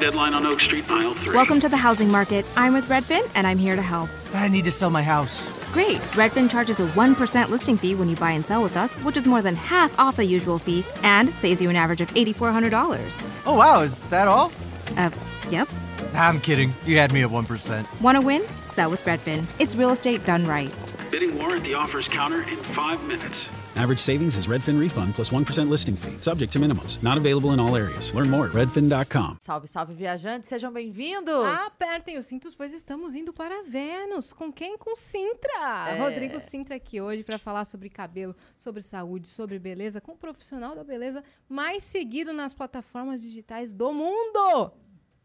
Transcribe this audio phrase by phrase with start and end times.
[0.00, 1.36] deadline on Oak Street, aisle three.
[1.36, 2.46] Welcome to the housing market.
[2.56, 4.08] I'm with Redfin, and I'm here to help.
[4.32, 5.50] I need to sell my house.
[5.72, 5.98] Great.
[6.12, 9.26] Redfin charges a 1% listing fee when you buy and sell with us, which is
[9.26, 13.30] more than half off the usual fee and saves you an average of $8,400.
[13.44, 14.50] Oh, wow, is that all?
[14.96, 15.10] Uh,
[15.50, 15.68] yep.
[16.14, 16.72] I'm kidding.
[16.86, 18.00] You had me at 1%.
[18.00, 18.42] Want to win?
[18.68, 19.44] Sell with Redfin.
[19.58, 20.72] It's real estate done right.
[21.10, 23.46] Bidding war at the offers counter in five minutes.
[23.80, 27.02] Average savings is Redfin refund plus 1% listing fee, subject to minimums.
[27.02, 28.12] Not available in all areas.
[28.12, 29.38] Learn more at redfin.com.
[29.40, 31.46] Salve, salve, viajantes, sejam bem-vindos!
[31.46, 34.34] Apertem os cintos, pois estamos indo para Vênus.
[34.34, 34.76] Com quem?
[34.76, 35.88] Com Sintra.
[35.88, 35.98] É.
[35.98, 40.76] Rodrigo Sintra aqui hoje para falar sobre cabelo, sobre saúde, sobre beleza, com o profissional
[40.76, 44.72] da beleza mais seguido nas plataformas digitais do mundo.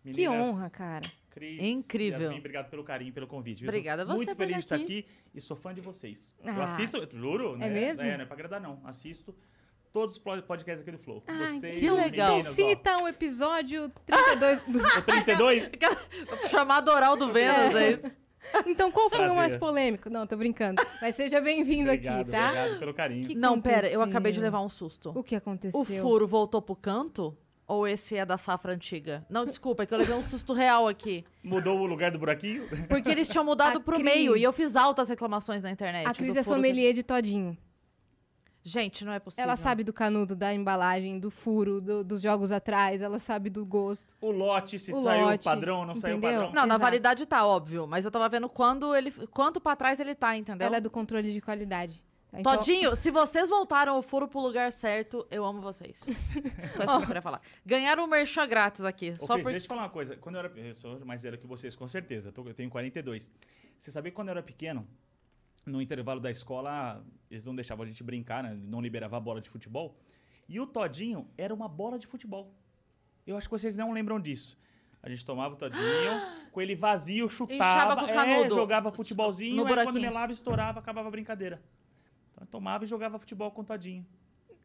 [0.01, 1.11] que Meninas, honra, cara.
[1.35, 2.21] Cris, Incrível.
[2.21, 3.59] Yasmin, obrigado pelo carinho, pelo convite.
[3.59, 3.67] viu?
[3.69, 5.05] Obrigada a você Muito feliz de estar aqui.
[5.33, 6.33] e sou fã de vocês.
[6.43, 6.51] Ah.
[6.55, 7.57] Eu assisto, eu juro.
[7.57, 7.69] né?
[7.69, 8.03] mesmo?
[8.05, 8.79] É, não é pra agradar, não.
[8.85, 9.35] Assisto
[9.91, 11.21] todos os pod- podcasts aqui do Flow.
[11.27, 12.39] Ai, vocês, que legal.
[12.39, 14.79] Então cita o episódio 32 do...
[14.97, 15.71] O 32?
[16.49, 18.11] Chamado oral do Vênus, é isso?
[18.67, 19.35] Então qual foi o Prazer.
[19.35, 20.07] mais polêmico?
[20.07, 20.79] Não, tô brincando.
[21.01, 22.19] Mas seja bem-vindo aqui, tá?
[22.21, 23.25] obrigado pelo carinho.
[23.27, 24.01] Que Não, pera, eu aconteceu?
[24.03, 25.11] acabei de levar um susto.
[25.15, 25.79] O que aconteceu?
[25.79, 27.35] O furo voltou pro canto?
[27.67, 29.25] Ou esse é da safra antiga?
[29.27, 31.25] Não, desculpa, é que eu levei um susto real aqui.
[31.43, 32.67] Mudou o lugar do buraquinho?
[32.87, 36.05] Porque eles tinham mudado A pro Cris- meio e eu fiz altas reclamações na internet.
[36.07, 37.57] A Cris do é furo que- sommelier de todinho.
[38.67, 39.43] Gente, não é possível.
[39.43, 43.63] Ela sabe do canudo, da embalagem, do furo, do- dos jogos atrás, ela sabe do
[43.63, 44.15] gosto.
[44.19, 46.39] O lote, se O saiu lote, o padrão, não saiu o entendeu?
[46.41, 46.53] padrão.
[46.55, 46.81] Não, na Exato.
[46.81, 47.85] validade tá, óbvio.
[47.87, 50.65] Mas eu tava vendo quando ele, quanto pra trás ele tá, entendeu?
[50.65, 52.03] Ela é do controle de qualidade.
[52.33, 55.99] Então- Todinho, se vocês voltaram o furo pro lugar certo, eu amo vocês.
[56.75, 57.41] Só isso que eu queria falar.
[57.65, 59.13] Ganharam um merchan grátis aqui.
[59.19, 59.51] Ô, só Cris, por...
[59.51, 60.17] deixa eu falar uma coisa.
[60.17, 60.59] Quando eu era.
[60.59, 62.31] Eu sou mais velho que vocês, com certeza.
[62.31, 63.31] Tô- Eu tenho 42.
[63.77, 64.85] Você sabia que quando eu era pequeno,
[65.65, 68.53] no intervalo da escola, eles não deixavam a gente brincar, né?
[68.53, 69.97] Não liberava a bola de futebol.
[70.47, 72.53] E o Todinho era uma bola de futebol.
[73.25, 74.57] Eu acho que vocês não lembram disso.
[75.01, 75.81] A gente tomava o Todinho,
[76.51, 81.07] com ele vazio, chutava, Inchava com o é, jogava futebolzinho, aí quando melava, estourava, acabava
[81.07, 81.61] a brincadeira.
[82.35, 84.05] Então eu tomava e jogava futebol com o Todinho.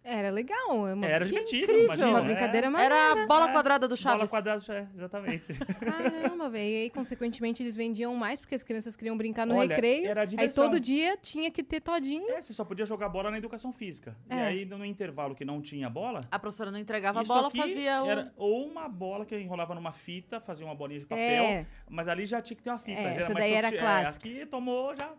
[0.02, 0.88] Era legal.
[0.88, 2.22] é uma- Era que divertido, incrível, imagina, Uma é.
[2.22, 2.94] brincadeira maneira.
[2.94, 4.30] Era a bola É, quadrada do Bola Chaves.
[4.30, 5.54] quadrada, é, exatamente.
[5.78, 6.64] Caramba, velho.
[6.70, 10.08] E aí, consequentemente, eles vendiam mais, porque as crianças queriam brincar no Olha, recreio.
[10.08, 12.30] era Aí todo dia tinha que ter todinho.
[12.30, 14.16] É, você só podia jogar bola na educação física.
[14.30, 14.42] E É.
[14.46, 18.10] aí, no intervalo que não tinha bola, A professora não entregava a bola, fazia o...
[18.10, 21.66] era ou uma bola que enrolava numa fita, fazia uma bolinha de papel, É.
[21.88, 23.00] mas ali já tinha que ter uma fita.
[23.00, 24.28] É, já essa daí era sofisti- clássica.
[24.28, 25.10] aqui tomou já...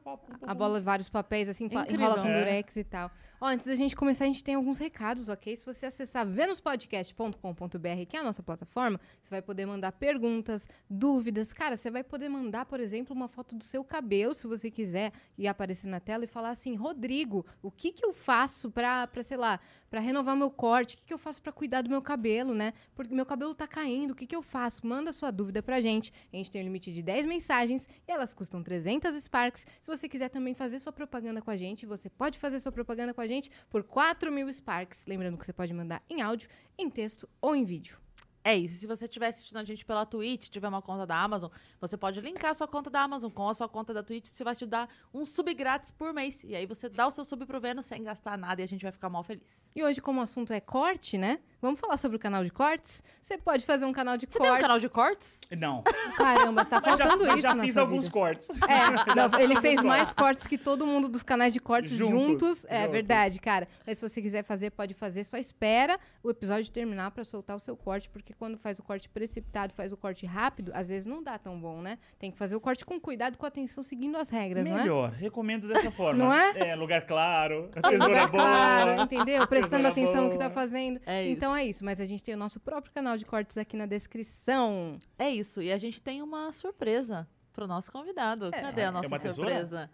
[0.47, 1.85] A bola, vários papéis, assim, Incrível.
[1.95, 2.39] enrola com É.
[2.39, 3.11] durex e tal.
[3.39, 5.55] Ó, antes da gente começar, a gente tem alguns recados, ok?
[5.55, 11.51] Se você acessar venuspodcast.com.br, que é a nossa plataforma, você vai poder mandar perguntas, dúvidas.
[11.51, 15.11] Cara, você vai poder mandar, por exemplo, uma foto do seu cabelo, se você quiser,
[15.37, 19.37] e aparecer na tela e falar assim, Rodrigo, o que que eu faço pra sei
[19.37, 19.59] lá,
[19.91, 20.95] pra renovar meu corte?
[20.95, 22.73] O que que eu faço pra cuidar do meu cabelo, né?
[22.95, 24.87] Porque meu cabelo tá caindo, o que que eu faço?
[24.87, 26.13] Manda sua dúvida pra gente.
[26.31, 29.67] A gente tem um limite de 10 mensagens e elas custam 300 Sparks.
[29.81, 33.13] Se você quiser também fazer sua propaganda com a gente, você pode fazer sua propaganda
[33.13, 35.05] com a gente por 4 mil Sparks.
[35.05, 36.47] Lembrando que você pode mandar em áudio,
[36.77, 37.99] em texto ou em vídeo.
[38.43, 38.75] É isso.
[38.75, 42.19] Se você estiver assistindo a gente pela Twitch, tiver uma conta da Amazon, você pode
[42.21, 44.27] linkar a sua conta da Amazon com a sua conta da Twitch.
[44.27, 46.43] Você vai te dar um sub grátis por mês.
[46.43, 48.81] E aí você dá o seu sub pro Vênus sem gastar nada e a gente
[48.81, 49.69] vai ficar mal feliz.
[49.75, 51.39] E hoje, como o assunto é corte, né?
[51.61, 53.03] Vamos falar sobre o canal de cortes?
[53.21, 54.47] Você pode fazer um canal de Você cortes.
[54.49, 55.27] tem um canal de cortes?
[55.57, 55.83] Não.
[56.17, 58.11] Caramba, tá já, faltando mas isso já na fiz sua alguns vida.
[58.13, 58.49] cortes.
[58.49, 62.21] É, não, ele fez mais cortes que todo mundo dos canais de cortes juntos.
[62.21, 62.91] Juntos, É juntos.
[62.93, 63.67] verdade, cara.
[63.85, 65.23] Mas se você quiser fazer, pode fazer.
[65.23, 69.09] Só espera o episódio terminar pra soltar o seu corte, porque quando faz o corte
[69.09, 71.97] precipitado, faz o corte rápido, às vezes não dá tão bom, né?
[72.17, 74.81] Tem que fazer o corte com cuidado, com atenção, seguindo as regras, não é?
[74.81, 76.23] Melhor, recomendo dessa forma.
[76.23, 76.69] Não é?
[76.69, 78.43] É, lugar claro, tesoura lugar boa.
[78.43, 79.45] claro, entendeu?
[79.47, 80.55] Prestando Tesoura atenção no que tá boa.
[80.55, 80.99] fazendo.
[81.05, 81.33] É isso.
[81.51, 83.85] Então é isso, mas a gente tem o nosso próprio canal de cortes aqui na
[83.85, 84.97] descrição.
[85.17, 85.61] É isso.
[85.61, 88.49] E a gente tem uma surpresa pro nosso convidado.
[88.51, 89.51] Cadê a É nossa uma tesoura?
[89.51, 89.89] surpresa?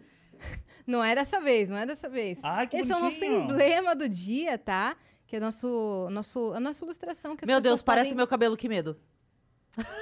[0.86, 2.38] Não é dessa vez, não é dessa vez.
[2.44, 3.42] Ai, que Esse é o nosso bonitinho.
[3.50, 4.96] emblema do dia, tá?
[5.26, 7.36] Que é nosso, nosso, a nossa ilustração.
[7.36, 8.96] Que Meu Deus, parece podem- meu cabelo, que medo.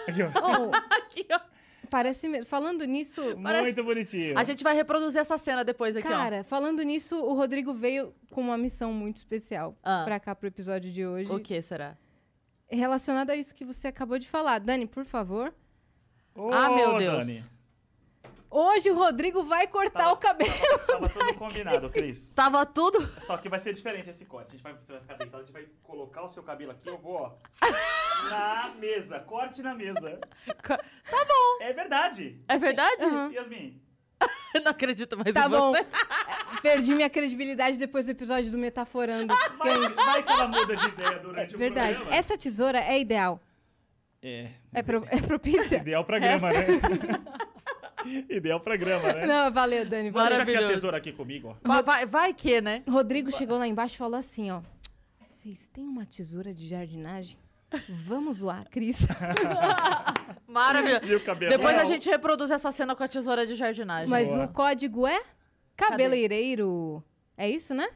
[0.06, 0.30] Aqui, ó.
[0.42, 1.40] Oh, Aqui, ó.
[1.86, 2.46] Parece mesmo.
[2.46, 4.38] Falando nisso, Muito bonitinho.
[4.38, 6.10] A gente vai reproduzir essa cena depois aqui, ó.
[6.10, 10.02] cara, falando nisso, o Rodrigo veio com uma missão muito especial Ah.
[10.04, 11.30] pra cá pro episódio de hoje.
[11.32, 11.96] O que será?
[12.68, 14.58] Relacionado a isso que você acabou de falar.
[14.58, 15.54] Dani, por favor.
[16.34, 17.26] Ô, Ah, meu Deus.
[17.26, 17.44] Dani.
[18.50, 20.52] Hoje o Rodrigo vai cortar Tava- o cabelo.
[20.86, 22.30] Tava, tava tudo combinado, Cris.
[22.36, 23.06] Tava tudo.
[23.22, 24.48] Só que vai ser diferente esse corte.
[24.48, 26.88] A gente vai, você vai ficar deitado, a gente vai colocar o seu cabelo aqui,
[26.88, 27.32] eu vou, ó.
[28.30, 29.20] Na mesa.
[29.20, 30.18] Corte na mesa.
[30.62, 30.78] Tá
[31.28, 31.62] bom.
[31.64, 32.40] É verdade.
[32.48, 33.04] É verdade?
[33.04, 33.30] Aham.
[33.32, 33.82] Yasmin.
[34.54, 35.72] Eu não acredito mais Tá em bom.
[35.72, 35.86] você.
[36.62, 39.34] Perdi minha credibilidade depois do episódio do Metaforando.
[39.34, 41.94] eu- Vai, que ela muda de ideia durante É o verdade.
[41.96, 42.16] programa.
[42.16, 43.38] Essa tesoura é ideal.
[44.22, 44.46] É.
[44.72, 45.76] É, pro, é propícia?
[45.76, 46.64] Ideal pra grama, né?
[48.30, 49.26] Ideal pra grama, né?
[49.26, 50.10] Não, valeu, Dani.
[50.10, 51.68] Vou deixar aqui a tesoura aqui comigo, ó.
[51.68, 52.82] Vai, vai, vai que, né?
[52.88, 54.62] Rodrigo chegou lá embaixo e falou assim, ó.
[55.24, 57.38] Vocês têm uma tesoura de jardinagem?
[57.88, 59.06] Vamos zoar, Cris.
[60.46, 61.04] Maravilhoso.
[61.06, 61.50] E o cabelo?
[61.50, 64.08] Depois É, a gente reproduz essa cena com a tesoura de jardinagem.
[64.08, 64.44] Mas Boa.
[64.44, 65.20] o código é
[65.76, 67.02] cabeleireiro.
[67.36, 67.88] É isso, né?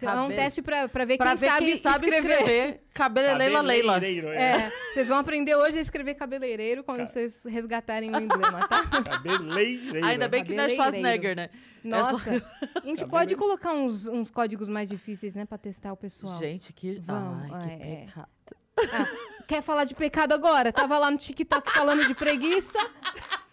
[0.00, 2.30] Então, É um teste pra, pra ver pra quem ver sabe quem sabe escrever.
[2.38, 2.80] escrever.
[2.94, 3.92] Cabeleleila Leila.
[3.94, 4.40] Cabeleireiro, é.
[4.66, 8.84] É, vocês vão aprender hoje a escrever cabeleireiro quando vocês resgatarem o emblema, tá?
[9.02, 10.06] Cabeleireiro.
[10.06, 11.50] Ainda bem que não é Schwarzenegger, né?
[11.82, 12.46] Nossa, É só-
[12.76, 16.38] a gente pode colocar uns, uns códigos mais difíceis, né, pra testar o pessoal.
[16.38, 16.98] Gente, que.
[17.00, 18.04] Vamos, Ai, que é, é.
[18.06, 18.28] pecado.
[18.92, 19.08] Ah,
[19.48, 20.72] quer falar de pecado agora?
[20.72, 22.78] Tava lá no TikTok falando de preguiça.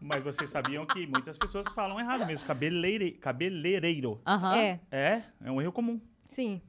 [0.00, 2.46] Mas vocês sabiam que muitas pessoas falam errado mesmo.
[2.46, 3.12] Cabeleire...
[3.12, 4.20] Cabeleireiro.
[4.26, 4.56] Aham.
[4.56, 6.00] É, É, é um erro comum.
[6.28, 6.60] sim.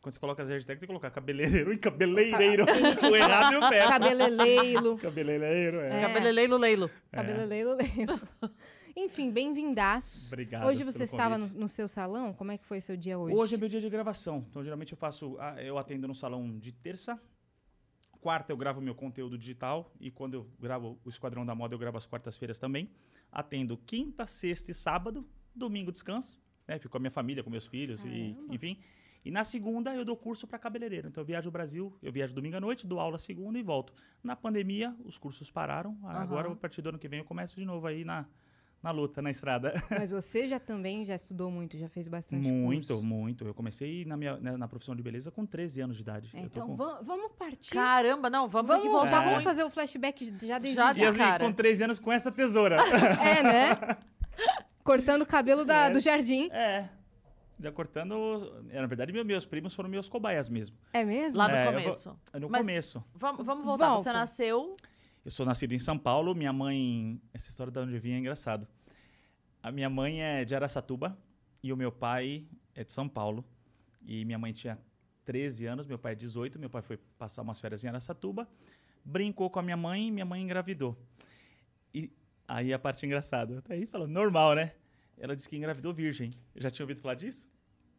[0.00, 2.64] Quando você coloca as hashtag, tem que colocar cabeleireiro e cabeleireiro.
[2.64, 3.88] o errado e o certo.
[3.88, 4.98] Cabeleleilo.
[4.98, 5.98] Cabeleireiro, é.
[5.98, 6.00] É.
[6.00, 6.90] Cabeleleilo Leilo.
[7.12, 8.20] Cabeleleilo, leilo.
[8.96, 10.26] Enfim, bem-vindaço.
[10.26, 11.60] Obrigado Hoje pelo você estava no, convite.
[11.60, 12.32] no seu salão?
[12.34, 13.36] Como é que foi seu dia hoje?
[13.36, 14.44] Hoje é meu dia de gravação.
[14.50, 15.36] Então, geralmente eu faço.
[15.38, 17.16] ah, Eu atendo no salão de terça.
[18.22, 19.92] Quarta eu gravo meu conteúdo digital.
[20.00, 22.88] E quando eu gravo o Esquadrão da Moda, eu gravo às quartas-feiras também.
[23.32, 25.26] Atendo quinta, sexta e sábado.
[25.52, 26.40] Domingo descanso.
[26.68, 26.78] Né?
[26.78, 28.78] Fico com a minha família, com meus filhos, e, enfim.
[29.24, 31.08] E na segunda eu dou curso para cabeleireiro.
[31.08, 33.92] Então eu viajo o Brasil, eu viajo domingo à noite, dou aula segunda e volto.
[34.22, 35.98] Na pandemia, os cursos pararam.
[36.04, 38.24] Agora, a partir do ano que vem, eu começo de novo aí na,
[38.82, 39.72] na luta, na estrada.
[39.90, 43.02] Mas você já também já estudou muito, já fez bastante Muito, curso.
[43.02, 43.44] muito.
[43.46, 46.30] Eu comecei na, minha, na, na profissão de beleza com 13 anos de idade.
[46.34, 46.74] É, Eu então com...
[46.74, 47.70] va- vamos partir.
[47.72, 51.12] Caramba, não, vamos, vamos que voltar, voltar vamos fazer o flashback já desde Já já.
[51.14, 51.44] cara.
[51.44, 52.76] com 13 anos com essa tesoura.
[53.22, 53.96] É, né?
[54.82, 55.90] Cortando o cabelo da- É.
[55.90, 56.48] do jardim.
[56.50, 56.88] é.
[57.60, 58.64] Já cortando.
[58.70, 60.76] é, Na verdade, meu- meus primos foram meus cobaias mesmo.
[60.92, 61.38] É mesmo?
[61.38, 62.18] Lá no É, eu vou- começo.
[62.40, 63.04] No Mas- começo.
[63.14, 63.90] Vamos, vamos voltar.
[63.90, 64.12] Você Volta.
[64.14, 64.76] nasceu.
[65.24, 66.34] Eu sou nascido em São Paulo.
[66.34, 67.20] Minha mãe.
[67.32, 68.66] Essa história de onde eu vim é engraçado.
[69.62, 71.16] A minha mãe é de Araçatuba
[71.62, 73.44] e o meu pai é de São Paulo.
[74.04, 74.76] E minha mãe tinha
[75.24, 76.58] 13 anos, meu pai 18.
[76.58, 78.48] Meu pai foi passar umas férias em Araçatuba.
[79.04, 80.98] Brincou com a minha mãe e minha mãe engravidou.
[81.94, 82.10] E
[82.48, 83.62] aí a parte engraçada.
[83.62, 84.72] Thaís falou, normal, né?
[85.16, 86.32] Ela disse que engravidou virgem.
[86.56, 87.48] Já tinha ouvido falar disso?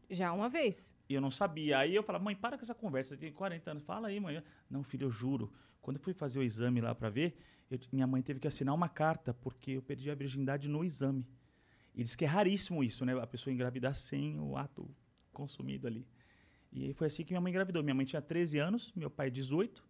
[0.10, 0.93] Já uma vez.
[1.10, 1.80] E eu não sabia.
[1.80, 3.84] Aí eu falava, mãe, para com essa conversa, eu tenho 40 anos.
[3.84, 4.42] Fala aí, mãe.
[4.70, 5.52] Não, filho, eu juro.
[5.82, 7.36] Quando eu fui fazer o exame lá pra ver,
[7.70, 11.28] eu minha mãe teve que assinar uma carta, porque eu perdi a virgindade no exame.
[11.94, 13.20] E diz que é raríssimo isso, né?
[13.22, 14.90] A pessoa engravidar sem o ato
[15.32, 16.08] consumido ali.
[16.72, 17.84] E aí foi assim que minha mãe engravidou.
[17.84, 19.84] Minha mãe tinha 13 anos, meu pai 18.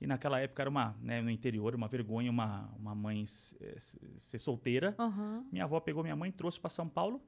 [0.00, 3.24] E naquela época era uma, né, no interior, uma vergonha uma, uma mãe
[3.60, 3.76] eh,
[4.16, 4.94] ser solteira.
[4.98, 5.44] Aham.
[5.50, 7.20] Minha avó pegou minha mãe, trouxe para São Paulo,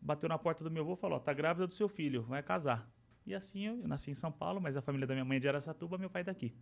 [0.00, 2.88] bateu na porta do meu avô e falou: tá grávida do seu filho, vai casar.
[3.26, 5.40] E assim eu, eu nasci em São Paulo, mas a família da minha mãe é
[5.40, 6.54] de Aracatuba, meu pai é daqui.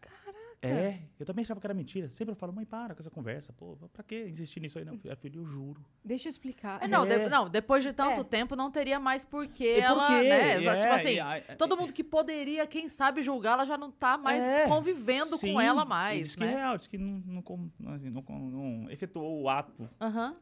[0.00, 0.40] Caraca!
[0.62, 2.08] É, eu também achava que era mentira.
[2.08, 4.84] Sempre eu falo, mãe, para com essa conversa, pô, pra que insistir nisso aí?
[4.84, 5.84] Não, filho, filho, eu juro.
[6.04, 6.82] Deixa eu explicar.
[6.82, 7.28] É, não, de- É.
[7.28, 8.24] não, depois de tanto É.
[8.24, 10.64] tempo não teria mais porquê E por ela, né?
[10.64, 14.42] É, tipo assim, a- todo mundo que poderia, quem sabe, julgá-la já não tá mais
[14.44, 16.52] É, convivendo sim, com ela mais, Diz que né?
[16.52, 20.32] é real, diz que não, não, com- assim, não, não efetuou o ato Aham.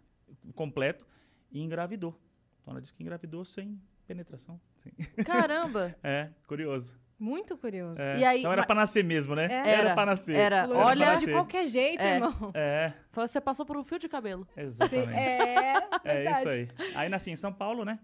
[0.54, 1.06] completo
[1.50, 2.18] e engravidou.
[2.62, 4.60] Então ela disse que engravidou sem penetração.
[4.82, 4.90] Sim.
[5.24, 5.94] Caramba.
[6.02, 6.98] É, curioso.
[7.18, 8.00] Muito curioso.
[8.00, 9.46] É, E aí, então era ma- pra nascer mesmo, né?
[9.46, 9.54] É.
[9.54, 10.36] Era, Era, pra nascer.
[10.36, 10.68] era.
[10.68, 11.26] Pra Olha- nascer.
[11.26, 12.14] de qualquer jeito, É.
[12.14, 12.52] irmão.
[12.54, 14.46] É, Você passou por um fio de cabelo.
[14.56, 15.10] Exatamente.
[15.12, 15.72] é,
[16.04, 16.68] É isso aí.
[16.94, 17.98] Aí nasci em São Paulo, né?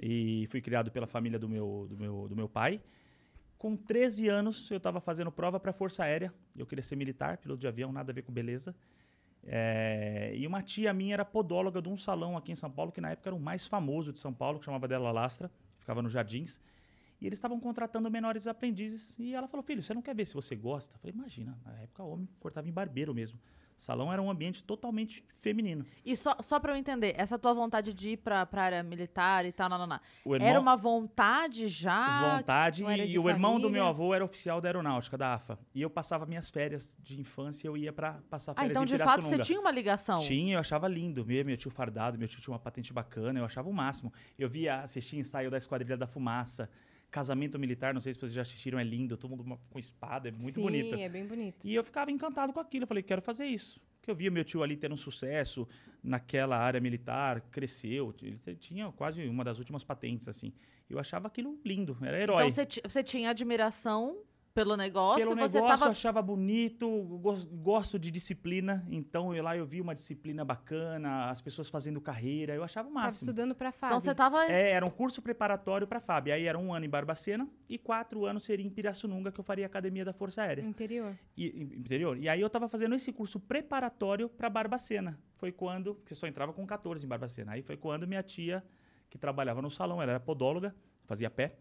[0.00, 2.80] E fui criado pela família do meu, do meu, do meu pai.
[3.56, 6.32] Com 13 anos, eu estava fazendo prova para a Força Aérea.
[6.54, 8.76] Eu queria ser militar, piloto de avião, nada a ver com beleza.
[9.44, 13.00] É, e uma tia minha era podóloga de um salão aqui em São Paulo, que
[13.00, 16.12] na época era o mais famoso de São Paulo, que chamava dela Lastra, ficava nos
[16.12, 16.60] Jardins.
[17.20, 19.18] E eles estavam contratando menores aprendizes.
[19.18, 20.94] E ela falou: Filho, você não quer ver se você gosta?
[20.96, 23.38] Eu falei: Imagina, na época homem cortava em barbeiro mesmo.
[23.78, 25.86] Salão era um ambiente totalmente feminino.
[26.04, 29.46] E só, só pra eu entender, essa tua vontade de ir pra, pra área militar
[29.46, 30.00] e tal, não, não, não.
[30.26, 32.36] Irmão, Era uma vontade já?
[32.36, 35.58] vontade e de o irmão do meu avô era oficial da aeronáutica, da AFA.
[35.74, 38.86] E eu passava minhas férias de infância, eu ia para passar Ah, férias então em
[38.86, 40.18] de fato você tinha uma ligação.
[40.18, 41.24] Tinha, eu achava lindo.
[41.24, 44.12] Meu, meu tio fardado, meu tio tinha uma patente bacana, eu achava o máximo.
[44.36, 46.68] Eu via, assistia ensaio da Esquadrilha da Fumaça,
[47.10, 50.32] Casamento Militar, não sei se vocês já assistiram, é lindo, todo mundo com espada, é
[50.32, 50.94] muito Sim, bonito.
[50.94, 51.66] é bem bonito.
[51.66, 52.84] E eu ficava encantado com aquilo.
[52.84, 53.80] Eu falei, quero fazer isso.
[53.98, 55.66] Porque eu via meu tio ali tendo sucesso
[56.02, 58.14] naquela área militar, cresceu.
[58.22, 60.52] Ele tinha quase uma das últimas patentes, assim.
[60.88, 62.46] Eu achava aquilo lindo, era herói.
[62.46, 64.22] Então você tinha admiração
[64.58, 65.90] Pelo negócio, Pelo você negócio, tava.
[65.90, 66.88] achava bonito,
[67.20, 68.84] gos- gosto de disciplina.
[68.90, 72.92] Então, eu lá eu vi uma disciplina bacana, as pessoas fazendo carreira, eu achava o
[72.92, 73.28] Tava máximo.
[73.30, 73.94] estudando pra Fábio.
[73.96, 74.44] Então você tava.
[74.46, 76.32] É, era um curso preparatório para FAB.
[76.32, 79.66] Aí era um ano em Barbacena e quatro anos seria em Pirassununga, que eu faria
[79.66, 80.62] Academia da Força Aérea.
[80.62, 81.16] interior.
[81.36, 82.18] E, e- interior.
[82.18, 85.18] E aí eu tava fazendo esse curso preparatório para Barbacena.
[85.36, 87.52] Foi quando, que só entrava com 14 em Barbacena.
[87.52, 88.64] Aí foi quando minha tia,
[89.08, 90.74] que trabalhava no salão, ela era podóloga,
[91.04, 91.56] fazia pé,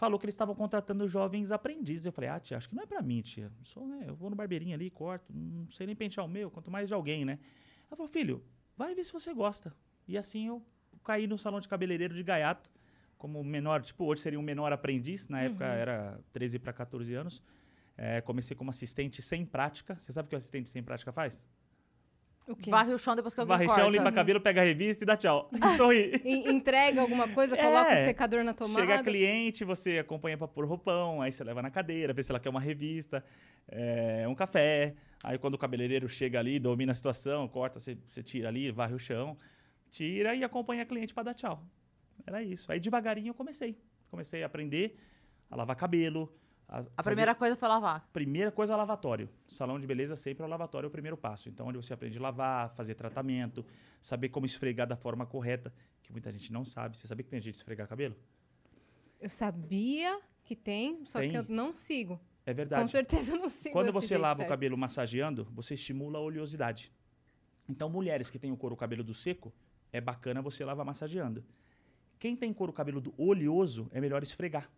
[0.00, 2.06] falou que eles estavam contratando jovens aprendizes.
[2.06, 3.52] Eu falei, ah, tia, acho que não é para mim, tia.
[3.58, 6.50] Eu, sou, né, eu vou no barbeirinho ali, corto, não sei nem pentear o meu,
[6.50, 7.38] quanto mais de alguém, né?
[7.86, 8.42] Ela falou, filho,
[8.78, 9.76] vai ver se você gosta.
[10.08, 10.64] E assim eu
[11.04, 12.70] caí no salão de cabeleireiro de Gaiato,
[13.18, 17.42] como menor, tipo, hoje seria um menor aprendiz, na época era 13 para 14 anos.
[17.94, 19.94] É, comecei como assistente sem prática.
[19.98, 21.46] Você sabe o que o assistente sem prática faz?
[22.46, 22.70] O quê?
[22.70, 23.82] Varre o chão depois que alguém Varre corta.
[23.82, 25.48] chão, limpa cabelo, pega a revista e dá tchau.
[25.54, 26.20] E sorri.
[26.24, 28.04] En- Entrega alguma coisa, coloca o É.
[28.06, 28.80] secador na tomada.
[28.80, 32.32] Chega a cliente, você acompanha pra pôr roupão, aí você leva na cadeira, vê se
[32.32, 33.24] ela quer uma revista,
[33.68, 34.94] é, um café.
[35.22, 38.94] Aí quando o cabeleireiro chega ali, domina a situação, corta, você, você tira ali, varre
[38.94, 39.36] o chão,
[39.90, 41.62] tira e acompanha a cliente pra dar tchau.
[42.26, 42.70] Era isso.
[42.72, 43.78] Aí devagarinho eu comecei.
[44.10, 44.96] Comecei a aprender
[45.48, 46.32] a lavar cabelo.
[46.72, 48.08] A, A primeira coisa foi lavar.
[48.12, 49.28] Primeira coisa, lavatório.
[49.48, 51.48] Salão de beleza sempre é o lavatório, é o primeiro passo.
[51.48, 53.66] Então, onde você aprende a lavar, fazer tratamento,
[54.00, 56.96] saber como esfregar da forma correta, que muita gente não sabe.
[56.96, 58.14] Você sabia que tem jeito de esfregar cabelo?
[59.20, 61.30] Eu sabia que tem, só Tem?
[61.30, 62.20] que eu não sigo.
[62.46, 62.90] É Com verdade.
[62.90, 64.46] certeza eu não sigo Quando você lava certo.
[64.48, 66.92] o cabelo massageando, você estimula a oleosidade.
[67.68, 69.52] Então, mulheres que têm o couro cabeludo seco,
[69.92, 71.44] é bacana você lavar massageando.
[72.18, 74.70] Quem tem couro cabeludo oleoso, é melhor esfregar.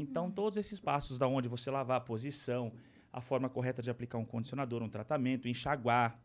[0.00, 2.72] Então, todos esses passos da onde você lavar a posição,
[3.12, 6.18] a forma correta de aplicar um condicionador, um tratamento, enxaguar.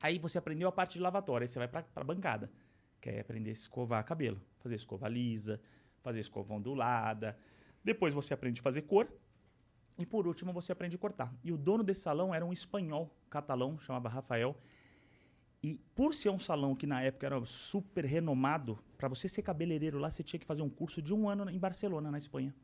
[0.00, 2.50] Aí você aprendeu a parte de lavatório, aí você vai para a bancada,
[3.02, 5.60] que é aprender a escovar cabelo, fazer escova lisa,
[6.02, 7.38] fazer escova ondulada.
[7.82, 9.06] Depois você aprende a fazer cor,
[9.98, 11.32] e por último, você aprende a cortar.
[11.44, 14.56] E o dono desse salão era um espanhol catalão, chamava Rafael.
[15.62, 19.98] E por ser um salão que na época era super renomado, para você ser cabeleireiro
[19.98, 22.54] lá, você tinha que fazer um curso de um ano em Barcelona, na Espanha.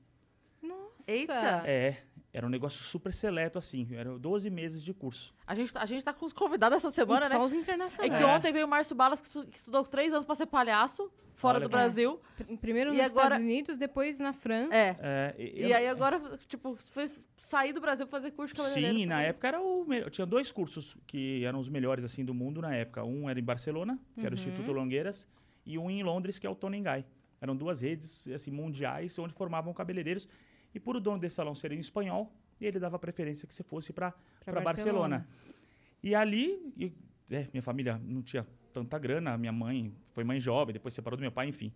[1.09, 1.63] Eita!
[1.67, 1.97] É,
[2.33, 3.89] era um negócio super seleto, assim.
[3.93, 5.35] Eram 12 meses de curso.
[5.47, 7.35] A gente, tá- a gente tá com os convidados essa semana, né?
[7.35, 8.19] Só os É internacionais.
[8.19, 11.11] que ontem veio o Márcio Balas, que estu- que estudou três anos pra ser palhaço,
[11.35, 12.21] fora Olha do que- Brasil.
[12.37, 14.75] Pr- Primeiro E nos agora- Estados Unidos, depois na França.
[14.75, 14.97] É.
[15.01, 18.97] É, E aí agora, tipo, foi sair do Brasil pra fazer curso de cabeleireiro.
[18.99, 22.35] Sim, na época era o me- tinha dois cursos que eram os melhores assim do
[22.35, 23.03] mundo na época.
[23.03, 25.27] Um era em Barcelona, que era o Instituto Longueiras,
[25.67, 27.05] e um em Londres, que é o Tonengai.
[27.41, 30.29] Eram duas redes assim mundiais onde formavam cabeleireiros.
[30.75, 33.93] E por o dono desse salão ser em espanhol, ele dava preferência que você fosse
[33.93, 34.15] para
[34.47, 34.63] Barcelona.
[34.63, 35.29] Barcelona.
[36.03, 36.93] E ali, e,
[37.31, 41.21] é, minha família não tinha tanta grana, minha mãe foi mãe jovem, depois separou do
[41.21, 41.73] meu pai, enfim.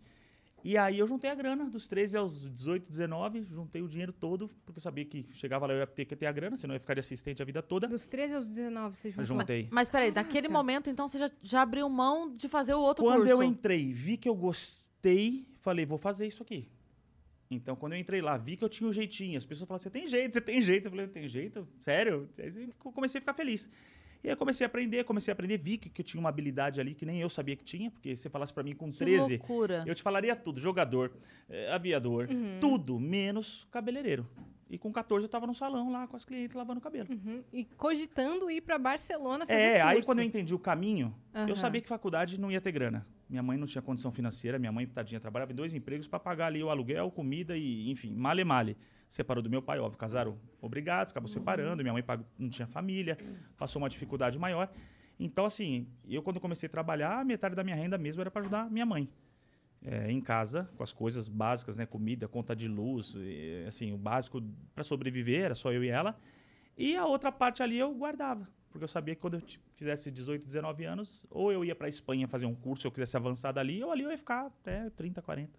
[0.65, 4.49] E aí eu juntei a grana, dos 13 aos 18, 19, juntei o dinheiro todo,
[4.65, 6.77] porque eu sabia que chegava lá eu ia ter que ter a grana, senão eu
[6.77, 7.87] ia ficar de assistente a vida toda.
[7.87, 9.41] Dos 13 aos 19, você juntou.
[9.41, 9.69] juntei.
[9.71, 13.19] Mas peraí, naquele momento, então, você já, já abriu mão de fazer o outro Quando
[13.19, 13.31] curso.
[13.31, 16.67] eu entrei, vi que eu gostei, falei, vou fazer isso aqui.
[17.51, 19.37] Então, quando eu entrei lá, vi que eu tinha um jeitinho.
[19.37, 20.87] As pessoas falavam, você tem jeito, você tem jeito.
[20.87, 21.67] Eu falei, tem jeito?
[21.81, 22.29] Sério?
[22.39, 23.71] Aí comecei a ficar feliz.
[24.25, 26.31] E aí eu comecei a aprender, comecei a aprender, vi que, que eu tinha uma
[26.31, 28.91] habilidade ali que nem eu sabia que tinha, porque se você falasse pra mim com
[28.91, 29.85] Que 13, loucura.
[29.87, 31.13] eu te falaria tudo, jogador,
[31.51, 32.27] eh, aviador,
[32.59, 34.27] tudo, menos cabeleireiro.
[34.71, 37.07] E com 14 eu tava no salão lá com as clientes lavando o cabelo.
[37.11, 37.45] Uhum.
[37.53, 40.07] E cogitando ir pra Barcelona fazer É, aí curso.
[40.09, 41.49] quando eu entendi o caminho, Aham.
[41.51, 43.07] eu sabia que faculdade não ia ter grana.
[43.29, 46.47] Minha mãe não tinha condição financeira, minha mãe, tadinha, trabalhava em dois empregos para pagar
[46.47, 48.77] ali o aluguel, comida e, enfim, male male.
[49.15, 53.17] Separou do meu pai, óbvio, casaram obrigados, acabou separando, minha mãe pagou- não tinha família,
[53.57, 54.69] passou uma dificuldade maior.
[55.21, 58.69] Então, assim, eu quando comecei a trabalhar, metade da minha renda mesmo era para ajudar
[58.69, 59.09] minha mãe.
[59.81, 61.87] É, em casa, com as coisas básicas, né?
[61.87, 64.43] Comida, conta de luz, e, assim, o básico
[64.75, 66.19] para sobreviver, era só eu e ela.
[66.77, 69.43] E a outra parte ali eu guardava, porque eu sabia que quando eu
[69.77, 73.17] fizesse 18, 19 anos, ou eu ia para Espanha fazer um curso, se eu quisesse
[73.17, 75.57] avançar dali, ou ali eu ia ficar até 30, 40.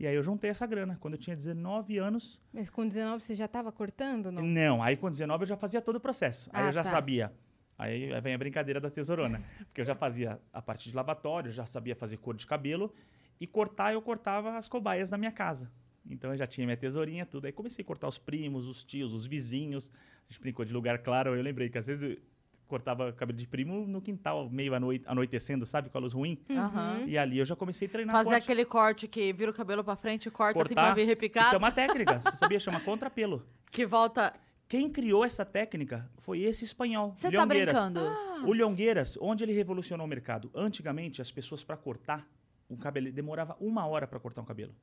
[0.00, 0.96] E aí eu juntei essa grana.
[1.00, 4.42] Quando eu tinha 19 anos, Mas com 19 você já tava cortando, não?
[4.42, 6.48] não, aí com 19 eu já fazia todo o processo.
[6.52, 6.90] Aí Ah, eu já tá.
[6.90, 7.32] sabia.
[7.76, 9.42] Aí vem a brincadeira da tesourona.
[9.66, 12.94] Porque eu já fazia a parte de lavatório, já sabia fazer cor de cabelo.
[13.40, 15.70] E cortar, eu cortava as cobaias na minha casa.
[16.08, 17.46] Então eu já tinha minha tesourinha, tudo.
[17.46, 19.92] Aí comecei a cortar os primos, os tios, os vizinhos.
[20.28, 21.34] A gente brincou de lugar claro.
[21.36, 22.18] Eu lembrei que às vezes
[22.68, 25.88] cortava cabelo de primo no quintal, meio anoi- anoitecendo, sabe?
[25.90, 26.38] Com a luz ruim.
[26.50, 27.04] Aham.
[27.06, 28.42] E ali eu já comecei a treinar Fazer corte.
[28.44, 30.94] aquele corte que vira o cabelo pra frente e corta assim pra cortar.
[30.94, 31.46] vir repicado.
[31.46, 32.20] Isso é uma técnica.
[32.20, 32.60] Você sabia?
[32.60, 33.44] Chama contrapelo.
[33.70, 34.32] Que volta.
[34.68, 38.00] Quem criou essa técnica foi esse espanhol, Você tá brincando?
[38.46, 40.50] O Lhongueiras, onde ele revolucionou o mercado?
[40.54, 42.26] Antigamente, as pessoas para cortar
[42.68, 44.74] um cabelo demorava uma hora para cortar um cabelo.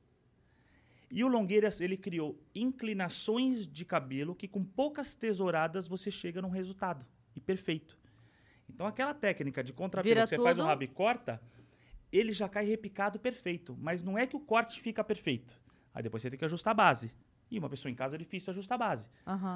[1.10, 6.50] E o Longueiras, ele criou inclinações de cabelo que com poucas tesouradas você chega num
[6.50, 7.06] resultado.
[7.36, 7.96] E perfeito.
[8.68, 10.66] Então aquela técnica de contrapelo que você faz o tudo.
[10.66, 11.40] rabo e corta,
[12.10, 13.76] ele já cai repicado perfeito.
[13.78, 15.54] Mas não é que o corte fica perfeito.
[15.94, 17.12] Aí depois você tem que ajustar a base.
[17.50, 19.08] E uma pessoa em casa é difícil ajustar a base.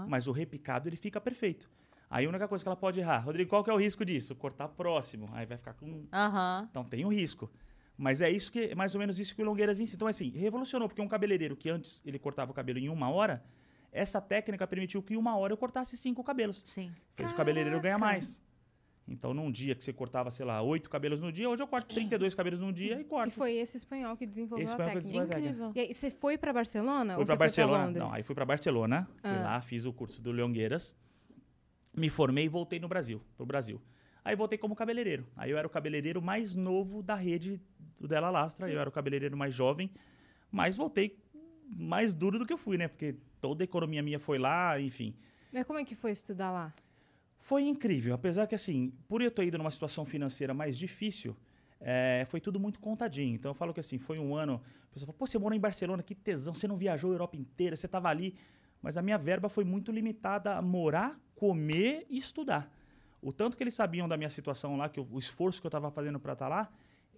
[0.08, 1.68] Mas o repicado, ele fica perfeito.
[2.08, 4.34] Aí a única coisa que ela pode errar, Rodrigo, qual que é o risco disso?
[4.34, 5.28] Cortar próximo.
[5.32, 6.66] Aí vai ficar com Aham.
[6.70, 7.50] então tem um risco.
[7.96, 9.96] Mas é isso que é mais ou menos isso que o Longueiras ensina.
[9.96, 13.44] Então, assim, revolucionou, porque um cabeleireiro que antes ele cortava o cabelo em uma hora,
[13.92, 16.64] essa técnica permitiu que em uma hora eu cortasse cinco cabelos.
[16.74, 16.90] Sim.
[17.16, 18.42] Fez o cabeleireiro ganhar mais.
[19.08, 21.92] Então, num dia que você cortava, sei lá, oito cabelos no dia, hoje eu corto
[21.92, 23.32] 32 cabelos num dia e E corto.
[23.32, 25.00] foi esse espanhol que desenvolveu Esse a técnica.
[25.00, 25.38] desenvolveu.
[25.40, 25.72] Incrível.
[25.74, 27.72] E aí, você foi pra Barcelona Fui ou pra você Barcelona.
[27.72, 28.04] foi pra Londres?
[28.08, 29.42] Não, aí fui pra Barcelona, fui Ah.
[29.42, 30.96] lá, fiz o curso do Longueiras,
[31.92, 33.80] me formei e voltei no Brasil, pro Brasil.
[34.24, 35.26] Aí voltei como cabeleireiro.
[35.36, 37.60] Aí eu era o cabeleireiro mais novo da rede
[37.98, 39.90] do Della Lastra, eu era o cabeleireiro mais jovem,
[40.52, 41.18] mas voltei
[41.76, 42.88] mais duro do que eu fui, né?
[42.88, 45.14] Porque toda a economia minha foi lá, enfim.
[45.52, 46.74] Mas como é que foi estudar lá?
[47.38, 51.36] Foi incrível, apesar que, assim, por eu ter ido numa situação financeira mais difícil,
[51.80, 53.34] eh, foi tudo muito contadinho.
[53.34, 54.60] Então, eu falo que, assim, foi um ano...
[54.90, 57.36] A pessoa fala, pô, você morou em Barcelona, que tesão, você não viajou a Europa
[57.36, 58.34] inteira, você estava ali.
[58.82, 62.70] Mas a minha verba foi muito limitada a morar, comer e estudar.
[63.22, 65.68] O tanto que eles sabiam da minha situação lá, que eu- o esforço que eu
[65.68, 66.70] estava fazendo para estar lá,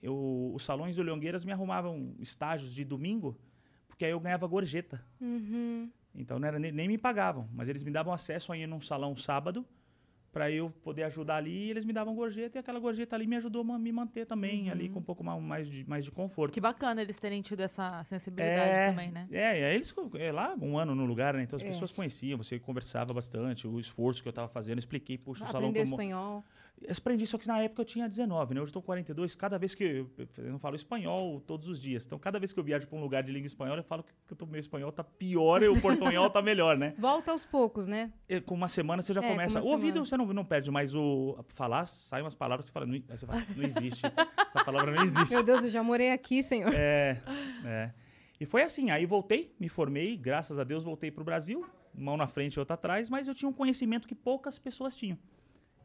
[0.03, 3.37] eu, os salões do Leongueiras me arrumavam estágios de domingo,
[3.93, 5.05] porque aí eu ganhava gorjeta.
[5.21, 5.91] Uhum.
[6.15, 8.81] Então não era, nem, nem me pagavam, mas eles me davam acesso a ir num
[8.81, 9.65] salão sábado
[10.33, 13.37] para eu poder ajudar ali e eles me davam gorjeta e aquela gorjeta ali me
[13.37, 16.55] ajudou a me manter também ali com um pouco ma- mais de, mais de conforto.
[16.55, 19.29] Que bacana eles terem tido essa sensibilidade é, também, né?
[19.31, 21.43] É, e aí eles é, lá um ano no lugar, né?
[21.43, 21.67] Então as É.
[21.67, 25.71] pessoas conheciam, você conversava bastante, o esforço que eu estava fazendo, expliquei, puxa, o salão
[25.71, 26.43] como espanhol.
[26.85, 28.61] Eu aprendi, só que na época eu tinha 19, né?
[28.61, 29.35] Hoje eu com 42.
[29.35, 32.05] Cada vez que eu, eu não falo espanhol todos os dias.
[32.07, 34.13] Então, cada vez que eu viajo para um lugar de língua espanhola, eu falo que,
[34.27, 36.95] que tô, meu espanhol tá pior e o portunhol tá melhor, né?
[36.99, 38.13] Volta aos poucos, né?
[38.29, 39.61] E com uma semana você já É, com começa.
[39.61, 40.07] O ouvido semana.
[40.07, 43.27] você não, não perde, mas o falar, sai umas palavras que você fala, não, você
[43.27, 44.03] fala, não existe.
[44.47, 45.35] Essa palavra não existe.
[45.35, 46.73] Meu Deus, eu já morei aqui, senhor.
[46.75, 47.21] É,
[47.65, 47.91] é.
[48.41, 52.27] E foi assim, aí voltei, me formei, graças a Deus voltei pro Brasil, mão na
[52.27, 55.17] frente e outra atrás, mas eu tinha um conhecimento que poucas pessoas tinham,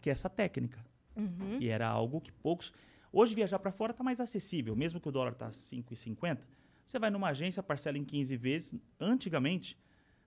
[0.02, 0.84] que é essa técnica.
[1.16, 1.58] Uhum.
[1.60, 2.74] E era algo que poucos.
[3.12, 6.40] Hoje viajar para fora tá mais acessível, mesmo que o dólar tá 5,50.
[6.86, 8.80] Você vai numa agência, parcela em 15 vezes.
[9.00, 9.78] Antigamente,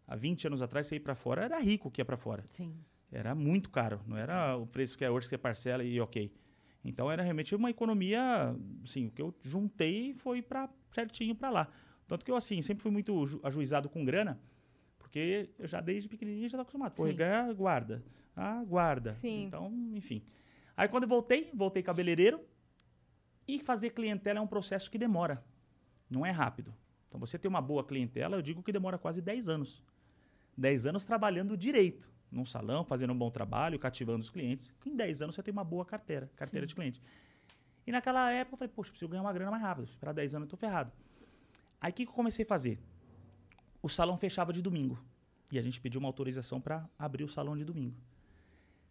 [0.06, 2.44] há 20 anos atrás, você ir para fora era rico que ia para fora.
[2.50, 2.74] Sim.
[3.12, 6.32] Era muito caro, não era o preço que é hoje que você parcela e ok.
[6.84, 11.68] Então era realmente uma economia, assim, o que eu juntei foi para certinho para lá.
[12.06, 14.40] Tanto que eu assim, sempre fui muito ju- ajuizado com grana,
[15.10, 16.94] porque eu já desde pequenininho já estava acostumado.
[16.94, 17.16] Pô, Sim.
[17.16, 18.02] ganha guarda.
[18.34, 19.12] Ah, guarda.
[19.12, 19.46] Sim.
[19.46, 20.22] Então, enfim.
[20.76, 22.40] Aí quando eu voltei, voltei cabeleireiro
[23.46, 25.44] e fazer clientela é um processo que demora.
[26.08, 26.72] Não é rápido.
[27.08, 29.82] Então você ter uma boa clientela, eu digo que demora quase 10 anos.
[30.56, 34.72] 10 anos trabalhando direito, num salão, fazendo um bom trabalho, cativando os clientes.
[34.86, 37.02] Em 10 anos você tem uma boa carteira, carteira de cliente.
[37.84, 39.88] E naquela época eu falei, poxa, preciso ganhar uma grana mais rápido.
[39.88, 40.92] Esperar 10 anos eu tô ferrado.
[41.80, 42.78] Aí o que, que eu comecei a fazer?
[43.82, 45.02] O salão fechava de domingo.
[45.50, 47.96] E a gente pediu uma autorização para abrir o salão de domingo.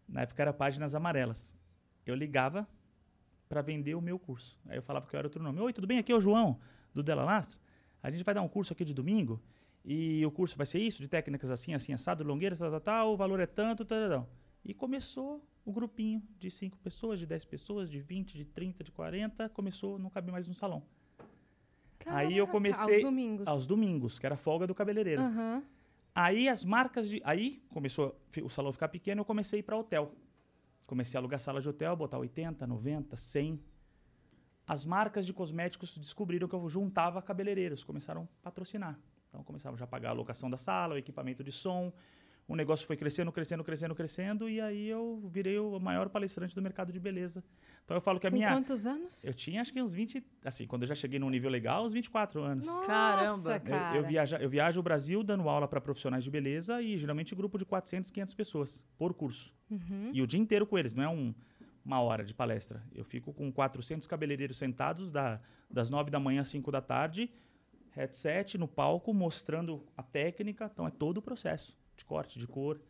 [0.07, 1.55] Na época era páginas amarelas.
[2.05, 2.67] Eu ligava
[3.47, 4.57] para vender o meu curso.
[4.67, 5.59] Aí eu falava que eu era outro nome.
[5.59, 5.99] Oi, tudo bem?
[5.99, 6.59] Aqui é o João,
[6.93, 7.59] do Della Lastra.
[8.01, 9.41] A gente vai dar um curso aqui de domingo.
[9.85, 13.13] E o curso vai ser isso, de técnicas assim, assim, assado, longueiras, tal, tal, tal,
[13.13, 14.29] o valor é tanto, tal, tal.
[14.63, 18.91] E começou o grupinho de 5 pessoas, de 10 pessoas, de 20, de 30, de
[18.91, 20.83] 40, começou, não cabe mais no salão.
[22.05, 23.47] Aí eu Caraca, comecei Aos domingos.
[23.47, 25.21] aos domingos, que era folga do cabeleireiro.
[25.21, 25.63] Aham.
[26.15, 27.21] Aí as marcas de.
[27.23, 30.13] Aí começou o salão ficar pequeno, eu comecei a ir para hotel.
[30.85, 33.61] Comecei a alugar sala de hotel, botar 80, 90, 100.
[34.67, 38.99] As marcas de cosméticos descobriram que eu juntava cabeleireiros, começaram a patrocinar.
[39.29, 41.93] Então começavam já a pagar a locação da sala, o equipamento de som.
[42.49, 46.61] O negócio foi crescendo, crescendo, crescendo, crescendo, e aí eu virei o maior palestrante do
[46.63, 47.43] mercado de beleza.
[47.85, 48.49] Então eu falo que a Com minha.
[48.49, 49.23] quantos anos?
[49.23, 50.25] Eu tinha acho que uns 20.
[50.43, 52.65] Assim, quando eu já cheguei num nível legal, uns 24 anos.
[52.65, 53.53] Nossa, Caramba.
[53.53, 53.97] Eu- cara.
[53.97, 57.55] Eu, viaja, eu viajo o Brasil dando aula para profissionais de beleza e geralmente grupo
[57.55, 59.53] de 400, 500 pessoas por curso.
[59.69, 60.09] Uhum.
[60.11, 61.35] E o dia inteiro com eles, não é um-
[61.85, 62.81] uma hora de palestra.
[62.95, 67.31] Eu fico com 400 cabeleireiros sentados da- das 9 da manhã às 5 da tarde,
[67.91, 70.67] headset no palco, mostrando a técnica.
[70.73, 72.81] Então é todo o processo de corte, de cor.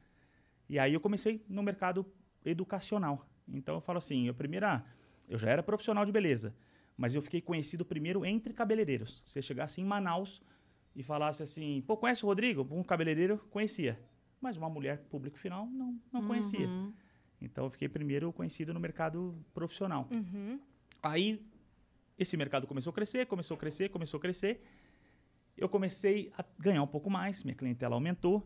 [0.70, 2.06] E aí eu comecei no mercado
[2.46, 3.28] educacional.
[3.48, 4.86] Então eu falo assim, a primeira,
[5.28, 6.56] eu já era profissional de beleza,
[6.96, 9.22] mas eu fiquei conhecido primeiro entre cabeleireiros.
[9.26, 10.42] Você chegasse em Manaus
[10.96, 12.68] e falasse assim, pô, conhece o Rodrigo?
[12.72, 14.00] Um cabeleireiro conhecia,
[14.40, 16.68] mas uma mulher público final não, não conhecia.
[16.68, 16.94] Uhum.
[17.42, 20.08] Então eu fiquei primeiro conhecido no mercado profissional.
[20.12, 20.60] Uhum.
[21.02, 21.42] Aí
[22.18, 24.62] esse mercado começou a crescer, começou a crescer, começou a crescer.
[25.58, 28.46] eu comecei a ganhar um pouco mais, minha clientela aumentou.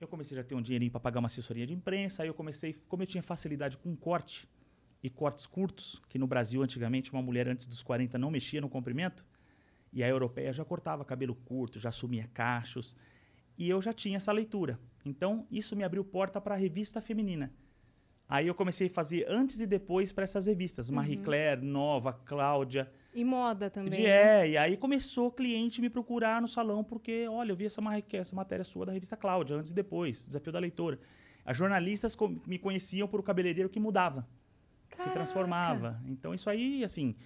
[0.00, 2.22] Eu comecei a ter um dinheirinho para pagar uma assessoria de imprensa.
[2.22, 4.48] Aí eu comecei, como eu tinha facilidade com corte
[5.02, 8.68] e cortes curtos, que no Brasil antigamente uma mulher antes dos 40 não mexia no
[8.68, 9.24] comprimento,
[9.92, 12.94] e a europeia já cortava cabelo curto, já assumia cachos,
[13.56, 14.78] e eu já tinha essa leitura.
[15.04, 17.52] Então isso me abriu porta para a revista feminina.
[18.28, 22.90] Aí eu comecei a fazer antes e depois para essas revistas, Marie Claire, Nova, Cláudia.
[23.14, 23.90] E moda também.
[23.92, 24.42] De- né?
[24.44, 27.80] É, e aí começou o cliente me procurar no salão, porque, olha, eu vi essa,
[28.12, 30.98] essa matéria sua da revista Cláudia, antes e depois, Desafio da Leitora.
[31.42, 32.14] As jornalistas
[32.46, 34.28] me conheciam por o cabeleireiro que mudava,
[34.90, 35.14] que Caraca.
[35.14, 35.98] transformava.
[36.04, 37.16] Então isso aí, assim,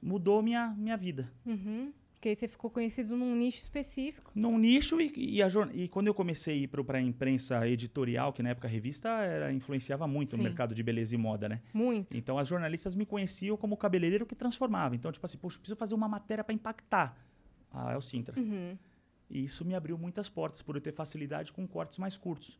[0.00, 1.32] mudou minha, minha vida.
[1.44, 1.92] Uhum.
[2.22, 4.30] Porque aí você ficou conhecido num nicho específico.
[4.32, 8.32] Num nicho, e, e, a e quando eu comecei a ir para a imprensa editorial,
[8.32, 10.36] que na época a revista era, influenciava muito Sim.
[10.36, 11.60] no mercado de beleza e moda, né?
[11.74, 12.16] Muito.
[12.16, 14.94] Então as jornalistas me conheciam como o cabeleireiro que transformava.
[14.94, 17.26] Então, tipo assim, poxa, preciso fazer uma matéria para impactar.
[17.72, 18.38] Ah, é o Sintra.
[18.38, 18.78] Uhum.
[19.28, 22.56] E isso me abriu muitas portas por eu ter facilidade com cortes mais curtos.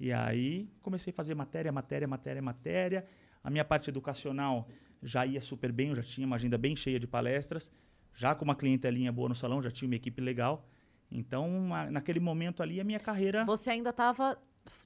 [0.00, 3.06] E aí comecei a fazer matéria, matéria, matéria, matéria.
[3.42, 4.66] A minha parte educacional
[5.02, 7.70] já ia super bem, eu já tinha uma agenda bem cheia de palestras,
[8.14, 10.66] já com uma clientelinha boa no salão, já tinha uma equipe legal.
[11.10, 14.38] Então, uma- naquele momento ali, a minha carreira Você ainda estava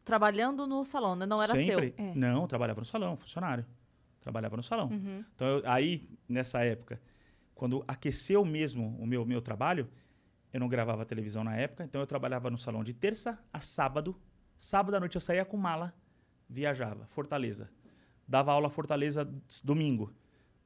[0.04, 1.26] trabalhando no salão, né?
[1.26, 1.94] Não era sempre.
[1.96, 2.04] seu.
[2.06, 2.14] É.
[2.14, 3.64] Não, eu trabalhava no salão, funcionário.
[4.20, 4.88] Trabalhava no salão.
[4.88, 5.24] Uhum.
[5.34, 7.00] Então, eu- aí, nessa época,
[7.54, 9.88] quando aqueceu mesmo o meu, meu trabalho,
[10.52, 14.16] eu não gravava televisão na época, então eu trabalhava no salão de terça a sábado.
[14.56, 15.94] Sábado à noite eu saía com mala,
[16.48, 17.70] viajava, Fortaleza.
[18.26, 19.24] Dava aula Fortaleza
[19.64, 20.12] domingo.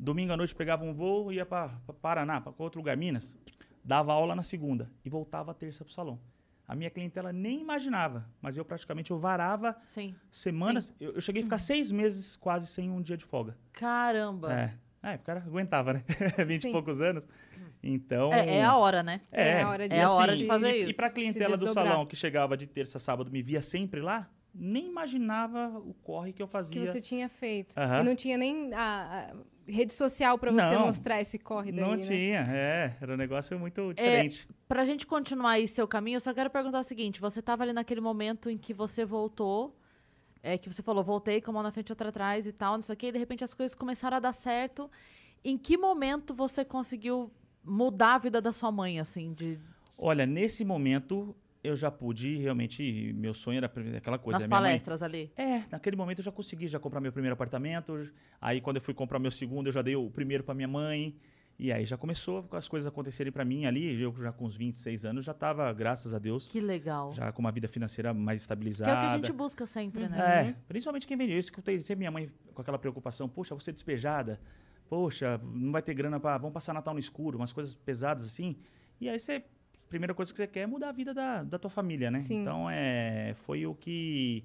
[0.03, 1.69] Domingo à noite pegava um voo, ia para
[2.01, 3.39] Paraná, para outro lugar, Minas.
[3.85, 6.19] Dava aula na segunda e voltava terça pro salão.
[6.67, 10.13] A minha clientela nem imaginava, mas eu praticamente eu varava Sim.
[10.31, 10.93] semanas.
[10.99, 13.57] Eu, eu cheguei a ficar seis meses quase sem um dia de folga.
[13.73, 14.53] Caramba.
[14.53, 14.75] É.
[15.13, 16.05] É, o cara aguentava, né?
[16.47, 16.69] 20 Sim.
[16.69, 17.29] e poucos anos.
[17.81, 18.33] Então.
[18.33, 19.21] É, é a hora, né?
[19.31, 20.91] É a hora de- É a hora assim, de fazer e, isso.
[20.91, 24.29] E pra clientela do salão que chegava de terça a sábado, me via sempre lá,
[24.55, 26.87] nem imaginava o corre que eu Que fazia.
[26.87, 27.75] você tinha feito.
[27.79, 28.01] Aham.
[28.01, 29.35] E não tinha nem a, a
[29.67, 30.87] rede social pra você Não.
[30.87, 32.03] mostrar esse corre daí, Não né?
[32.03, 32.97] tinha, é.
[33.01, 34.49] Era um negócio muito diferente.
[34.69, 37.73] Pra gente continuar aí seu caminho, eu só quero perguntar o seguinte: você tava ali
[37.73, 39.77] naquele momento em que você voltou,
[40.43, 42.75] é, que você falou, voltei com a mão na frente e outra atrás e tal,
[42.75, 44.91] não sei o quê, e de repente as coisas começaram a dar certo.
[45.45, 47.31] Em que momento você conseguiu
[47.65, 49.59] mudar a vida da sua mãe, assim, de,
[49.99, 53.13] Olha, nesse momento eu já pude realmente.
[53.15, 54.41] Meu sonho era aquela coisa.
[54.41, 55.33] nas minha mãe- palestras ali?
[55.37, 58.09] É, naquele momento eu já consegui já comprar meu primeiro apartamento.
[58.41, 61.17] Aí quando eu fui comprar meu segundo, eu já dei o primeiro para minha mãe.
[61.59, 64.01] E aí já começou as coisas acontecerem para mim ali.
[64.01, 67.13] Eu já com uns 26 anos já estava, graças a Deus, Que legal.
[67.13, 68.91] já com uma vida financeira mais que estabilizada.
[68.91, 70.49] é o que a gente busca sempre, né?
[70.49, 71.33] É, principalmente quem vende.
[71.35, 74.41] Eu escutei sempre minha mãe com aquela preocupação, poxa, você é despejada,
[74.89, 78.57] poxa, não vai ter grana para, vamos passar Natal no escuro, umas coisas pesadas assim.
[79.01, 79.45] E aí você,
[79.93, 82.19] primeira coisa que você quer é mudar a vida da, da tua família, né?
[82.21, 82.41] Sim.
[82.41, 84.43] Então é, foi o que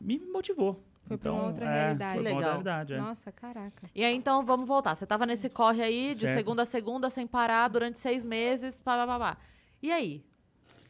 [0.00, 0.82] me motivou.
[1.06, 2.14] Foi pra então, uma outra é, realidade.
[2.14, 2.34] Foi pra Legal.
[2.36, 2.98] outra realidade, é.
[2.98, 3.90] Nossa, caraca.
[3.94, 4.94] E aí, então, vamos voltar.
[4.94, 6.34] Você tava nesse corre aí, de Certo.
[6.36, 9.36] segunda a segunda, sem parar, durante seis meses, pá, pá, pá, pá.
[9.82, 10.22] E aí?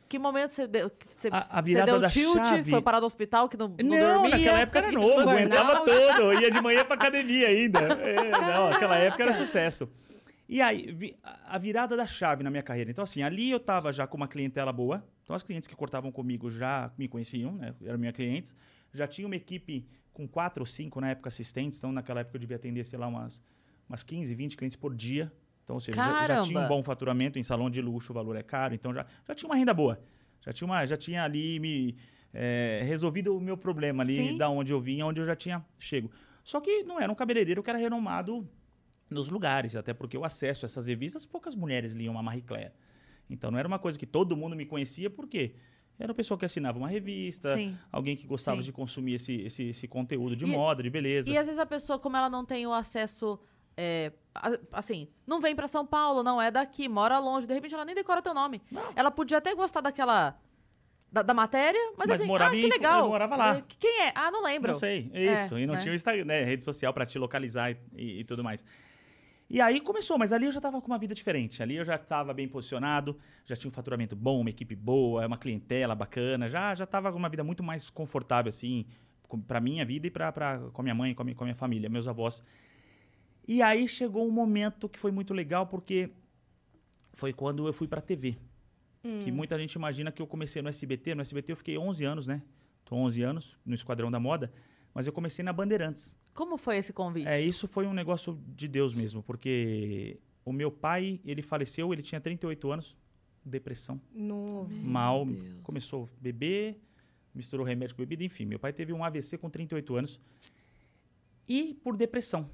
[0.09, 3.01] Que momento você deu, você, A- a você virada deu da tilt, chave- foi parar
[3.01, 4.31] no hospital, que não, não, Não, dormia?
[4.37, 6.33] naquela época era novo, aguentava tudo.
[6.33, 7.79] Eu ia de manhã pra academia ainda.
[7.81, 9.89] É, não, aquela época era sucesso.
[10.53, 11.15] E aí,
[11.47, 12.91] a virada da chave na minha carreira.
[12.91, 15.01] Então, assim, ali eu tava já com uma clientela boa.
[15.23, 17.73] Então, as clientes que cortavam comigo já me conheciam, né?
[17.85, 18.57] Eram minhas clientes.
[18.93, 21.79] Já tinha uma equipe com quatro ou cinco, na época, assistentes.
[21.79, 23.41] Então, naquela época, eu devia atender, sei lá, umas,
[23.89, 25.33] umas 15, 20 clientes por dia.
[25.63, 28.35] Então, ou seja, já, já tinha um bom faturamento em salão de luxo, o valor
[28.35, 28.75] é caro.
[28.75, 30.03] Então, já, já tinha uma renda boa.
[30.41, 31.95] Já tinha, uma, já tinha ali me
[32.35, 34.37] é, resolvido o meu problema ali, Sim.
[34.37, 36.11] da onde eu vinha, onde eu já tinha chego.
[36.43, 38.51] Só que não era um cabeleireiro que era renomado
[39.11, 42.73] nos lugares, até porque o acesso a essas revistas, poucas mulheres liam a Marie Claire.
[43.29, 45.55] Então não era uma coisa que todo mundo me conhecia, por quê?
[45.99, 47.77] Era uma pessoa que assinava uma revista, Sim.
[47.93, 48.67] alguém que gostava Sim.
[48.67, 51.29] de consumir esse, esse, esse conteúdo de E- moda, de beleza.
[51.31, 53.39] E às vezes a pessoa, como ela não tem o acesso.
[53.77, 54.13] é,
[54.73, 57.95] assim, não vem pra São Paulo, não é daqui, mora longe, de repente ela nem
[57.95, 58.61] decora teu nome.
[58.95, 60.39] Ela podia até gostar daquela.
[61.13, 63.03] Da, da matéria, mas, Mas assim, morava ah, que legal.
[63.05, 63.57] eu morava lá.
[63.57, 64.13] É, Quem é?
[64.15, 64.71] Ah, não lembro.
[64.71, 65.59] Não sei, É, isso.
[65.59, 65.81] e não né?
[65.81, 68.65] tinha o Instagram, né, rede social para te localizar e, e- e tudo mais.
[69.51, 71.61] E aí começou, mas ali eu já estava com uma vida diferente.
[71.61, 75.37] Ali eu já estava bem posicionado, já tinha um faturamento bom, uma equipe boa, uma
[75.37, 78.87] clientela bacana, já já estava com uma vida muito mais confortável assim,
[79.49, 81.57] para minha vida e para com a minha mãe, com a minha, com a minha
[81.57, 82.45] família, meus avós.
[83.49, 86.11] E aí chegou um momento que foi muito legal porque
[87.13, 88.39] foi quando eu fui para TV.
[89.25, 91.15] Que muita gente imagina que eu comecei no SBT.
[91.15, 92.43] No SBT eu fiquei 11 anos, né?
[92.85, 94.53] Tô 11 anos no Esquadrão da Moda,
[94.95, 96.17] mas eu comecei na Bandeirantes.
[96.35, 97.27] Como foi esse convite?
[97.29, 102.03] É, isso foi um negócio de Deus mesmo, porque o meu pai, ele faleceu, ele
[102.03, 102.97] tinha 38 anos,
[103.45, 104.71] depressão, Novo.
[104.87, 105.61] mal, Deus.
[105.63, 106.79] começou a beber,
[107.35, 108.45] misturou remédio com bebida, enfim.
[108.45, 110.21] Meu pai teve um AVC com 38 anos
[111.49, 112.49] e por depressão.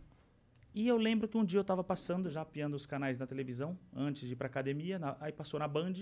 [0.74, 3.78] E eu lembro que um dia eu estava passando, já apiando os canais na televisão,
[3.94, 5.94] antes de ir para academia, na- aí passou na Band,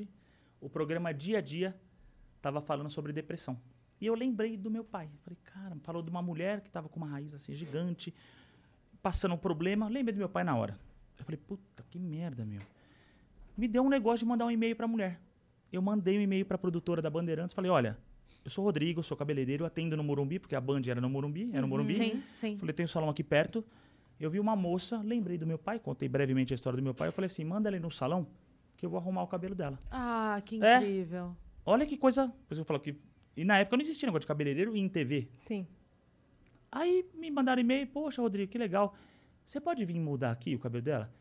[0.61, 1.77] o programa Dia a Dia
[2.37, 3.57] estava falando sobre depressão.
[4.01, 5.09] E eu lembrei do meu pai.
[5.23, 8.13] Falei, cara, falou de uma mulher que estava com uma raiz assim gigante,
[9.03, 9.89] passando um problema.
[9.89, 10.79] Lembrei do meu pai na hora.
[11.19, 12.61] Eu falei, puta, que merda, meu.
[13.57, 15.21] Me deu um negócio de mandar um e-mail para a mulher.
[15.73, 17.97] Eu mandei um e-mail para a produtora da Bandeirantes, falei, olha,
[18.45, 21.09] eu sou o Rodrigo, eu sou cabeleireiro, atendo no Morumbi, porque a Band era no
[21.09, 21.95] Morumbi, era no Morumbi.
[21.95, 22.59] Sim, sim.
[22.59, 23.65] Falei, tem um salão aqui perto.
[24.19, 27.09] Eu vi uma moça, lembrei do meu pai, contei brevemente a história do meu pai.
[27.09, 28.27] Eu falei assim: manda ela ir no salão
[28.77, 29.79] que eu vou arrumar o cabelo dela.
[29.91, 30.77] Ah, que É.
[30.77, 31.35] incrível.
[31.67, 32.27] Olha que coisa.
[32.27, 32.95] Depois eu falo que.
[33.37, 35.29] E na época não existia negócio de cabeleireiro em TV.
[35.42, 35.66] Sim.
[36.70, 38.97] Aí me mandaram e-mail: Poxa, Rodrigo, que legal.
[39.44, 41.12] Você pode vir mudar aqui o cabelo dela?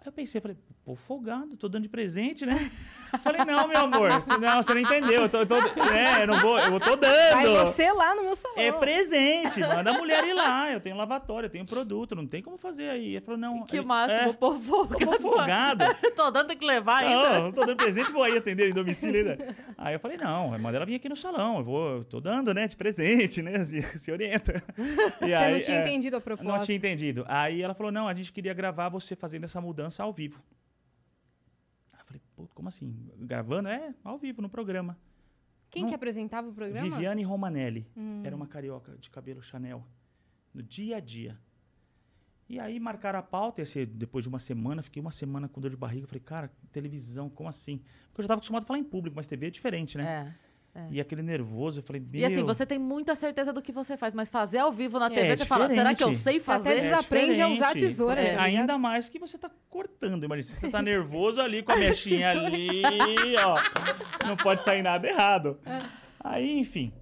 [0.00, 2.70] Aí eu pensei, falei, pô, folgado, tô dando de presente, né?
[3.22, 5.22] falei, não, meu amor, você não, você não entendeu.
[5.24, 5.56] Eu tô, eu tô-
[5.92, 7.32] é, eu não vou, eu tô dando.
[7.32, 8.56] Vai você lá no meu salão.
[8.56, 10.72] É presente, manda a mulher ir lá.
[10.72, 13.16] Eu tenho lavatório, eu tenho produto, não tem como fazer aí.
[13.16, 13.62] Ele falou, não.
[13.64, 15.84] Que aí- máximo, é, o povo Porque tá folgado.
[16.16, 17.32] Tô dando, tem que levar ainda.
[17.34, 19.54] Não, não tô dando presente, vou aí atender em domicílio ainda.
[19.76, 22.54] Aí eu falei, não, manda ela vir aqui no salão, eu vou, eu tô dando,
[22.54, 24.62] né, de presente, né, se, se orienta.
[25.20, 26.52] E Você aí, não tinha é, entendido a proposta.
[26.58, 27.24] Não tinha entendido.
[27.28, 30.42] Aí ela falou, não, a gente queria gravar você fazendo essa mudança ao vivo.
[31.92, 32.94] Aí eu falei, pô, como assim?
[33.18, 33.68] Gravando?
[33.68, 34.98] É, ao vivo, no programa.
[35.70, 36.86] Quem Não- que apresentava o programa?
[36.86, 36.90] Hum.
[36.90, 37.86] Viviane Romanelli.
[38.24, 39.84] Era uma carioca de cabelo Chanel.
[40.52, 41.38] No dia a dia.
[42.48, 45.60] E aí marcaram a pauta, ia ser depois de uma semana, fiquei uma semana com
[45.60, 46.04] dor de barriga.
[46.08, 47.78] Falei, cara, televisão, como assim?
[48.08, 50.04] Porque eu já estava acostumado a falar em público, mas TV é diferente, né?
[50.04, 50.49] É.
[50.90, 52.20] E aquele nervoso, eu falei, meu...
[52.20, 55.08] E assim, você tem muita certeza do que você faz, mas fazer ao vivo na
[55.08, 56.78] TV, É você fala, será que eu sei Você até fazer?
[56.78, 58.40] eles aprendem a usar a tesoura, É, ligado?
[58.44, 60.22] ainda mais que você tá cortando.
[60.24, 62.82] Imagina, você tá nervoso ali com a mechinha ali,
[63.44, 63.56] ó.
[64.26, 65.58] Não pode sair nada errado.
[66.22, 66.92] Aí, enfim,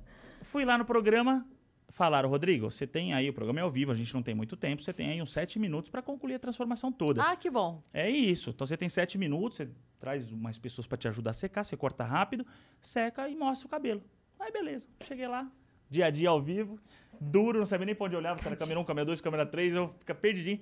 [0.43, 1.47] fui lá no programa.
[1.91, 4.57] Falaram, Rodrigo, você tem aí, o programa é ao vivo, a gente não tem muito
[4.57, 7.23] tempo, você tem aí uns sete minutos para concluir a transformação toda.
[7.23, 7.83] Ah, que bom.
[7.93, 8.51] É isso.
[8.51, 11.77] Então você tem sete minutos, você traz mais pessoas para te ajudar a secar, você
[11.77, 12.47] corta rápido,
[12.81, 14.03] seca e mostra o cabelo.
[14.39, 15.51] Aí beleza, cheguei lá,
[15.91, 16.79] dia a dia ao vivo,
[17.21, 19.47] duro, não sabia nem pra onde eu olhava, se era câmera 1, câmera 2, câmera
[19.47, 20.61] 3, eu fica perdidinho.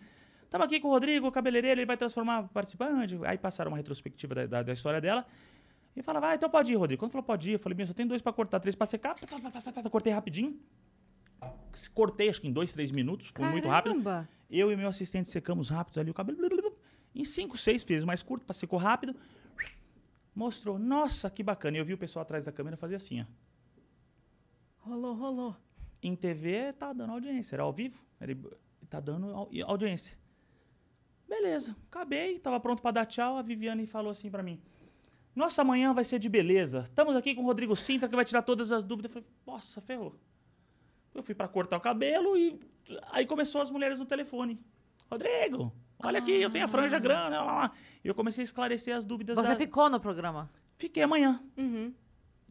[0.48, 3.18] Tava aqui com o Rodrigo, o cabeleireiro, ele vai transformar participante.
[3.24, 5.26] Aí passaram uma retrospectiva da, da, da história dela.
[5.94, 7.00] E falava, ah, então pode ir, Rodrigo.
[7.00, 9.14] Quando falou pode ir, eu falei, meu, só tem dois pra cortar, três pra secar.
[9.14, 9.26] Tá,
[9.62, 10.58] tá, tá, Cortei rapidinho.
[11.94, 13.94] Cortei, acho que em dois, três minutos, foi muito rápido.
[14.50, 16.38] Eu e meu assistente secamos rápido ali o cabelo.
[17.14, 19.14] Em 5, 6, fez mais curto, pra secou rápido.
[20.34, 21.76] Mostrou, nossa, que bacana.
[21.76, 23.24] E eu vi o pessoal atrás da câmera fazer assim, ó.
[24.88, 25.56] Rolou, rolou.
[26.02, 28.36] Em TV tá dando audiência, era ao vivo, era,
[28.88, 30.16] tá dando au- audiência.
[31.28, 33.36] Beleza, acabei, tava pronto pra dar tchau.
[33.36, 34.60] A Viviane falou assim pra mim:
[35.34, 36.80] Nossa, amanhã vai ser de beleza.
[36.84, 39.10] Estamos aqui com o Rodrigo Sintra, que vai tirar todas as dúvidas.
[39.10, 40.14] Eu falei: Nossa, ferrou.
[41.16, 42.58] Eu fui pra cortar o cabelo e
[43.12, 44.60] aí começou as mulheres no telefone:
[45.10, 47.30] Rodrigo, olha aqui, eu tenho a franja grande.
[47.36, 47.72] Lá, lá.
[48.04, 49.36] E eu comecei a esclarecer as dúvidas.
[49.36, 49.56] Você da...
[49.56, 50.50] ficou no programa.
[50.78, 51.92] Fiquei amanhã Uhum.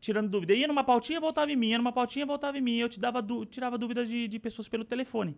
[0.01, 0.54] tirando dúvida.
[0.54, 1.67] Ia numa pautinha, voltava em mim.
[1.69, 2.78] Ia numa pautinha, voltava em mim.
[2.78, 5.38] Eu te dava du- tirava dúvidas de, de pessoas pelo telefone.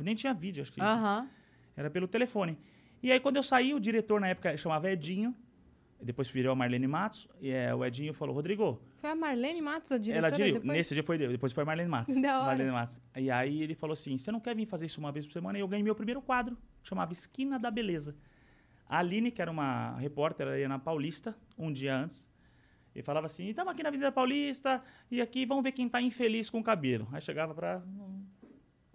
[0.00, 1.28] Nem tinha vídeo, acho que Aham.
[1.76, 2.58] era pelo telefone.
[3.02, 5.34] E aí, quando eu saí, o diretor na época chamava Edinho.
[6.00, 7.28] Depois virou a Marlene Matos.
[7.40, 10.60] E é, o Edinho falou, Rodrigo, Foi a Marlene Matos, a diretora, ela dirigiu.
[10.60, 10.78] depois?
[10.78, 12.20] Nesse dia foi depois foi a Marlene Matos.
[12.22, 12.46] Da hora.
[12.46, 13.00] Marlene Matos.
[13.16, 15.58] E aí ele falou assim: você não quer vir fazer isso uma vez por semana?
[15.58, 18.14] E eu ganhei meu primeiro quadro, chamava Esquina da Beleza.
[18.88, 22.30] A Aline, que era uma repórter, ela ia na Paulista, um dia antes.
[22.94, 26.48] E falava assim: estamos aqui na Avenida Paulista, e aqui vamos ver quem tá infeliz
[26.48, 27.08] com o cabelo.
[27.12, 27.82] Aí chegava pra.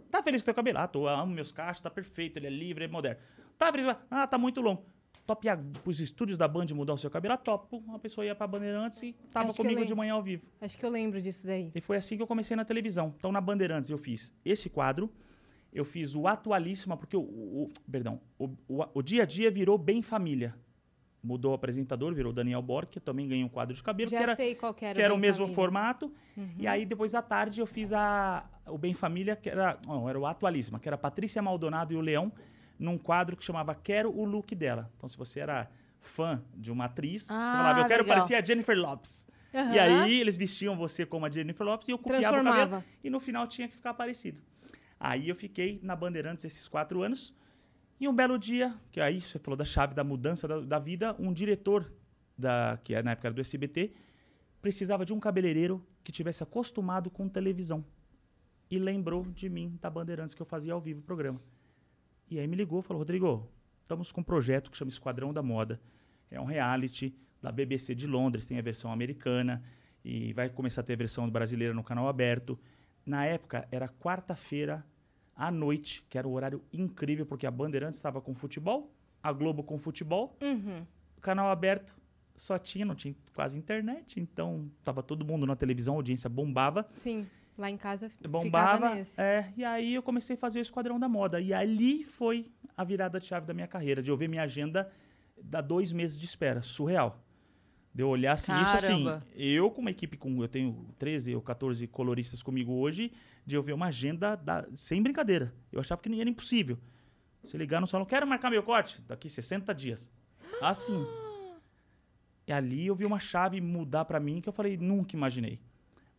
[0.10, 0.78] Tá feliz com o teu cabelo?
[0.78, 3.20] Ah, tô, amo meus cachos, tá perfeito, ele é livre, é moderno.
[3.58, 3.96] Tá feliz?
[4.10, 4.86] Ah, tá muito longo.
[5.26, 7.34] Top a, pros estúdios da Band mudar o seu cabelo?
[7.34, 7.78] Ah, top.
[7.78, 10.44] Uma pessoa ia pra Bandeirantes e tava Acho comigo de manhã ao vivo.
[10.60, 11.72] Acho que eu lembro disso daí.
[11.74, 13.14] E foi assim que eu comecei na televisão.
[13.18, 15.10] Então, na Bandeirantes, eu fiz esse quadro.
[15.72, 19.50] Eu fiz o Atualíssima, porque o, o- o- perdão, o, o, o Dia a Dia
[19.50, 20.54] virou Bem Família.
[21.24, 24.18] Mudou o apresentador, virou Daniel Borg, que eu também ganhei um quadro de cabelo, Já
[24.18, 25.56] que era, sei qual que era, que era o mesmo Família.
[25.56, 26.12] formato.
[26.60, 30.20] E aí, depois, à tarde, eu fiz a, o Bem Família, que era, não, era
[30.20, 32.30] o Atualíssima, que era Patrícia Maldonado e o Leão,
[32.84, 34.92] num quadro que chamava Quero o Look dela.
[34.98, 35.70] Então, se você era
[36.02, 38.18] fã de uma atriz, você Ah, falava, eu quero legal.
[38.18, 39.26] parecer a Jennifer Lopes.
[39.54, 39.72] E Aham.
[40.04, 42.84] aí eles vestiam você como a Jennifer Lopes e eu copiava o cabelo.
[43.04, 44.42] E no final tinha que ficar parecido.
[45.00, 47.34] Aí eu fiquei na Bandeirantes esses quatro anos.
[48.00, 51.16] E um belo dia, que aí você falou da chave da mudança da, da vida,
[51.20, 51.90] um diretor,
[52.38, 53.94] da, que na época era do SBT,
[54.62, 57.86] precisava de um cabeleireiro que tivesse acostumado com televisão.
[58.70, 61.40] E lembrou de mim, da Bandeirantes, que eu fazia ao vivo o programa.
[62.30, 63.48] E aí me ligou e falou, Rodrigo,
[63.82, 65.80] estamos com um projeto que chama Esquadrão da Moda.
[66.32, 69.62] É um reality da BBC de Londres, tem a versão americana
[70.04, 72.58] e vai começar a ter a versão brasileira no canal aberto.
[73.06, 74.86] Na época era quarta-feira
[75.36, 79.64] à noite, que era um horário incrível porque a Bandeirantes estava com futebol, a Globo
[79.64, 80.86] com futebol, Uhum.
[81.18, 81.96] o canal aberto
[82.36, 86.88] só tinha, não tinha quase internet, então tava todo mundo na televisão, a audiência bombava.
[86.96, 88.80] Sim, lá em casa Bombava.
[89.20, 91.40] É, e aí eu comecei a fazer o Esquadrão da Moda.
[91.42, 94.92] E ali foi a virada de chave da minha carreira, de eu ver minha agenda
[95.42, 96.62] dar dois meses de espera.
[96.62, 97.20] Surreal.
[97.94, 99.04] De eu olhar assim, isso assim,
[99.36, 103.12] eu com uma equipe com, eu tenho 13 ou 14 coloristas comigo hoje,
[103.46, 105.54] de eu ver uma agenda da- sem brincadeira.
[105.72, 106.78] Eu achava que nem era impossível.
[107.44, 110.10] Se ligar no salão, quero marcar meu corte, daqui 60 dias.
[110.60, 111.06] Assim.
[112.48, 115.60] E ali eu vi uma chave mudar pra mim que eu falei, nunca imaginei.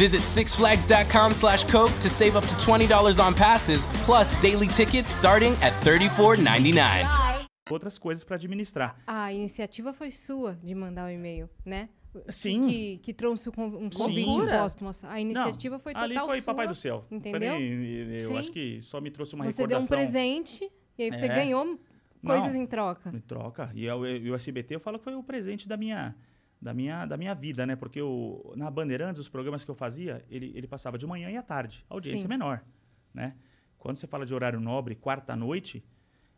[0.00, 5.52] Visit sixflags.com slash Coke to save up to $20 on passes, plus daily tickets starting
[5.60, 7.46] at $34.99.
[7.70, 8.96] outras coisas para administrar.
[9.06, 11.90] A iniciativa foi sua de mandar o e-mail, né?
[12.30, 12.66] Sim.
[12.66, 14.90] Que, que trouxe um convite póstumo.
[15.06, 16.46] A iniciativa foi total ali foi sua.
[16.46, 17.04] papai do céu.
[17.10, 17.38] Entendeu?
[17.60, 18.38] nem- eu Sim.
[18.38, 19.96] acho que só me trouxe uma Você deu um recordação.
[20.12, 21.28] presente e aí você É.
[21.28, 21.78] ganhou
[22.26, 22.60] coisas Não.
[22.62, 23.12] em troca.
[23.12, 23.70] Me troca.
[23.74, 26.16] E e o SBT eu falo que foi o presente da minha,
[26.60, 27.74] da minha, da minha vida, né?
[27.76, 31.36] Porque eu, na Bandeirantes, os programas que eu fazia, ele, ele passava de manhã e
[31.36, 31.84] à tarde.
[31.88, 32.24] A audiência Sim.
[32.26, 32.62] é menor,
[33.14, 33.34] né?
[33.78, 35.82] Quando você fala de horário nobre, quarta-noite,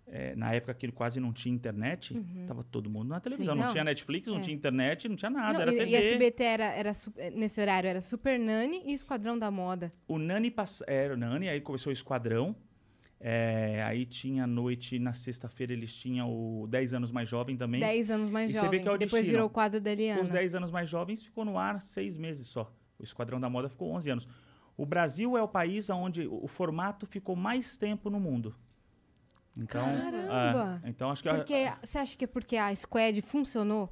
[0.06, 2.14] eh, na época que quase não tinha internet,
[2.46, 3.54] tava todo mundo na televisão.
[3.54, 3.66] Não, Uhum.
[3.66, 3.72] Não.
[3.72, 4.40] tinha Netflix, não É.
[4.40, 5.90] tinha internet, não tinha nada, Não, era e, TV.
[5.90, 9.90] e SBT era, era su- nesse horário era Super Nani e Esquadrão da Moda.
[10.06, 10.84] O Nani passa...
[10.86, 12.54] era o Nani, aí começou o Esquadrão.
[13.24, 17.80] É, aí tinha à noite, na sexta-feira, eles tinham o 10 anos mais jovem também.
[17.80, 19.92] 10 anos mais E você vê jovem, que é o depois virou o quadro da
[19.92, 20.20] Eliana.
[20.20, 22.74] Os 10 anos mais jovens ficou no ar seis meses só.
[22.98, 24.28] O Esquadrão da Moda ficou 11 anos.
[24.76, 28.56] O Brasil é o país onde o formato ficou mais tempo no mundo.
[29.56, 30.80] Então, Caramba!
[30.82, 33.88] é, então acho que a- Porque, você acha que é porque a Squad funcionou?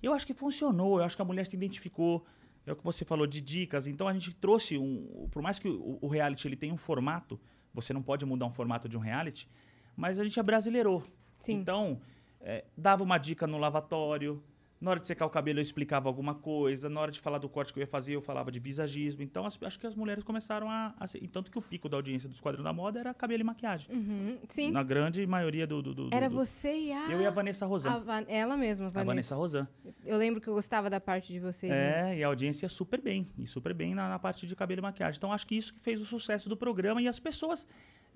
[0.00, 0.98] eu acho que funcionou.
[0.98, 2.24] Eu acho que a mulher se identificou.
[2.64, 3.86] É o que você falou de dicas.
[3.88, 7.40] Então a gente trouxe um, por mais que o, o reality ele tenha um formato,
[7.72, 9.48] você não pode mudar um formato de um reality,
[9.96, 11.02] mas a gente abrasileirou.
[11.38, 11.54] Sim.
[11.54, 12.00] Então,
[12.40, 14.42] é, dava uma dica no lavatório.
[14.80, 16.88] Na hora de secar o cabelo, eu explicava alguma coisa.
[16.88, 19.22] Na hora de falar do corte que eu ia fazer, eu falava de visagismo.
[19.24, 21.96] Então, as- acho que as mulheres começaram a, a ser- Tanto que o pico da
[21.96, 23.92] audiência do Esquadrão da Moda era cabelo e maquiagem.
[23.92, 24.70] Uhum, Sim.
[24.70, 25.82] Na grande maioria do.
[25.82, 27.10] do- do- Era do- você e a...
[27.10, 27.90] Eu e a Vanessa Rosan.
[27.90, 29.06] a Van- Ela mesma, A Vanessa.
[29.06, 29.68] Vanessa Rosan.
[30.04, 32.06] Eu lembro que eu gostava da parte de vocês mesmo.
[32.06, 33.28] É, e a audiência super bem.
[33.36, 35.18] E super bem na, na parte de cabelo e maquiagem.
[35.18, 37.66] Então, acho que isso que fez o sucesso do programa e as pessoas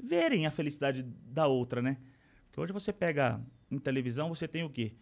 [0.01, 1.96] verem a felicidade da outra, né?
[2.46, 4.92] Porque hoje você pega em televisão, você tem o quê?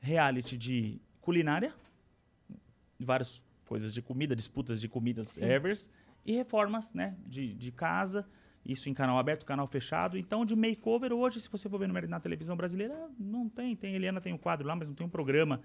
[0.00, 1.74] Reality de culinária,
[2.98, 5.44] várias coisas de comida, disputas de comidas Sim.
[5.44, 5.90] evers,
[6.24, 7.16] e reformas, né?
[7.26, 8.26] De, de casa,
[8.64, 10.18] isso em canal aberto, canal fechado.
[10.18, 13.76] Então, de makeover, hoje, se você for ver no, na televisão brasileira, não tem.
[13.76, 15.60] Tem Eliana tem um quadro lá, mas não tem um programa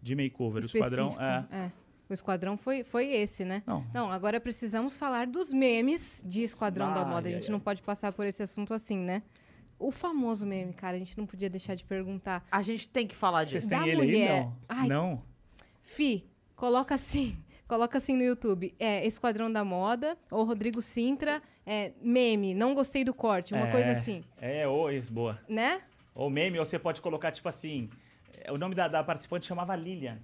[0.00, 0.62] de makeover.
[0.62, 1.16] O esquadrão.
[1.20, 1.72] É, é.
[2.08, 3.62] O Esquadrão foi, foi esse, né?
[3.64, 7.28] não, Não, agora precisamos falar dos memes de Esquadrão da Ai, Moda.
[7.28, 9.22] A gente não pode passar por esse assunto assim, né?
[9.80, 12.46] O famoso meme, cara, a gente não podia deixar de perguntar.
[12.52, 13.70] A gente tem que falar Vocês disso.
[13.70, 14.30] Da têm ele mulher.
[14.30, 14.40] aí?
[14.44, 14.56] Não.
[14.68, 14.88] Ai.
[14.88, 15.22] Não.
[15.82, 17.36] Fi, coloca assim.
[17.70, 18.74] Coloca assim no YouTube.
[18.80, 23.70] É Esquadrão da Moda ou Rodrigo Sintra, é, meme, não gostei do corte, uma É,
[23.70, 25.38] coisa assim, É, ou isso, boa.
[25.48, 25.80] né?
[26.12, 27.88] Ou meme, ou você pode colocar, tipo assim.
[28.42, 30.18] é, O nome da, da participante chamava Lilian.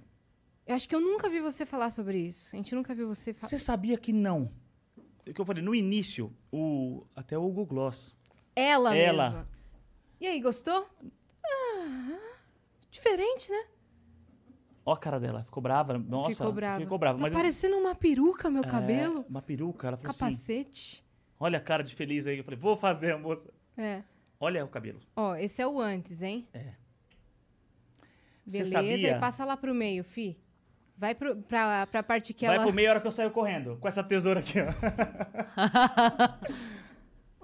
[0.65, 2.53] Eu acho que eu nunca vi você falar sobre isso.
[2.53, 3.47] A gente nunca viu você falar.
[3.49, 4.51] Você sabia que não?
[5.25, 8.17] O que eu falei, no início, o, até o Google Gloss.
[8.57, 9.29] Ela, Ela.
[9.29, 9.47] mesma.
[10.19, 10.89] E aí, gostou?
[11.45, 12.17] Ah,
[12.89, 13.65] diferente, né?
[14.83, 15.97] Ó a cara dela, ficou brava.
[15.97, 16.79] Nossa, ficou brava.
[16.79, 17.19] Ficou brava.
[17.19, 19.23] Tá mas eu- parecendo uma peruca, meu é, cabelo.
[19.29, 19.89] Uma peruca.
[19.89, 21.05] Ela falou assim: Capacete.
[21.39, 22.39] olha a cara de feliz aí.
[22.39, 23.45] Eu falei, vou fazer, moça.
[23.77, 24.01] É.
[24.39, 24.99] Olha o cabelo.
[25.15, 26.47] Ó, esse é o antes, hein?
[26.53, 26.73] É.
[28.45, 29.17] Beleza, sabia?
[29.17, 30.39] e passa lá pro meio, fi.
[30.97, 32.65] Vai pro, pra, pra parte que Vai ela...
[32.65, 33.77] pro meio a hora que eu saio correndo.
[33.77, 34.65] Com essa tesoura aqui, ó.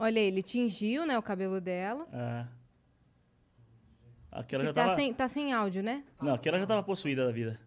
[0.03, 2.05] Olha, ele tingiu, né, o cabelo dela.
[2.11, 2.45] É.
[4.29, 4.95] Aquela Que já tá, tava.
[4.97, 6.03] sem, tá sem áudio, né?
[6.21, 7.57] Não, aquela já tava possuída da vida.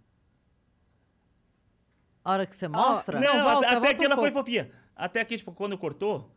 [2.23, 3.19] A hora que você mostra?
[3.19, 4.47] Não, Não, volta, até, volta aqui um ela foi pouco.
[4.47, 4.71] fofinha.
[4.95, 6.31] Até aqui, tipo, quando cortou,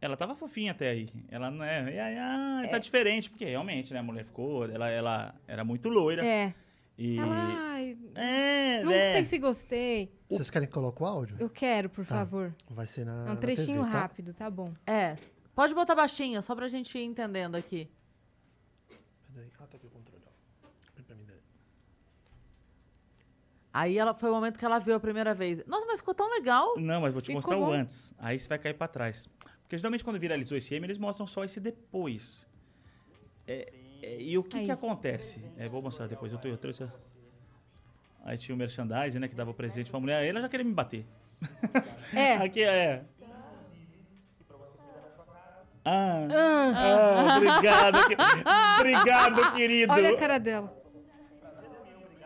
[0.00, 1.08] ela tava fofinha até aí.
[1.28, 1.80] Ela não é.
[2.00, 3.98] ai, ai, tá diferente, porque realmente, né?
[3.98, 4.70] A mulher ficou.
[4.70, 6.24] Ela, ela era muito loira.
[6.24, 6.54] É.
[6.96, 7.18] E.
[7.18, 9.12] Ai, É, não é.
[9.14, 10.12] sei se gostei.
[10.28, 11.36] Vocês querem que coloque o áudio?
[11.40, 12.14] Eu quero, por Tá.
[12.16, 12.54] favor.
[12.70, 13.28] Vai ser na.
[13.28, 13.98] É um trechinho TV, tá?
[14.00, 14.72] rápido, tá bom.
[14.86, 15.16] É.
[15.54, 17.88] Pode botar baixinho, só pra gente ir entendendo aqui.
[19.32, 19.50] Peraí.
[19.58, 20.68] Ah, tá aqui o controle, ó.
[20.96, 21.38] Vem pra mim daí.
[23.72, 25.64] Aí ela foi o momento que ela viu a primeira vez.
[25.66, 26.74] Nossa, mas ficou tão legal.
[26.78, 27.72] Não, mas vou te Ficou mostrar o bom.
[27.72, 28.14] antes.
[28.18, 29.28] Aí você vai cair pra trás.
[29.62, 32.46] Porque geralmente quando viralizou esse M, eles mostram só esse depois.
[33.46, 33.83] É, é,
[34.18, 34.64] e o que Aí.
[34.66, 35.44] que acontece?
[35.56, 36.32] É, vou mostrar depois.
[36.32, 36.84] Eu, tô, eu trouxe.
[36.84, 36.88] a-
[38.24, 39.28] Aí tinha o merchandising, né?
[39.28, 40.24] Que dava o presente pra mulher.
[40.24, 41.04] Ela já queria me bater.
[42.14, 42.34] É.
[42.36, 43.04] Aqui é.
[45.86, 48.16] Ah, ah, obrigado, que-
[48.80, 49.92] obrigado, querido.
[49.92, 50.72] Olha a cara dela.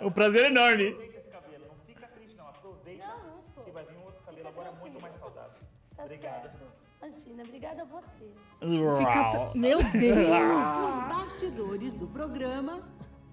[0.00, 0.90] Um prazer enorme.
[0.92, 0.98] Não,
[3.24, 3.64] não estou.
[3.64, 5.58] Que vai vir um outro cabelo agora muito mais saudável.
[5.98, 6.52] obrigada.
[7.00, 8.32] Imagina, obrigada a você.
[8.98, 10.28] Fica t- Meu Deus!
[10.78, 12.82] Nos bastidores do programa,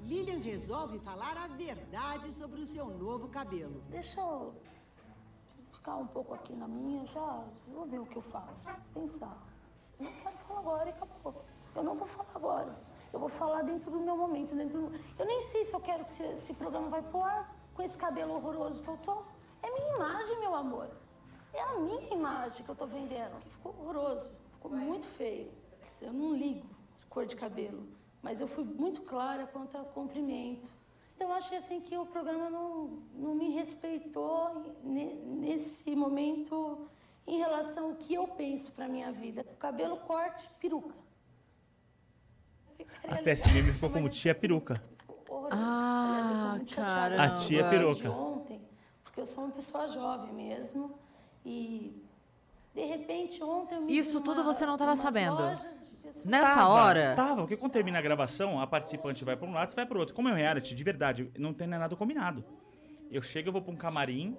[0.03, 3.81] Lilian resolve falar a verdade sobre o seu novo cabelo.
[3.89, 4.53] Deixa eu
[5.73, 8.73] ficar um pouco aqui na minha, já vou ver o que eu faço.
[8.93, 9.35] Pensar.
[9.99, 11.45] Eu não quero falar agora e acabou.
[11.75, 12.75] Eu não vou falar agora.
[13.11, 14.99] Eu vou falar dentro do meu momento, dentro do...
[15.17, 17.97] Eu nem sei se eu quero que esse, esse programa vai pro ar com esse
[17.97, 19.23] cabelo horroroso que eu tô.
[19.63, 20.89] É minha imagem, meu amor.
[21.55, 23.39] É a minha imagem que eu tô vendendo.
[23.41, 24.29] Que ficou horroroso.
[24.53, 25.51] Ficou muito feio.
[26.01, 26.67] Eu não ligo
[26.99, 27.87] de cor de cabelo.
[28.21, 30.69] Mas eu fui muito clara quanto ao comprimento.
[31.15, 36.89] Então, eu achei assim que o programa não, não me respeitou ne- nesse momento
[37.25, 39.45] em relação ao que eu penso para minha vida.
[39.59, 40.93] Cabelo, corte, peruca.
[43.07, 44.81] Até esse meme ficou como tia peruca.
[45.51, 47.23] Ah, Aliás, caramba.
[47.23, 48.09] A tia peruca.
[48.11, 48.59] ontem,
[49.03, 50.97] porque eu sou uma pessoa jovem mesmo
[51.45, 52.01] e
[52.73, 55.37] de repente ontem eu me Isso tudo você não tava numas sabendo?
[56.25, 57.13] Nessa Tava, hora.
[57.15, 59.99] Tava, porque quando termina a gravação, a participante vai pra um lado, você vai pro
[59.99, 60.15] outro.
[60.15, 62.43] Como é um reality, de verdade, não tem nada combinado.
[63.11, 64.35] Eu chego, eu vou pra um camarim,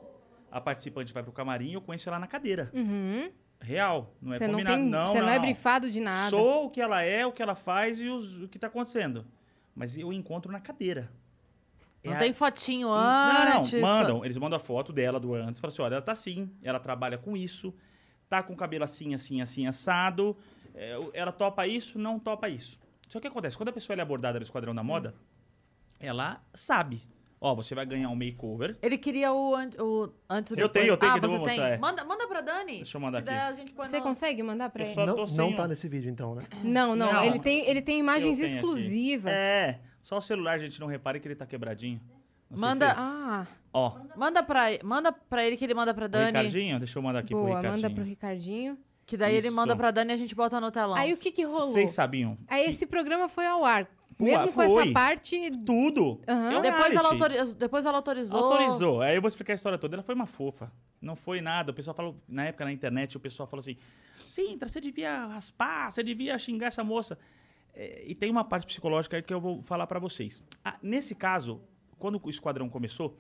[0.51, 2.71] a participante vai pro camarim e eu conheço ela na cadeira.
[2.75, 3.31] Uhum.
[3.61, 4.77] Real, não é Você não, combinado.
[4.77, 5.43] tem, não, você não, não, é não.
[5.43, 6.31] brifado de nada.
[6.31, 9.25] Sou o que ela é, o que ela faz e os- o que tá acontecendo.
[9.75, 11.11] Mas eu encontro na cadeira.
[12.07, 13.73] É Não a- tem fotinho não, antes.
[13.73, 14.25] não, mandam.
[14.25, 15.61] Eles mandam a foto dela do antes.
[15.61, 17.75] Falam assim: olha, ela tá assim, ela trabalha com isso,
[18.29, 20.37] tá com o cabelo assim, assim, assim, assado.
[20.75, 22.79] é, ela topa isso, não topa isso.
[23.09, 23.57] Só que o que acontece?
[23.57, 25.15] Quando a pessoa é abordada no Esquadrão da Moda,
[25.99, 27.03] ela sabe.
[27.39, 28.77] Ó, você vai ganhar um makeover.
[28.83, 31.37] Ele queria o, an o antes do Eu tenho, eu tenho, ah, que eu você
[31.37, 31.57] vou tem?
[31.59, 31.79] mostrar, é.
[31.79, 32.77] Manda, manda pra Dani.
[32.77, 33.29] Deixa eu mandar aqui.
[33.29, 34.97] a gente põe Você no- consegue mandar pra Eu ele?
[35.07, 36.43] Não, não sem tá nesse vídeo, então, né?
[36.65, 37.25] Não, não, Não.
[37.25, 39.33] Ele, tem, ele tem imagens exclusivas.
[39.33, 42.01] É, só o celular, gente, não repare que ele tá quebradinho.
[42.49, 46.07] Não sei Manda- se- Ah, Ó, Manda pra, manda pra ele que ele manda pra
[46.07, 46.27] o Dani.
[46.27, 47.83] Ricardinho, deixa eu mandar aqui pro boa, Ricardinho.
[47.83, 48.79] manda pro Ricardinho.
[49.05, 49.57] Que daí ele Isso.
[49.57, 50.95] manda pra Dani e a gente bota no telão.
[50.97, 51.73] Aí o que que rolou?
[51.73, 52.37] Vocês sabiam?
[52.49, 53.87] Aí esse programa foi ao ar.
[54.17, 54.83] Pô, Mesmo com foi.
[54.85, 55.51] essa parte.
[55.65, 56.21] Tudo.
[56.27, 56.53] Aham.
[56.53, 58.45] É um depois, ela depois ela autorizou.
[58.45, 59.03] Autorizou.
[59.03, 59.95] Aí eu vou explicar a história toda.
[59.97, 60.73] Ela foi uma fofa.
[61.03, 61.71] Não foi nada.
[61.71, 63.77] O pessoal falou, na época na internet, o pessoal falou assim:
[64.27, 67.19] Sintra, você devia raspar, você devia xingar essa moça.
[67.77, 70.43] É, e tem uma parte psicológica que eu vou falar pra vocês.
[70.65, 71.61] Ah, nesse caso,
[71.99, 73.19] quando o esquadrão começou,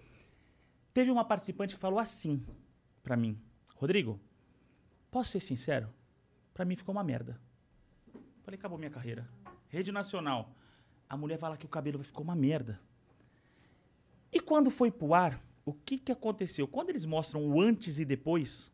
[0.94, 2.42] teve uma participante que falou assim
[3.02, 3.38] pra mim:
[3.74, 4.18] Rodrigo,
[5.11, 5.92] posso ser sincero?
[6.54, 7.38] Pra mim ficou uma merda.
[8.42, 9.28] Falei, acabou minha carreira.
[9.68, 10.54] Rede Nacional.
[11.09, 12.80] A mulher fala que o cabelo ficou uma merda.
[14.32, 16.66] E quando foi pro ar, o que, que aconteceu?
[16.66, 18.72] Quando eles mostram o antes e depois,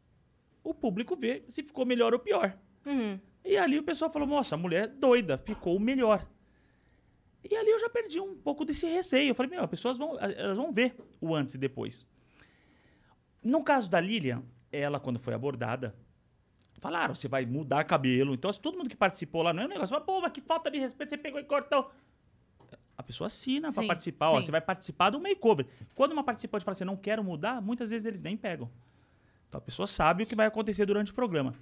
[0.63, 2.57] o público vê se ficou melhor ou pior.
[2.87, 3.19] Uhum.
[3.45, 6.27] E ali o pessoal falou: nossa, a mulher é doida, ficou melhor.
[7.49, 9.31] E ali eu já perdi um pouco desse receio.
[9.31, 12.07] Eu falei: meu, as pessoas vão, elas vão ver o antes e depois.
[13.43, 15.95] No caso da Lilian, ela, quando foi abordada,
[16.79, 18.35] falaram: você vai mudar cabelo.
[18.35, 20.79] Então, todo mundo que participou lá, não é um negócio, pô, mas que falta de
[20.79, 21.91] respeito, você pegou e cortou.
[22.97, 25.67] A pessoa assina Sim, participar, ó, você vai participar do makeover.
[25.95, 28.71] Quando uma participante fala assim, não quero mudar, muitas vezes eles nem pegam.
[29.49, 31.55] Então a pessoa sabe o que vai acontecer durante o programa.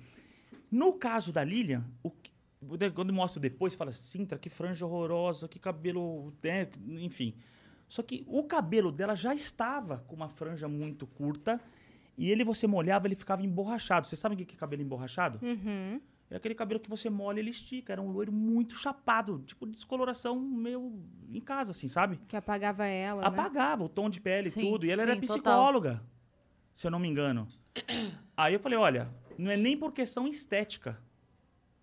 [0.71, 2.31] No caso da Lilian, o que-
[2.95, 7.35] quando mostra depois, fala, Sintra, que franja horrorosa, que cabelo, né, enfim.
[7.89, 11.61] Só que o cabelo dela já estava com uma franja muito curta
[12.17, 14.07] e ele, você molhava, ele ficava emborrachado.
[14.07, 15.41] Você sabe o que é cabelo emborrachado?
[15.45, 16.01] Uhum.
[16.31, 17.93] É aquele cabelo que você molha ele estica.
[17.93, 20.93] Era um loiro muito chapado, tipo descoloração meio
[21.33, 22.21] em casa, assim, sabe?
[22.29, 23.23] Que apagava ela.
[23.23, 23.27] né?
[23.27, 24.87] Apagava o tom de pele e Sim, tudo.
[24.87, 25.35] E ela sim, era total.
[25.37, 26.03] psicóloga,
[26.73, 27.49] se eu não me engano.
[28.37, 29.09] Aí eu falei, olha,
[29.41, 31.01] não é nem por questão estética.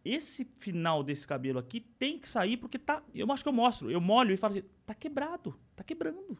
[0.03, 3.03] Esse final desse cabelo aqui tem que sair porque tá.
[3.13, 3.91] Eu acho que eu mostro.
[3.91, 6.37] Eu molho e falo assim, tá quebrado, tá quebrando.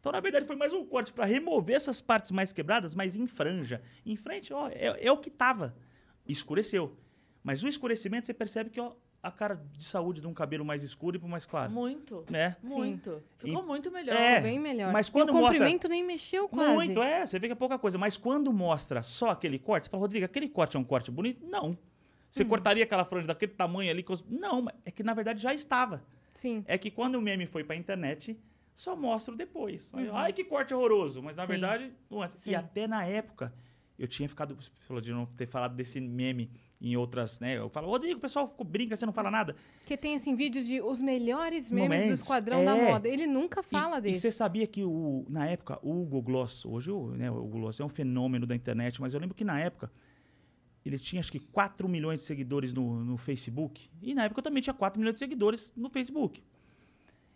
[0.00, 3.26] Então, na verdade, foi mais um corte para remover essas partes mais quebradas, mas em
[3.26, 3.82] franja.
[4.04, 5.76] Em frente, ó, é, é o que tava.
[6.26, 6.96] Escureceu.
[7.42, 10.82] Mas o escurecimento, você percebe que ó, a cara de saúde de um cabelo mais
[10.82, 11.70] escuro e pro mais claro.
[11.70, 12.24] Muito.
[12.28, 12.56] Né?
[12.62, 13.22] Muito.
[13.38, 14.16] Ficou E- muito melhor.
[14.16, 14.92] É, Bem melhor.
[14.92, 16.72] Mas E quando o mostra- comprimento nem mexeu quase.
[16.74, 17.24] Muito, é.
[17.24, 17.96] Você vê que é pouca coisa.
[17.96, 21.46] Mas quando mostra só aquele corte, você fala, Rodrigo, aquele corte é um corte bonito?
[21.46, 21.78] Não.
[22.28, 24.04] Você cortaria aquela franja daquele tamanho ali?
[24.28, 26.02] Não, é que na verdade já estava.
[26.34, 26.64] Sim.
[26.66, 28.36] É que quando o meme foi pra internet,
[28.74, 29.92] só mostra o depois.
[29.92, 30.16] Uhum.
[30.16, 31.22] Ai, que corte horroroso.
[31.22, 31.52] Mas na Sim.
[31.52, 32.36] verdade, antes.
[32.40, 32.50] Sim.
[32.52, 33.52] E até na época,
[33.98, 34.54] eu tinha ficado.
[34.56, 37.58] Você falou de não ter falado desse meme em outras, né?
[37.58, 39.54] Eu falo, Rodrigo, o pessoal brinca, você não fala nada.
[39.78, 42.90] Porque tem, assim, vídeos de os melhores memes do Momentos, Esquadrão da é.
[42.90, 43.08] Moda.
[43.08, 44.16] Ele nunca fala e, desse.
[44.16, 47.60] E você sabia que, o, na época, o Hugo Gloss, hoje o, né, o Hugo
[47.60, 49.92] Gloss é um fenômeno da internet, mas eu lembro que na época
[50.84, 53.88] ele tinha acho que 4 milhões de seguidores no, no Facebook.
[54.00, 56.42] E na época eu também tinha 4 milhões de seguidores no Facebook.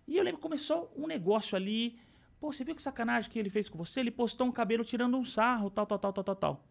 [0.09, 1.99] E eu lembro que começou um negócio ali.
[2.41, 4.01] Pô, você viu que sacanagem que ele fez com você?
[4.01, 6.65] Ele postou um cabelo tirando um sarro, tal, tal, tal, tal, tal, tal.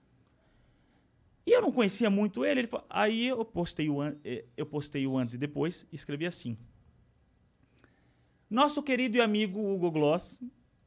[1.46, 2.62] E eu não conhecia muito ele.
[2.62, 6.26] ele fa- aí eu postei, o eh, eu postei o antes e depois e escrevi
[6.26, 6.58] assim.
[8.50, 10.42] Nosso querido e amigo Hugo Gloss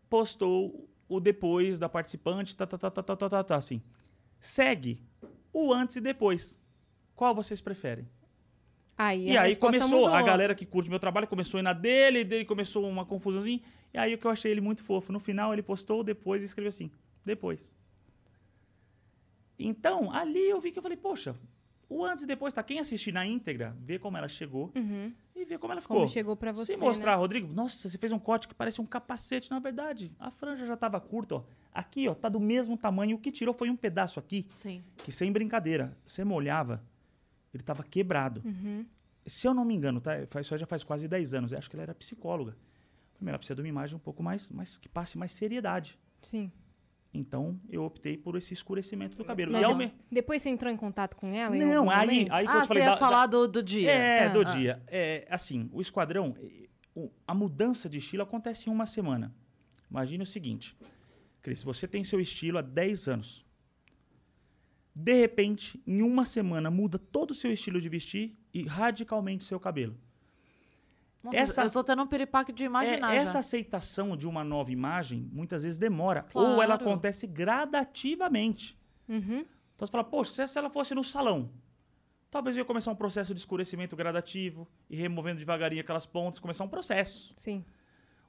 [0.09, 3.83] postou o depois da participante, tá, tá, tá, tá, tá, tá, tá, tá, assim.
[4.41, 5.01] Segue
[5.53, 6.59] o antes e depois.
[7.17, 8.07] Qual vocês preferem?
[8.97, 10.15] Aí, E, aí começou, mudou.
[10.15, 13.61] a galera que curte meu trabalho começou a ir na dele, dele começou uma confusãozinha.
[13.93, 15.13] E aí o que eu achei ele muito fofo.
[15.13, 16.91] No final ele postou depois e escreveu assim,
[17.25, 17.73] depois.
[19.59, 21.35] Então, ali eu vi que eu falei, poxa,
[21.89, 22.63] o antes e depois, tá?
[22.63, 25.13] Quem assistir na íntegra, vê como ela chegou Uhum.
[25.35, 25.97] e vê como ela ficou.
[25.97, 27.17] Como chegou pra você, Se mostrar, né?
[27.19, 29.51] Rodrigo, nossa, você fez um corte que parece um capacete.
[29.51, 31.45] Na verdade, a franja já tava curta, ó.
[31.73, 33.17] Aqui, ó, tá do mesmo tamanho.
[33.17, 34.83] O que tirou foi um pedaço aqui, Sim.
[34.99, 36.83] que sem brincadeira, você molhava,
[37.53, 38.43] ele tava quebrado.
[38.45, 38.85] Uhum.
[39.27, 40.27] Se eu não me engano, tá?
[40.29, 41.53] Faz- Isso aí já faz quase 10 anos.
[41.53, 42.57] Eu acho que ela era psicóloga.
[43.19, 45.99] Falei, ela precisa de uma imagem um pouco mais, mais que passe mais seriedade.
[46.23, 46.51] Sim.
[47.13, 49.51] Então, eu optei por esse escurecimento do cabelo.
[49.53, 51.57] Mas e ao de- me- Depois você entrou em contato com ela?
[51.57, 53.49] em Não, algum aí, aí que eu Ah, você falei ia da- falar da- do,
[53.49, 53.91] do dia.
[53.91, 54.45] É, Ah, do ah.
[54.45, 54.83] dia.
[54.87, 56.35] É, assim, o esquadrão,
[56.95, 59.35] o- a mudança de estilo acontece em uma semana.
[59.91, 60.77] Imagine o seguinte,
[61.43, 63.45] Cris, você tem seu estilo há 10 anos.
[64.95, 69.59] De repente, em uma semana, muda todo o seu estilo de vestir e radicalmente seu
[69.59, 69.97] cabelo.
[71.23, 73.15] Nossa, Essas- Eu tô tendo um piripaque de É, imaginar já.
[73.15, 76.25] essa aceitação de uma nova imagem muitas vezes demora.
[76.33, 76.83] Ou ela Claro.
[76.83, 78.79] acontece gradativamente.
[79.09, 79.45] Uhum.
[79.75, 81.51] Então você fala, poxa, se- se ela fosse no salão,
[82.31, 86.65] talvez eu ia começar um processo de escurecimento gradativo e removendo devagarinho aquelas pontas, começar
[86.65, 87.35] um processo.
[87.37, 87.65] Sim.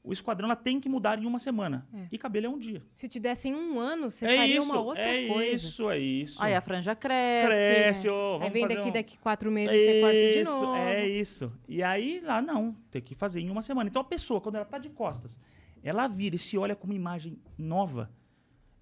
[0.01, 1.85] O esquadrão ela tem que mudar em uma semana.
[1.93, 2.07] É.
[2.11, 2.81] E cabelo é um dia.
[2.93, 5.55] Se te dessem um ano, você é faria isso, uma outra é coisa.
[5.55, 6.41] isso, é isso.
[6.41, 7.47] Aí a franja cresce.
[7.47, 10.75] Cresce, ô, Aí vem fazer daqui, um- daqui quatro meses, você corta de novo.
[10.75, 11.51] É isso.
[11.67, 13.89] E aí, lá não, tem que fazer em uma semana.
[13.89, 15.37] Então a pessoa, quando ela tá de costas,
[15.83, 18.09] ela vira e se olha com uma imagem nova,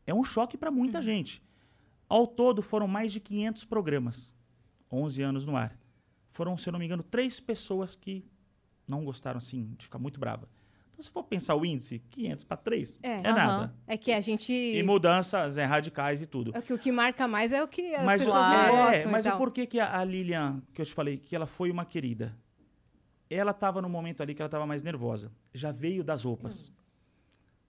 [0.06, 0.78] é um choque para Uhum.
[0.78, 1.44] muita gente.
[2.08, 4.36] Ao todo, foram mais de 500 programas,
[4.92, 5.78] 11 anos no ar.
[6.32, 8.24] Foram, se eu não me engano, três pessoas que
[8.88, 10.48] não gostaram, assim, de ficar muito brava.
[10.98, 13.12] Então, se for pensar o índice, 500 para 3, É.
[13.18, 13.72] é nada.
[13.86, 14.52] É que a gente...
[14.52, 16.52] E mudanças é, radicais e tudo.
[16.56, 18.72] É que o que marca mais é o que as Mas, pessoas o, não é,
[18.72, 21.70] gostam mas e o porquê que a, Lilian, que eu te falei, que ela foi
[21.70, 22.36] uma querida,
[23.30, 25.32] ela estava no momento ali que ela estava mais nervosa.
[25.54, 26.74] Já veio das roupas.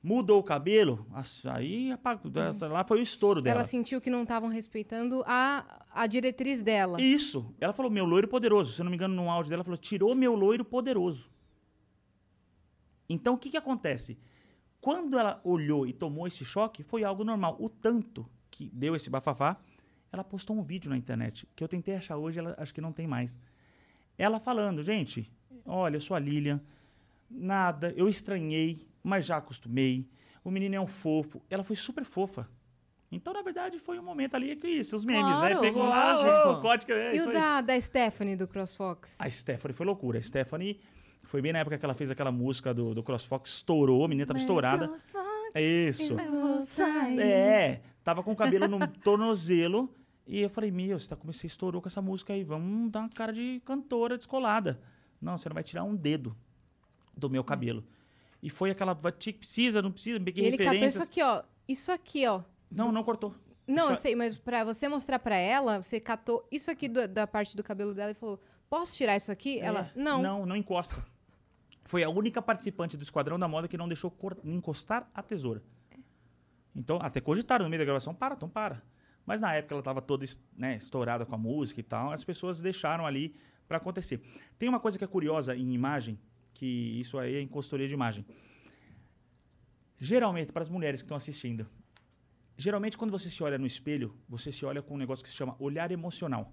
[0.03, 1.07] Mudou o cabelo,
[1.45, 3.57] aí apagou, essa lá foi o estouro dela.
[3.57, 6.99] Ela sentiu que não estavam respeitando a, a diretriz dela.
[6.99, 7.55] Isso.
[7.61, 8.73] Ela falou, meu loiro poderoso.
[8.73, 11.29] Se eu não me engano, no áudio dela, ela falou, tirou meu loiro poderoso.
[13.09, 14.19] Então, o que, que acontece?
[14.81, 17.57] Quando ela olhou e tomou esse choque, foi algo normal.
[17.59, 19.57] O tanto que deu esse bafafá,
[20.13, 22.93] ela postou um vídeo na internet, que eu tentei achar hoje, ela acho que não
[22.93, 23.39] tem mais.
[24.17, 25.31] Ela falando, gente,
[25.65, 26.61] olha, eu sou a Lilian,
[27.31, 30.09] nada, eu estranhei, mas já acostumei.
[30.43, 31.43] O menino é um fofo.
[31.51, 32.49] Ela foi super fofa.
[33.11, 35.61] Então, na verdade, foi um momento ali que isso, os memes, Claro, né?
[35.61, 39.19] Pegou lá, ô, código, é e o da, da Stephanie, do CrossFox?
[39.21, 40.19] A Stephanie foi loucura.
[40.19, 40.79] A Stephanie
[41.29, 44.27] foi bem na época que ela fez aquela música do, do CrossFox, estourou, a menina
[44.27, 44.91] tava estourada.
[45.55, 46.17] É isso.
[47.21, 49.95] É, tava com o cabelo no tornozelo.
[50.27, 53.09] E eu falei, meu, você, tá, você estourou com essa música aí, vamos dar uma
[53.09, 54.81] cara de cantora descolada.
[55.21, 56.37] Não, você não vai tirar um dedo
[57.17, 57.85] do meu cabelo.
[58.43, 61.03] E foi aquela, precisa, não precisa, peguei Ele catou referências.
[61.03, 61.43] isso aqui, ó.
[61.67, 62.43] Isso aqui, ó.
[62.71, 63.35] Não, não cortou.
[63.67, 66.89] Não, eu Acho que- sei, mas pra você mostrar pra ela, você catou isso aqui
[66.89, 69.59] do- da parte do cabelo dela e falou: Posso tirar isso aqui?
[69.61, 70.23] Ela, É, não.
[70.23, 71.03] Não, não encosta.
[71.89, 74.15] Foi a única participante do Esquadrão da Moda que não deixou
[74.45, 75.63] encostar a tesoura.
[76.77, 78.83] Então, até cogitaram no meio da gravação, para, então para.
[79.25, 82.61] Mas na época ela estava toda né, estourada com a música e tal, as pessoas
[82.61, 83.35] deixaram ali
[83.67, 84.21] para acontecer.
[84.59, 86.21] Tem uma coisa que é curiosa em imagem,
[86.53, 86.67] que
[87.01, 88.27] isso aí é em consultoria de imagem.
[89.99, 91.67] Geralmente, para as mulheres que estão assistindo,
[92.55, 95.37] geralmente quando você se olha no espelho, você se olha com um negócio que se
[95.37, 96.53] chama olhar emocional.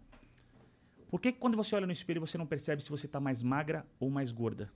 [1.09, 3.85] Por que quando você olha no espelho você não percebe se você está mais magra
[3.99, 4.71] ou mais gorda?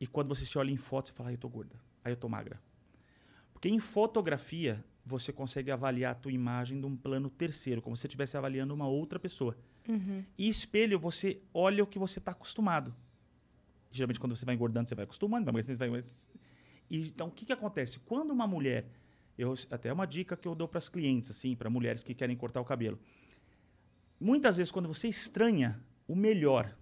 [0.00, 2.16] E quando você se olha em foto, você fala, ah, eu tô gorda, aí eu
[2.16, 2.60] tô magra.
[3.52, 8.02] Porque em fotografia você consegue avaliar a tua imagem de um plano terceiro, como se
[8.02, 9.56] você estivesse avaliando uma outra pessoa.
[9.88, 10.24] Uhum.
[10.36, 12.94] E espelho, você olha o que você está acostumado.
[13.90, 16.02] Geralmente, quando você vai engordando, você vai acostumando, vai emagrecendo, vai...
[16.90, 17.98] E, então, o que, que acontece?
[18.00, 18.86] Quando uma mulher...
[19.36, 22.14] Eu, até é uma dica que eu dou para as clientes, assim, para mulheres que
[22.14, 23.00] querem cortar o cabelo.
[24.20, 26.72] Muitas vezes, quando você estranha o melhor,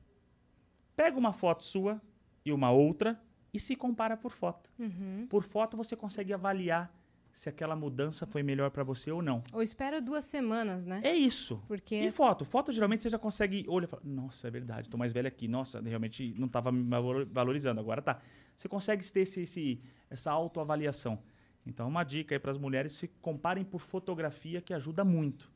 [0.95, 2.01] pega uma foto sua
[2.45, 3.21] e uma outra
[3.53, 4.71] e se compara por foto.
[4.79, 5.27] Uhum.
[5.29, 6.93] Por foto, você consegue avaliar
[7.33, 9.43] se aquela mudança foi melhor para você ou não.
[9.53, 11.01] Ou espera duas semanas, né?
[11.03, 11.63] É isso.
[11.67, 12.45] Porque E foto?
[12.45, 15.49] Foto, geralmente, você já consegue olhar e falar, nossa, é verdade, tô mais velha aqui.
[15.49, 18.21] Nossa, realmente não estava me valor- valorizando, agora tá.
[18.55, 19.81] Você consegue ter esse, esse-
[20.11, 21.19] essa autoavaliação.
[21.65, 25.51] Então, uma dica aí para as mulheres, se comparem por fotografia, que ajuda muito.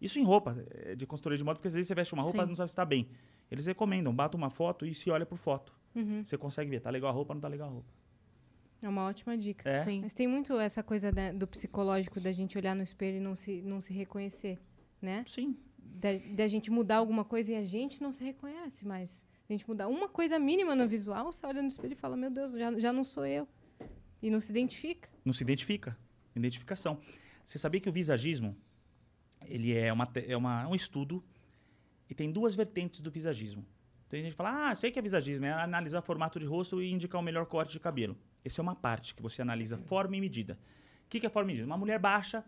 [0.00, 2.42] Isso em roupa, é, de consultoria de moda, porque às vezes você veste uma roupa
[2.42, 3.08] e não sabe se está bem.
[3.50, 5.72] Eles recomendam, bata uma foto e se olha por foto.
[5.96, 6.22] Uhum.
[6.22, 7.88] Você consegue ver, tá legal a roupa, não tá legal a roupa.
[8.82, 9.68] É uma ótima dica.
[9.68, 9.82] É.
[9.82, 10.02] Sim.
[10.02, 13.34] Mas tem muito essa coisa né, do psicológico da gente olhar no espelho e não
[13.34, 14.58] se, não se reconhecer,
[15.00, 15.24] né?
[15.26, 15.56] Sim.
[15.78, 19.24] Da, da gente mudar alguma coisa e a gente não se reconhece mais.
[19.48, 22.30] A gente mudar uma coisa mínima no visual, você olha no espelho e fala, meu
[22.30, 23.48] Deus, já, já não sou eu.
[24.20, 25.08] E não se identifica.
[25.24, 25.96] não se identifica.
[26.34, 26.98] Identificação.
[27.44, 28.54] Você sabia que o visagismo
[29.46, 31.24] ele é, uma, é uma, um estudo
[32.10, 33.64] e tem duas vertentes do visagismo.
[34.08, 36.90] Tem gente que fala, ah, sei que é visagismo, é analisar formato de rosto e
[36.92, 38.16] indicar o melhor corte de cabelo.
[38.44, 40.58] Essa é uma parte que você analisa forma e medida.
[41.04, 41.66] O que, que é forma e medida?
[41.66, 42.44] Uma mulher baixa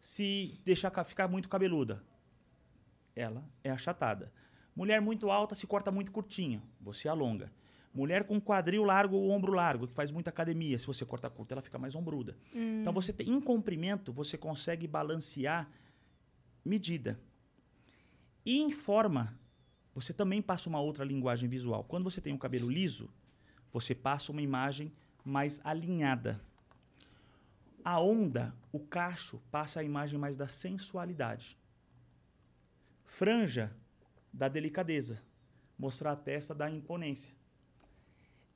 [0.00, 2.02] se deixar ca- ficar muito cabeluda.
[3.16, 4.32] Ela é achatada.
[4.74, 7.52] Mulher muito alta se corta muito curtinho, você alonga.
[7.92, 11.50] Mulher com quadril largo ou ombro largo, que faz muita academia, se você corta curto,
[11.50, 12.36] ela fica mais ombruda.
[12.54, 15.68] Então, você tem, em comprimento, você consegue balancear
[16.64, 17.18] medida.
[18.46, 19.36] E em forma,
[19.94, 21.84] você também passa uma outra linguagem visual.
[21.84, 23.10] Quando você tem um cabelo liso,
[23.72, 24.92] você passa uma imagem
[25.24, 26.40] mais alinhada.
[27.84, 31.56] A onda, o cacho, passa a imagem mais da sensualidade.
[33.04, 33.72] Franja,
[34.32, 35.20] da delicadeza.
[35.78, 37.34] Mostrar a testa, da imponência.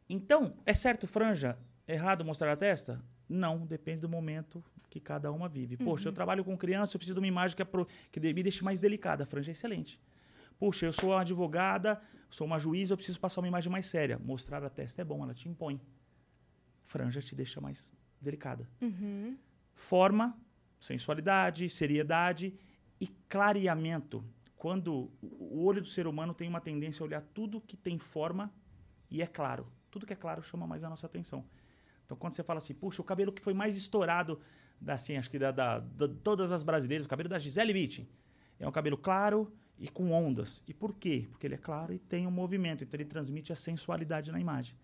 [0.09, 1.59] Então, é certo franja?
[1.89, 3.03] Errado mostrar a testa?
[3.29, 5.77] Não, depende do momento que cada uma vive.
[5.77, 8.43] Poxa, eu trabalho com criança, eu preciso de uma imagem que, é pro- que me
[8.43, 9.25] deixe mais delicada.
[9.25, 9.99] A franja é excelente.
[10.59, 12.01] Puxa, eu sou uma advogada,
[12.31, 14.19] sou uma juíza, eu preciso passar uma imagem mais séria.
[14.19, 15.81] Mostrar a testa é bom, ela te impõe.
[16.85, 18.69] Franja te deixa mais delicada.
[18.81, 19.37] Uhum.
[19.75, 20.39] Forma,
[20.81, 22.55] sensualidade, seriedade
[23.01, 24.25] e clareamento.
[24.57, 28.53] Quando o olho do ser humano tem uma tendência a olhar tudo que tem forma
[29.11, 29.67] e é claro.
[29.91, 31.45] Tudo que é claro chama mais a nossa atenção.
[32.05, 34.41] Então, quando você fala assim, puxa, o cabelo que foi mais estourado,
[34.81, 38.09] da, assim, acho que da, da, da- todas as brasileiras, o cabelo da Gisele Bündchen,
[38.59, 40.63] é um cabelo claro e com ondas.
[40.67, 41.27] E por quê?
[41.31, 44.77] Porque ele é claro e tem um movimento, então ele transmite a sensualidade na imagem.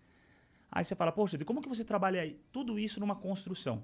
[0.71, 2.39] Aí você fala, poxa, como que você trabalha aí?
[2.51, 3.83] tudo isso numa construção?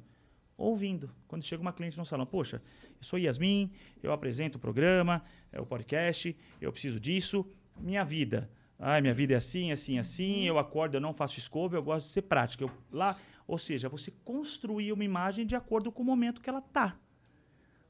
[0.58, 1.14] Ouvindo.
[1.28, 2.62] Quando chega uma cliente no salão, poxa,
[2.98, 7.46] eu sou Yasmin, eu apresento o programa, é o podcast, eu preciso disso,
[7.78, 8.50] minha vida.
[8.80, 12.08] Ai, minha vida é assim, assim, assim, eu acordo, eu não faço escova, eu gosto
[12.08, 12.64] de ser prática.
[12.64, 16.62] Eu, lá, ou seja, você construir uma imagem de acordo com o momento que ela
[16.62, 16.98] tá.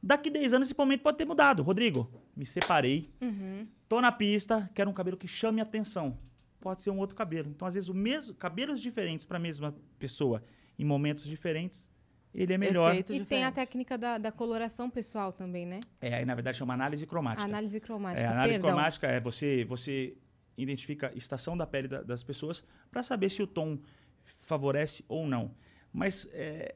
[0.02, 1.64] Daqui 10 anos esse momento pode ter mudado.
[1.64, 3.68] Rodrigo, me separei, Uhum.
[3.89, 6.18] Tô na pista, quero um cabelo que chame atenção.
[6.60, 7.50] Pode ser um outro cabelo.
[7.50, 10.43] Então, às vezes, o mesmo cabelos diferentes para a mesma pessoa
[10.78, 11.89] em momentos diferentes,
[12.34, 12.91] ele é melhor.
[12.91, 13.56] Efeito E tem a diferente.
[13.56, 15.80] técnica da, da coloração pessoal também, né?
[16.02, 17.45] É, aí, na verdade, chama análise cromática.
[17.48, 18.22] Análise cromática.
[18.28, 18.72] É, análise Perdão.
[18.76, 20.18] cromática é você, você
[20.58, 23.80] identifica a estação da pele da- das pessoas para saber se o tom
[24.26, 25.52] favorece ou não.
[25.93, 26.76] Mas é,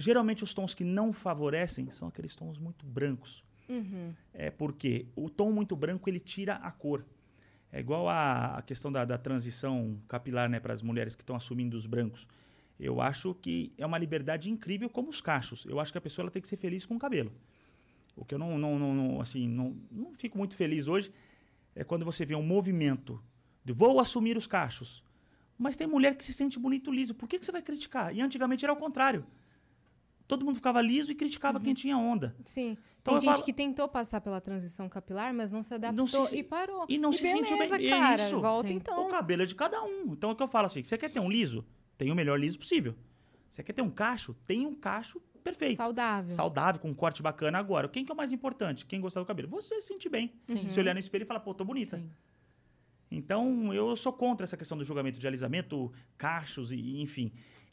[0.00, 3.44] geralmente os tons que não favorecem são aqueles tons muito brancos.
[3.68, 4.12] Uhum.
[4.32, 7.04] É porque o tom muito branco ele tira a cor.
[7.70, 11.36] É igual a, a questão da, da transição capilar né, para as mulheres que estão
[11.36, 12.26] assumindo os brancos.
[12.78, 15.64] Eu acho que é uma liberdade incrível como os cachos.
[15.66, 17.30] Eu acho que a pessoa ela tem que ser feliz com o cabelo.
[18.16, 21.12] O que eu não, não, não, não, assim, não, não fico muito feliz hoje
[21.74, 23.22] é quando você vê um movimento
[23.64, 25.04] de vou assumir os cachos.
[25.56, 27.14] Mas tem mulher que se sente bonito liso.
[27.14, 28.14] Por que, que você vai criticar?
[28.14, 29.24] E antigamente era o contrário.
[30.30, 32.36] Todo mundo ficava liso e criticava quem tinha onda.
[32.44, 32.78] Sim.
[33.02, 36.26] Então tem gente falo- que tentou passar pela transição capilar, mas não se adaptou Não
[36.26, 36.86] se- e parou.
[36.88, 37.68] E não se sentiu bem.
[37.68, 38.22] beleza, cara.
[38.28, 38.40] Isso.
[38.40, 38.74] Volta Sim.
[38.74, 39.06] então.
[39.06, 40.12] O cabelo é de cada um.
[40.12, 41.64] Então é o que eu falo assim: você quer ter um liso?
[41.98, 42.94] Tem o melhor liso possível.
[43.48, 44.34] Você quer ter um cacho?
[44.46, 45.78] Tem um cacho perfeito.
[45.78, 46.30] Saudável.
[46.30, 47.58] Saudável, com um corte bacana.
[47.58, 48.86] Agora, quem que é o mais importante?
[48.86, 49.48] Quem gostar do cabelo?
[49.48, 50.32] Você se sentir bem.
[50.48, 50.68] Sim.
[50.68, 51.96] Se olhar no espelho e falar, pô, tô bonita.
[51.98, 52.08] Sim.
[53.10, 57.32] Então, eu sou contra essa questão do julgamento de alisamento, cachos e enfim.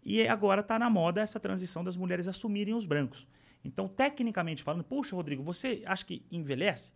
[0.09, 3.27] E agora está na moda essa transição das mulheres assumirem os brancos.
[3.61, 6.93] Então, tecnicamente falando, puxa, Rodrigo, você acha que envelhece?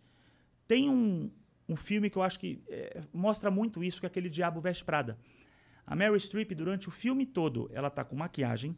[0.66, 1.30] Tem um,
[1.68, 4.82] um filme que eu acho que é, mostra muito isso, que é aquele Diabo Veste
[4.82, 5.18] Prada.
[5.86, 8.74] A Mary Streep, durante o filme todo, ela tá com maquiagem,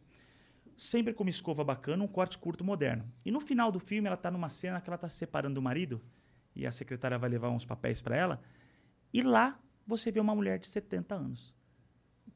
[0.76, 3.08] sempre com uma escova bacana, um corte curto moderno.
[3.24, 5.62] E no final do filme, ela tá numa cena que ela tá se separando do
[5.62, 6.02] marido,
[6.56, 8.42] e a secretária vai levar uns papéis para ela,
[9.12, 11.54] e lá você vê uma mulher de 70 anos.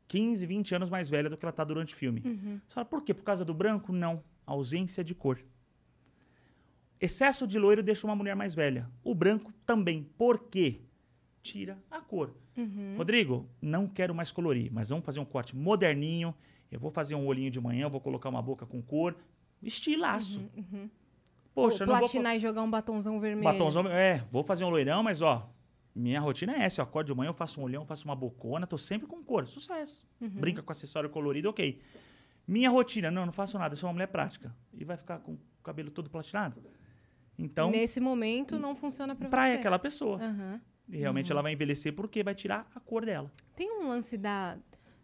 [0.08, 2.22] 15, 20 anos mais velha do que ela tá durante o filme.
[2.24, 2.60] Uhum.
[2.66, 3.12] Você fala, por quê?
[3.14, 3.92] Por causa do branco?
[3.92, 4.24] Não.
[4.46, 5.38] Ausência de cor.
[7.00, 8.90] Excesso de loiro deixa uma mulher mais velha.
[9.04, 10.02] O branco também.
[10.16, 10.80] Por quê?
[11.42, 12.34] Tira a cor.
[12.56, 12.94] Uhum.
[12.96, 16.34] Rodrigo, não quero mais colorir, mas vamos fazer um corte moderninho.
[16.72, 19.16] Eu vou fazer um olhinho de manhã, vou colocar uma boca com cor.
[19.62, 20.40] Estilaço.
[20.56, 20.90] Uhum.
[21.54, 22.08] Poxa, Ou não vou...
[22.08, 23.44] platinar e jogar um batonzão vermelho.
[23.44, 25.48] Batonzão, é, vou fazer um loirão, mas ó,
[25.98, 26.80] minha rotina é essa.
[26.80, 29.46] Eu acordo de manhã, eu faço um olhão, faço uma bocona, tô sempre com cor.
[29.46, 30.06] Sucesso.
[30.20, 30.28] Uhum.
[30.28, 31.80] Brinca com acessório colorido, ok.
[32.46, 34.54] Minha rotina, não, não faço nada, eu sou uma mulher prática.
[34.72, 36.62] E vai ficar com o cabelo todo platinado?
[37.38, 39.54] Então, Nesse momento não funciona pra, pra você.
[39.54, 40.18] aquela pessoa.
[40.18, 40.60] Aham.
[40.88, 43.30] E realmente ela vai envelhecer porque vai tirar a cor dela.
[43.54, 44.58] Tem um lance da,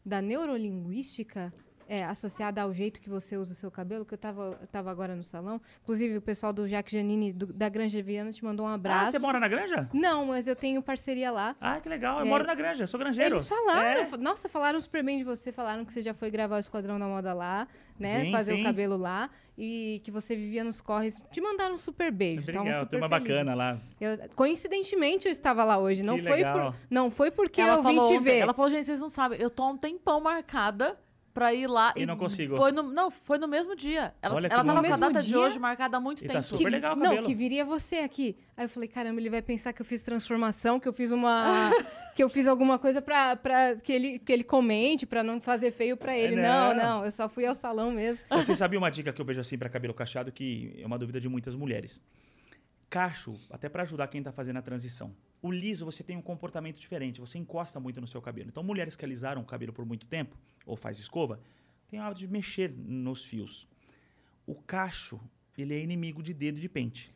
[0.04, 1.52] da neurolinguística
[1.88, 4.90] é, associada ao jeito que você usa o seu cabelo, que eu tava, eu tava
[4.90, 5.60] agora no salão.
[5.82, 9.08] Inclusive, o pessoal do Jacques Janine do- da Granja Viana te mandou um abraço.
[9.08, 9.88] Ah, você mora na granja?
[9.92, 11.54] Não, mas eu tenho parceria lá.
[11.60, 12.18] Ah, que legal.
[12.20, 12.28] Eu É.
[12.28, 13.34] moro na granja, sou granjeiro.
[13.36, 14.16] Eles falaram, É.
[14.16, 17.06] nossa, falaram super bem de você, falaram que você já foi gravar o Esquadrão da
[17.06, 17.68] Moda lá,
[17.98, 18.22] né?
[18.24, 18.60] Sim, fazer sim.
[18.60, 21.20] o cabelo lá e que você vivia nos corres.
[21.30, 22.46] Te mandaram um super beijo.
[22.46, 23.28] tavam Obrigado, super turma felizes.
[23.36, 23.78] bacana lá.
[24.00, 26.72] Eu- coincidentemente eu estava lá hoje, não Que foi legal.
[26.72, 28.38] por, não foi porque ela eu vim te ontem- ver.
[28.38, 30.98] Ela falou, gente, vocês não sabem, eu tô há um tempão marcada
[31.34, 31.92] pra ir lá.
[31.96, 32.56] E não consigo.
[32.56, 34.14] Foi no, não, foi no mesmo dia.
[34.22, 35.38] Ela, Olha que ela tava com a data de dia?
[35.40, 36.44] hoje marcada há muito E tá tempo.
[36.44, 37.26] super legal o não, cabelo.
[37.26, 38.36] que viria você aqui.
[38.56, 41.70] Aí eu falei, caramba, ele vai pensar que eu fiz transformação, que eu fiz uma
[42.14, 45.72] que eu fiz alguma coisa pra, pra que ele que ele comente, pra não fazer
[45.72, 46.36] feio pra ele.
[46.36, 46.70] não.
[46.70, 46.84] É, não.
[46.98, 48.24] não, eu só fui ao salão mesmo.
[48.30, 51.20] Você sabia uma dica que eu vejo assim pra cabelo cacheado que é uma dúvida
[51.20, 52.00] de muitas mulheres?
[52.88, 55.12] Cacho, até pra ajudar quem tá fazendo a transição.
[55.44, 58.48] O liso, você tem um comportamento diferente, você encosta muito no seu cabelo.
[58.48, 61.38] Então, mulheres que alisaram o cabelo por muito tempo, ou faz escova,
[61.86, 63.68] tem o hábito de mexer nos fios.
[64.46, 65.20] O cacho,
[65.58, 67.14] ele é inimigo de dedo de pente.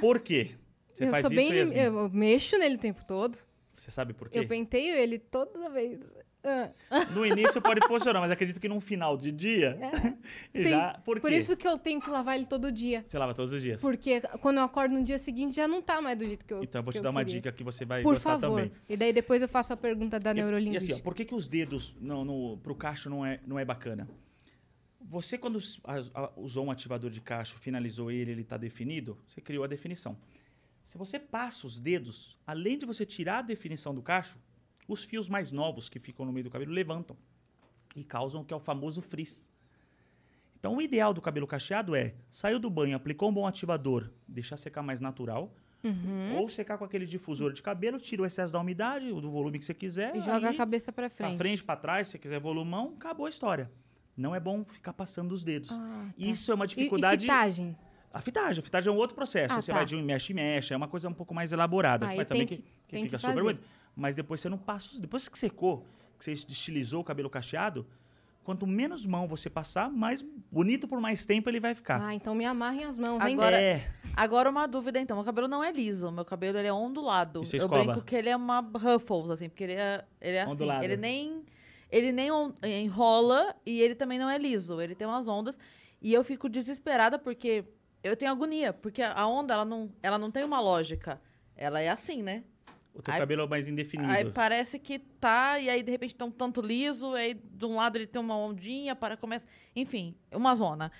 [0.00, 0.52] Por quê?
[0.94, 1.06] Você Ah.
[1.08, 3.36] eu faz sou isso bem eu mexo nele o tempo todo.
[3.76, 4.38] Você sabe por quê?
[4.38, 6.10] Eu penteio ele toda vez.
[6.42, 6.70] Ah,
[7.14, 9.76] No início pode funcionar, mas acredito que no final de dia.
[10.54, 10.68] sim.
[10.68, 11.20] já, por quê?
[11.20, 13.02] Por isso que eu tenho que lavar ele todo dia.
[13.06, 13.80] Você lava todos os dias.
[13.80, 16.62] Porque quando eu acordo no dia seguinte já não tá mais do jeito que eu
[16.62, 17.40] Então eu vou te dar uma queria.
[17.40, 18.62] dica que você vai Por gostar favor.
[18.62, 18.72] também.
[18.88, 20.92] E daí depois eu faço a pergunta da E- E, neurolinguística.
[20.94, 23.64] assim, ó, por que, que os dedos no, no, pro cacho não é, não é
[23.64, 24.08] bacana?
[25.02, 29.18] Você, quando us- a- a- usou um ativador de cacho, finalizou ele, ele está definido,
[29.26, 30.16] você criou a definição.
[30.84, 34.38] Se você passa os dedos, além de você tirar a definição do cacho,
[34.92, 37.16] os fios mais novos que ficam no meio do cabelo levantam
[37.94, 39.50] e causam o que é o famoso frizz.
[40.58, 44.56] Então, o ideal do cabelo cacheado é, saiu do banho, aplicou um bom ativador, deixar
[44.56, 46.36] secar mais natural, Uhum.
[46.36, 49.64] ou secar com aquele difusor de cabelo, tira o excesso da umidade, do volume que
[49.64, 50.14] você quiser.
[50.14, 51.38] E joga a aí, cabeça pra Pra frente.
[51.38, 53.70] frente, pra trás, se você quiser volumão, acabou a história.
[54.14, 55.70] Não é bom ficar passando os dedos.
[55.72, 55.76] Ah,
[56.08, 56.14] tá.
[56.18, 57.24] Isso é uma E- dificuldade.
[57.24, 57.74] E, fitagem?
[58.12, 58.60] A fitagem.
[58.60, 59.54] A fitagem é um outro processo.
[59.54, 59.78] Ah, você tá.
[59.78, 60.74] vai de um mexe e mexe.
[60.74, 62.06] É uma coisa um pouco mais elaborada.
[62.06, 63.58] Aí mas tem também que- que, que fica que super fazer.
[63.96, 64.88] Mas depois você não passa.
[64.92, 65.84] os- Depois que secou,
[66.18, 67.86] que você estilizou o cabelo cacheado,
[68.44, 72.00] quanto menos mão você passar, mais bonito por mais tempo ele vai ficar.
[72.02, 73.34] Ah, então me amarrem as mãos, hein?
[73.34, 73.90] Agora, É.
[74.16, 75.16] agora uma dúvida, então.
[75.16, 76.10] Meu cabelo não é liso.
[76.10, 77.42] Meu cabelo ele é ondulado.
[77.42, 77.84] E você Eu escova?
[77.84, 80.52] brinco que ele é uma Ruffles, assim, porque ele é, ele é assim.
[80.52, 80.84] Ondulado.
[80.84, 81.44] Ele nem,
[81.90, 82.30] ele nem
[82.84, 84.80] enrola e ele também não é liso.
[84.80, 85.58] Ele tem umas ondas.
[86.00, 87.64] E eu fico desesperada porque
[88.02, 88.72] eu tenho agonia.
[88.72, 91.20] Porque a onda, ela não, ela não tem uma lógica.
[91.56, 92.44] Ela é assim, né?
[92.94, 94.10] O teu Aí- cabelo é mais indefinido.
[94.10, 97.76] Aí parece que tá, e aí de repente tá um tanto liso, aí de um
[97.76, 99.46] lado ele tem uma ondinha, para começa.
[99.74, 100.90] Enfim, uma zona.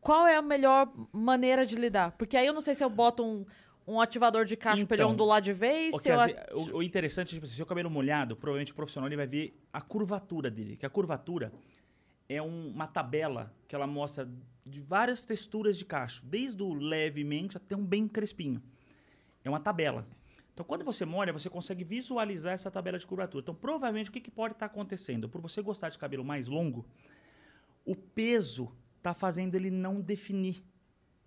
[0.00, 2.12] Qual é a melhor maneira de lidar?
[2.12, 3.44] Porque aí eu não sei se eu boto um,
[3.86, 6.16] um ativador de cacho pra ele Então, ondular de vez, eu.
[6.54, 9.26] o- o interessante é, tipo, assim, se o cabelo molhado, provavelmente o profissional ele vai
[9.26, 10.76] ver a curvatura dele.
[10.76, 11.52] Que a curvatura
[12.28, 14.28] é um- uma tabela que ela mostra
[14.64, 18.62] de várias texturas de cacho, desde o levemente até um bem crespinho.
[19.42, 20.06] É uma tabela.
[20.58, 23.42] Então, quando você molha, você consegue visualizar essa tabela de curvatura.
[23.42, 25.28] Então, provavelmente, o que, que pode estar acontecendo?
[25.28, 26.84] Por você gostar de cabelo mais longo,
[27.84, 30.64] o peso está fazendo ele não definir.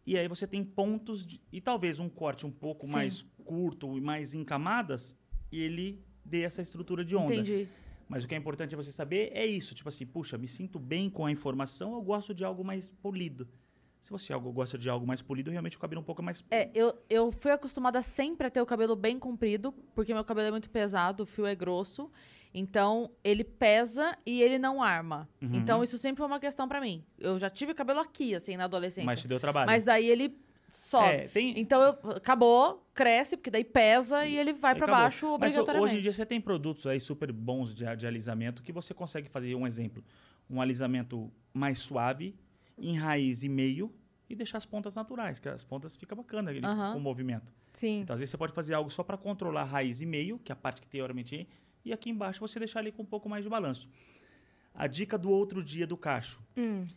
[0.05, 2.91] E aí você tem pontos de, e talvez um corte um pouco Sim.
[2.91, 5.15] mais curto e mais em camadas,
[5.49, 7.33] ele dê essa estrutura de onda.
[7.33, 7.69] Entendi.
[8.09, 11.09] Mas o que é importante você saber é isso, tipo assim, puxa, me sinto bem
[11.09, 13.47] com a informação, eu gosto de algo mais polido.
[14.01, 16.43] Se você algo gosta de algo mais polido, realmente o cabelo é um pouco mais
[16.49, 20.47] É, eu, eu fui acostumada sempre a ter o cabelo bem comprido, porque meu cabelo
[20.47, 22.09] é muito pesado, o fio é grosso.
[22.53, 25.29] Então, ele pesa e ele não arma.
[25.41, 25.51] Uhum.
[25.53, 27.05] Então, isso sempre foi uma questão pra mim.
[27.17, 29.05] Eu já tive cabelo aqui, assim, na adolescência.
[29.05, 29.67] Mas te deu trabalho.
[29.67, 30.35] Mas daí ele
[30.67, 31.05] sobe.
[31.07, 35.03] É, tem- Então eu- acabou, cresce, porque daí pesa e ele vai pra Acabou.
[35.03, 35.83] baixo Mas obrigatoriamente.
[35.85, 39.29] hoje em dia você tem produtos aí super bons de, de alisamento que você consegue
[39.29, 40.03] fazer um exemplo,
[40.49, 42.35] um alisamento mais suave,
[42.77, 43.93] em raiz e meio
[44.29, 47.53] e deixar as pontas naturais, que as pontas fica bacana ele, com o movimento.
[47.73, 48.01] Sim.
[48.01, 50.51] Então às vezes você pode fazer algo só para controlar a raiz e meio, que
[50.51, 51.45] é a parte que teoricamente é,
[51.83, 53.89] e aqui embaixo você deixar ali com um pouco mais de balanço.
[54.73, 56.41] A dica do outro dia do cacho.
[56.55, 56.87] Hum.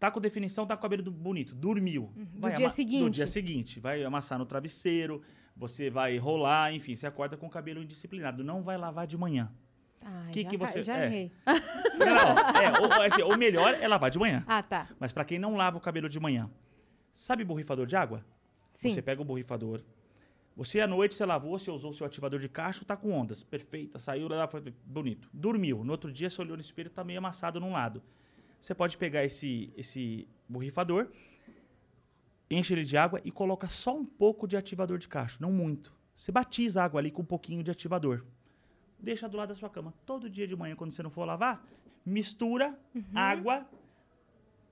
[0.00, 1.54] Tá com definição, tá com o cabelo bonito.
[1.54, 2.10] Dormiu.
[2.14, 3.02] Do dia ama- seguinte.
[3.04, 3.78] Do dia seguinte.
[3.80, 5.22] Vai amassar no travesseiro,
[5.56, 8.42] você vai rolar, enfim, você acorda com o cabelo indisciplinado.
[8.42, 9.52] Não vai lavar de manhã.
[10.04, 11.06] Ai, Que já, que você- já é.
[11.06, 11.32] errei.
[11.98, 14.44] Não, é, o, assim, o melhor é lavar de manhã.
[14.46, 14.88] Ah, tá.
[14.98, 16.50] Mas para quem não lava o cabelo de manhã,
[17.12, 18.24] sabe borrifador de água?
[18.72, 18.92] Sim.
[18.92, 19.80] Você pega o borrifador.
[20.56, 23.42] Você à noite você lavou, você usou o seu ativador de cacho, tá com ondas,
[23.42, 25.28] perfeita, saiu lá, foi bonito.
[25.32, 25.82] Dormiu.
[25.84, 28.02] No outro dia você olhou no espelho, tá meio amassado num lado.
[28.60, 31.08] Você pode pegar esse esse borrifador,
[32.50, 35.92] enche ele de água e coloca só um pouco de ativador de cacho, não muito.
[36.14, 38.24] Você batiza a água ali com um pouquinho de ativador.
[39.04, 39.92] Deixa do lado da sua cama.
[40.06, 41.64] Todo dia de manhã, quando você não for lavar,
[42.04, 42.78] mistura
[43.14, 43.66] água,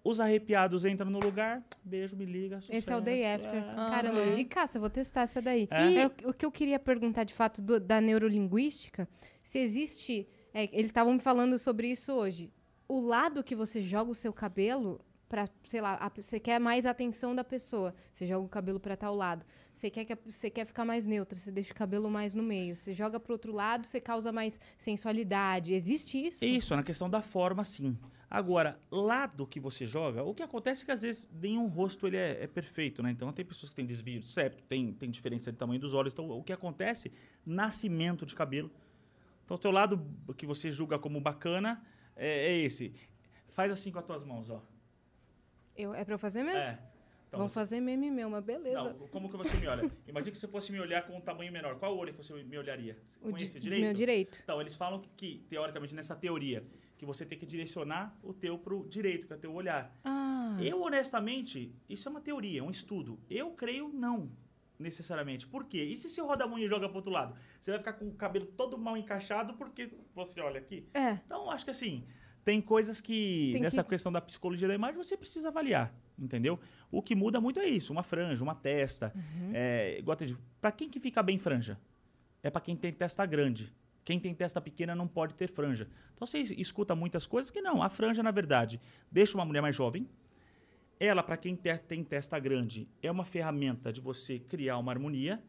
[0.04, 3.44] os arrepiados entram no lugar, beijo, me liga, Esse é o day sucesso.
[3.46, 3.62] after.
[3.62, 3.74] É.
[3.74, 5.68] Caramba, de caça, vou testar essa daí.
[5.70, 5.94] É.
[5.94, 9.08] É, o, o que eu queria perguntar de fato do- da neurolinguística,
[9.42, 10.26] se existe.
[10.52, 12.52] é, eles estavam me falando sobre isso hoje.
[12.88, 15.00] O lado que você joga o seu cabelo
[15.32, 18.94] para, sei lá, a- você quer mais atenção da pessoa, você joga o cabelo para
[18.98, 19.46] tal lado.
[19.72, 22.42] Você quer que a- você quer ficar mais neutra, você deixa o cabelo mais no
[22.42, 22.76] meio.
[22.76, 25.72] Você joga pro outro lado, você causa mais sensualidade.
[25.72, 26.44] Existe isso?
[26.44, 27.96] Isso, na questão da forma, sim.
[28.28, 32.18] Agora, lado que você joga, o que acontece é que às vezes nenhum rosto ele
[32.18, 33.10] é, é perfeito, né?
[33.10, 36.12] Então tem pessoas que têm desvio de septo, tem, tem diferença de tamanho dos olhos.
[36.12, 37.10] Então o que acontece?
[37.46, 38.70] Nascimento de cabelo.
[39.46, 40.06] Então o teu lado
[40.36, 41.82] que você julga como bacana
[42.14, 42.92] é, é esse.
[43.48, 44.60] Faz assim com as tuas mãos, ó.
[45.76, 46.60] Eu, é pra eu fazer mesmo?
[46.60, 46.78] É.
[47.28, 48.76] Então Vamos você- fazer meme meu, mas beleza.
[48.82, 49.90] Não, como que você me olha?
[50.06, 51.76] Imagina que você fosse me olhar com um tamanho menor.
[51.78, 52.98] Qual olho que você me olharia?
[53.22, 53.82] O com di- direito?
[53.82, 54.40] meu direito.
[54.42, 56.62] Então, eles falam que, que, teoricamente, nessa teoria,
[56.98, 59.96] que você tem que direcionar o teu pro direito, que é o teu olhar.
[60.04, 60.58] Ah.
[60.60, 63.18] Eu, honestamente, isso é uma teoria, é um estudo.
[63.30, 64.30] Eu creio não,
[64.78, 65.46] necessariamente.
[65.46, 65.82] Por quê?
[65.84, 67.34] E se você roda a mão e joga pro outro lado?
[67.60, 70.86] Você vai ficar com o cabelo todo mal encaixado porque você olha aqui?
[70.92, 71.12] É.
[71.24, 72.04] Então, acho que assim,
[72.44, 76.58] tem coisas que, Tem nessa que- questão da psicologia da imagem, você precisa avaliar, entendeu?
[76.90, 79.12] O que muda muito é isso, uma franja, uma testa.
[79.14, 79.50] Uhum.
[79.54, 80.02] É,
[80.60, 81.78] pra quem que fica bem franja?
[82.42, 83.72] É pra quem tem testa grande.
[84.04, 85.86] Quem tem testa pequena não pode ter franja.
[86.14, 87.80] Então você es- escuta muitas coisas que não.
[87.82, 88.80] A franja, na verdade,
[89.10, 90.08] deixa uma mulher mais jovem.
[90.98, 95.40] Ela, para quem te- tem testa grande, é uma ferramenta de você criar uma harmonia.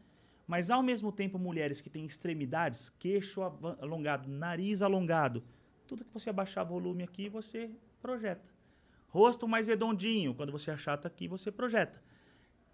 [0.46, 3.40] Mas, ao mesmo tempo, mulheres que têm extremidades, queixo
[3.80, 5.42] alongado, nariz alongado,
[5.86, 7.70] tudo que você abaixar volume aqui, você
[8.00, 8.52] projeta.
[9.08, 12.02] Rosto mais redondinho, quando você achata aqui, você projeta.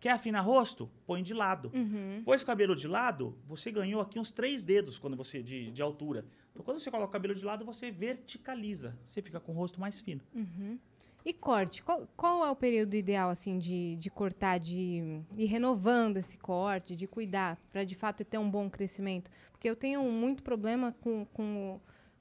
[0.00, 0.90] Quer afinar rosto?
[1.06, 1.70] Põe de lado.
[1.74, 2.22] Uhum.
[2.24, 6.24] Pôs cabelo de lado, você ganhou aqui uns três dedos quando você de, de altura.
[6.50, 8.96] Então, quando você coloca o cabelo de lado, você verticaliza.
[9.04, 10.22] Você fica com o rosto mais fino.
[10.34, 10.78] Uhum.
[11.24, 11.82] E corte?
[11.82, 16.96] Qual, qual é o período ideal, assim, de, de cortar, de ir renovando esse corte,
[16.96, 19.30] de cuidar, para de fato ter um bom crescimento?
[19.52, 21.78] Porque eu tenho muito problema com, com,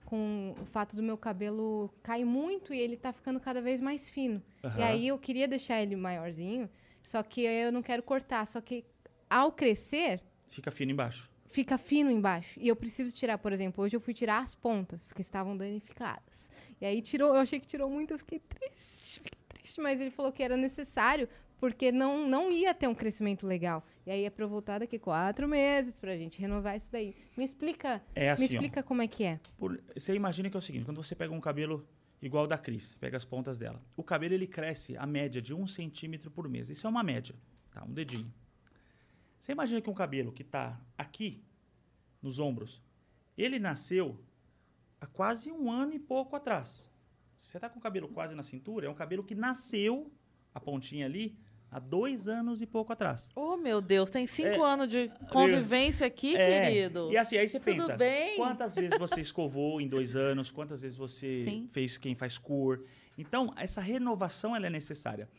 [0.10, 4.10] com o fato do meu cabelo cair muito e ele tá ficando cada vez mais
[4.10, 4.42] fino.
[4.64, 4.84] E Aham.
[4.86, 6.68] aí eu queria deixar ele maiorzinho,
[7.04, 8.46] só que eu não quero cortar.
[8.48, 8.84] Só que
[9.30, 11.30] ao crescer, Fica fino embaixo.
[11.48, 12.60] fica fino embaixo.
[12.60, 16.50] E eu preciso tirar, por exemplo, hoje eu fui tirar as pontas que estavam danificadas.
[16.82, 20.10] E aí tirou, eu achei que tirou muito, eu fiquei triste, fiquei triste, mas ele
[20.10, 21.30] falou que era necessário
[21.60, 23.86] porque não, não ia ter um crescimento legal.
[24.06, 27.16] E aí é pra eu voltar daqui quatro meses pra gente renovar isso daí.
[27.38, 28.54] Me explica, É assim, me ó.
[28.54, 29.40] explica como é que é.
[29.58, 31.86] Por- você imagina que é o seguinte, quando você pega um cabelo
[32.22, 33.82] igual o da Cris, pega as pontas dela.
[33.96, 36.70] O cabelo ele cresce a média de um centímetro por mês.
[36.70, 37.36] Isso é uma média,
[37.72, 37.84] tá?
[37.84, 38.32] Um dedinho.
[39.40, 41.44] Você imagina que um cabelo que está aqui,
[42.22, 42.82] nos ombros,
[43.38, 44.20] ele nasceu
[45.00, 46.92] há quase um ano e pouco atrás.
[47.38, 50.12] Você está com o cabelo quase na cintura, é um cabelo que nasceu,
[50.54, 51.38] a pontinha ali,
[51.72, 53.30] há dois anos e pouco atrás.
[53.36, 57.10] Oh, meu Deus, tem cinco É, anos de convivência aqui, É, querido.
[57.12, 58.36] E assim, aí você Tudo pensa, bem?
[58.38, 61.68] quantas vezes você escovou em dois anos, quantas vezes você Sim.
[61.72, 62.84] fez quem faz cor.
[63.18, 65.30] Então, essa renovação ela é necessária.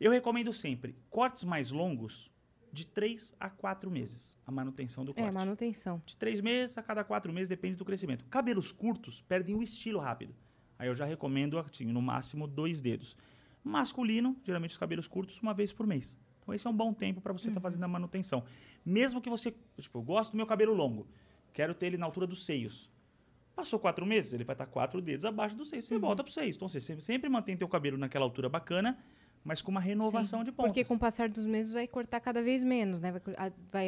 [0.00, 2.30] Eu recomendo sempre cortes mais longos
[2.72, 5.26] de três a quatro meses, a manutenção do corte.
[5.26, 6.02] É, manutenção.
[6.04, 8.24] De três meses a cada quatro meses, depende do crescimento.
[8.26, 10.34] Cabelos curtos perdem o estilo rápido.
[10.78, 13.16] Aí eu já recomendo, assim, no máximo, dois dedos.
[13.68, 16.18] Masculino, geralmente os cabelos curtos, uma vez por mês.
[16.40, 18.44] Então esse é um bom tempo para você estar fazendo a manutenção.
[18.84, 21.06] Mesmo que você, tipo, eu gosto do meu cabelo longo,
[21.52, 22.88] quero ter ele na altura dos seios.
[23.56, 26.34] Passou quatro meses, ele vai estar quatro dedos abaixo dos seios, você volta para os
[26.34, 26.54] seios.
[26.56, 28.96] Então você sempre- sempre mantém teu cabelo naquela altura bacana,
[29.46, 30.72] mas com uma renovação de pontas.
[30.72, 33.12] Porque com o passar dos meses vai cortar cada vez menos, né?
[33.12, 33.22] Vai,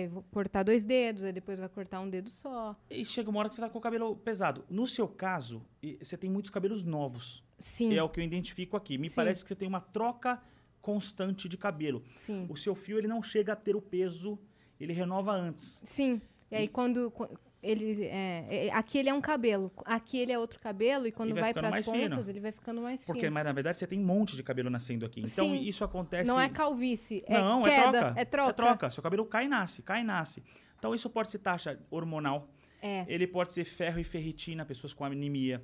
[0.09, 2.77] vai cortar dois dedos, aí depois vai cortar um dedo só.
[2.89, 4.65] E chega uma hora que você tá com o cabelo pesado.
[4.71, 5.61] No seu caso,
[6.01, 7.43] você tem muitos cabelos novos.
[7.59, 7.93] Sim.
[7.93, 8.97] É o que eu identifico aqui.
[8.97, 9.17] Me Sim.
[9.17, 10.41] parece que você tem uma troca
[10.81, 12.05] constante de cabelo.
[12.17, 12.47] Sim.
[12.49, 14.39] O seu fio ele não chega a ter o peso,
[14.79, 15.81] ele renova antes.
[15.83, 16.23] Sim.
[16.51, 17.29] E aí quando, qu-
[17.63, 21.33] ele é, é, aqui ele é um cabelo, aqui ele é outro cabelo e quando
[21.33, 22.31] vai vai, ficando para as pontas fino.
[22.31, 23.33] ele vai ficando mais Porque, fino.
[23.33, 25.21] mas na verdade, você tem um monte de cabelo nascendo aqui.
[25.21, 25.61] Então, Sim.
[25.63, 26.29] isso acontece...
[26.29, 28.21] Não é calvície, é Não, queda, é troca.
[28.21, 28.51] é troca.
[28.51, 28.91] É troca.
[28.91, 30.43] Seu cabelo cai e nasce, cai e nasce.
[30.79, 32.49] Então, isso pode ser taxa hormonal.
[32.81, 33.05] É.
[33.09, 35.61] Ele pode ser ferro e ferritina, pessoas com anemia.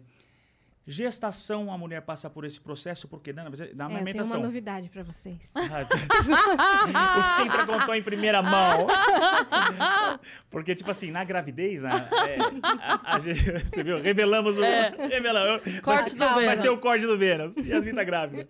[0.86, 4.36] Gestação, a mulher passa por esse processo porque né, na, na É, eu tenho amamentação.
[4.36, 5.50] uma novidade para vocês.
[5.56, 8.86] o Sintra contou em primeira mão.
[10.50, 11.90] Porque, tipo assim, na gravidez, né,
[12.28, 12.36] é,
[12.82, 14.00] a- a você viu?
[14.00, 14.60] Revelamos o.
[14.60, 15.62] Revelamos.
[15.80, 16.60] Corte vai, do vai Vênus.
[16.60, 17.56] ser o corte do Vênus.
[17.56, 18.46] Yasmin tá grávida.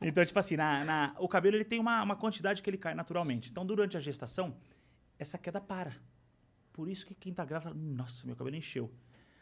[0.00, 2.94] Então, tipo assim, na, na- o cabelo ele tem uma, uma quantidade que ele cai
[2.94, 3.50] naturalmente.
[3.50, 4.56] Então, durante a gestação,
[5.18, 5.92] essa queda para.
[6.72, 8.90] Por isso que quem tá grávida fala, nossa, meu cabelo encheu.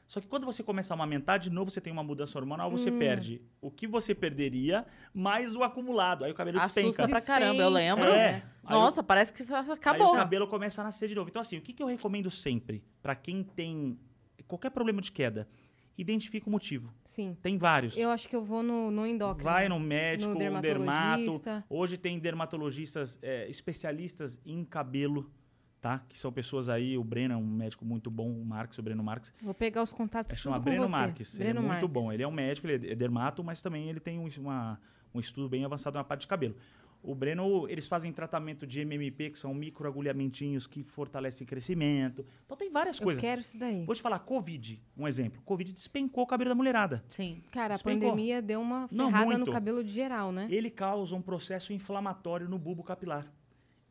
[0.06, 2.90] Só que quando você começa a amamentar, de novo você tem uma mudança hormonal, você
[2.90, 2.98] Hum.
[2.98, 6.24] perde o que você perderia, mais o acumulado.
[6.24, 7.08] Aí o cabelo Assusta despenca.
[7.08, 8.04] pra caramba, eu lembro.
[8.10, 8.42] É.
[8.64, 10.10] Aí Nossa, parece que Aí acabou.
[10.10, 11.28] o cabelo começa a nascer de novo.
[11.30, 13.98] Então, assim, o que, que eu recomendo sempre para quem tem
[14.46, 15.48] qualquer problema de queda?
[15.96, 16.92] Identifica o motivo.
[17.04, 17.36] Sim.
[17.40, 17.96] Tem vários.
[17.96, 19.48] Eu acho que eu vou no, no endócrino.
[19.48, 20.62] Vai no médico, no um dermato.
[20.62, 21.64] dermatologista.
[21.70, 25.30] Hoje tem dermatologistas é, especialistas em cabelo,
[25.84, 25.98] tá?
[26.08, 26.96] Que são pessoas aí.
[26.96, 29.34] O Breno é um médico muito bom, o Marques, o Breno Marques.
[29.42, 30.88] Vou pegar os contatos É, chama Breno.
[30.88, 31.36] Marques.
[31.36, 31.90] Breno ele é muito Marques.
[31.90, 32.10] bom.
[32.10, 34.80] Ele é um médico, ele é dermato, mas também ele tem um, uma-
[35.14, 36.56] um estudo bem avançado na parte de cabelo.
[37.02, 42.24] O Breno, eles fazem tratamento de MMP, que são microagulhamentinhos que fortalecem crescimento.
[42.46, 43.20] Então tem várias Eu coisas.
[43.20, 43.84] quero isso daí.
[43.84, 45.42] Vou te falar, Covid, um exemplo.
[45.44, 47.04] Covid despencou o cabelo da mulherada.
[47.10, 47.42] Sim.
[47.52, 48.08] Cara, a Despencou.
[48.08, 50.46] pandemia deu uma ferrada no cabelo de geral, né?
[50.48, 53.30] Ele causa um processo inflamatório no bulbo capilar.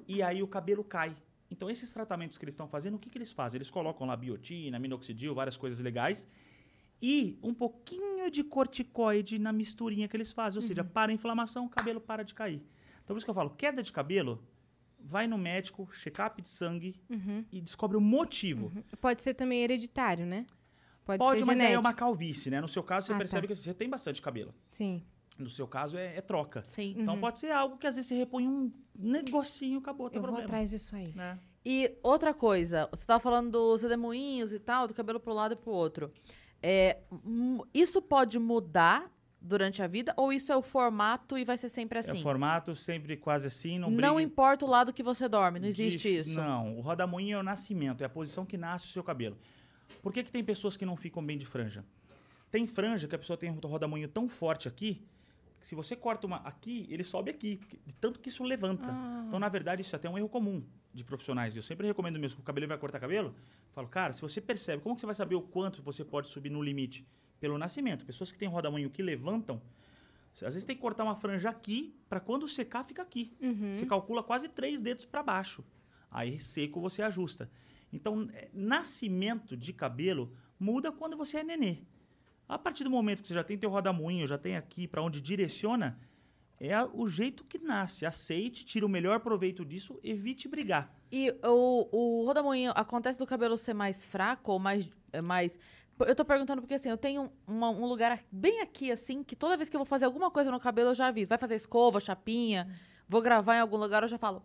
[0.08, 1.16] E aí o cabelo cai.
[1.54, 3.58] Então, esses tratamentos que eles estão fazendo, o que, que eles fazem?
[3.60, 6.28] Eles colocam lá biotina, minoxidil, várias coisas legais.
[7.02, 10.58] E um pouquinho de corticoide na misturinha que eles fazem.
[10.62, 12.62] Ou seja, para a inflamação, o cabelo para de cair.
[13.04, 14.44] Então, por isso que eu falo, queda de cabelo,
[15.00, 17.46] vai no médico, check-up de sangue Uhum.
[17.52, 18.72] e descobre o motivo.
[19.00, 20.46] Pode ser também hereditário, né?
[21.06, 21.88] Pode, Pode, ser mas aí é genético.
[21.88, 22.62] uma calvície, né?
[22.62, 23.54] No seu caso, você Ah, percebe tá.
[23.54, 24.54] que você tem bastante cabelo.
[24.72, 25.04] Sim.
[25.38, 26.64] No seu caso, é, é troca.
[26.66, 26.96] Sim.
[26.98, 27.20] Então Uhum.
[27.22, 30.48] pode ser algo que às vezes você repõe um negocinho, acabou, tem Eu vou problema.
[30.48, 31.12] atrás disso aí.
[31.16, 31.40] né?
[31.66, 35.56] E outra coisa, você tava falando dos redemoinhos e tal, do cabelo pro lado e
[35.56, 36.12] pro outro.
[36.62, 37.00] É,
[37.74, 39.12] isso pode mudar
[39.42, 42.20] durante a vida ou isso é o formato e vai ser sempre É assim?
[42.20, 46.08] o formato sempre quase assim, não, Não importa o lado que você dorme, não existe
[46.10, 46.40] de- isso.
[46.40, 49.38] Não, o rodamuinho é o nascimento, é a posição que nasce o seu cabelo.
[50.02, 51.84] Por que, que tem pessoas que não ficam bem de franja?
[52.50, 55.02] Tem franja que a pessoa tem um rodamuinho tão forte aqui,
[55.64, 58.86] se você corta uma aqui, ele sobe aqui, de tanto que isso levanta.
[58.86, 59.24] Ah.
[59.26, 60.62] Então, na verdade, isso é até um erro comum
[60.94, 61.56] de profissionais.
[61.56, 63.34] Eu sempre recomendo mesmo que o cabelo vai cortar cabelo,
[63.72, 66.50] falo, cara, se você percebe, como que você vai saber o quanto você pode subir
[66.50, 67.08] no limite?
[67.40, 68.06] Pelo nascimento.
[68.06, 69.62] Pessoas que têm rodamuinho que levantam,
[70.34, 73.34] às vezes tem que cortar uma franja aqui, para quando secar, fica aqui.
[73.42, 73.74] Uhum.
[73.74, 75.64] Você calcula quase três dedos para baixo.
[76.12, 77.50] Aí seco você ajusta.
[77.92, 81.84] Então, é, nascimento de cabelo muda quando você é nenê.
[82.48, 85.20] A partir do momento que você já tem teu rodamuinho, já tem aqui para onde
[85.22, 85.98] direciona,
[86.60, 88.06] é o jeito que nasce.
[88.06, 90.94] Aceite, tira o melhor proveito disso, evite brigar.
[91.12, 95.58] E o, o rodamuinho acontece do cabelo ser mais fraco ou mais, é, mais...
[96.00, 99.56] Eu tô perguntando porque, assim, eu tenho uma- um lugar bem aqui, assim, que toda
[99.56, 101.30] vez que eu vou fazer alguma coisa no cabelo, eu já aviso.
[101.30, 102.68] Vai fazer escova, chapinha,
[103.08, 104.44] vou gravar em algum lugar, eu já falo.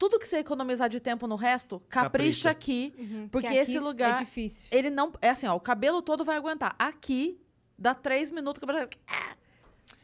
[0.00, 2.50] Tudo que você economizar de tempo no resto, capricha, Capricha.
[2.50, 2.94] aqui.
[2.98, 3.28] Uhum.
[3.28, 4.66] Porque aqui esse lugar- É difícil.
[4.72, 5.12] Ele não...
[5.20, 6.74] É assim, ó, o cabelo todo vai aguentar.
[6.78, 7.38] Aqui,
[7.78, 8.88] dá três minutos, o cabelo...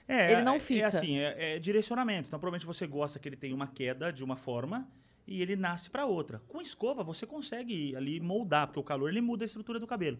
[0.07, 0.83] É, Ele não é- fica.
[0.83, 2.29] É assim, é, é direcionamento.
[2.29, 4.87] Então, provavelmente você gosta que ele tenha uma queda de uma forma
[5.27, 6.41] e ele nasce para outra.
[6.47, 10.19] Com escova, você consegue ali moldar, porque o calor ele muda a estrutura do cabelo.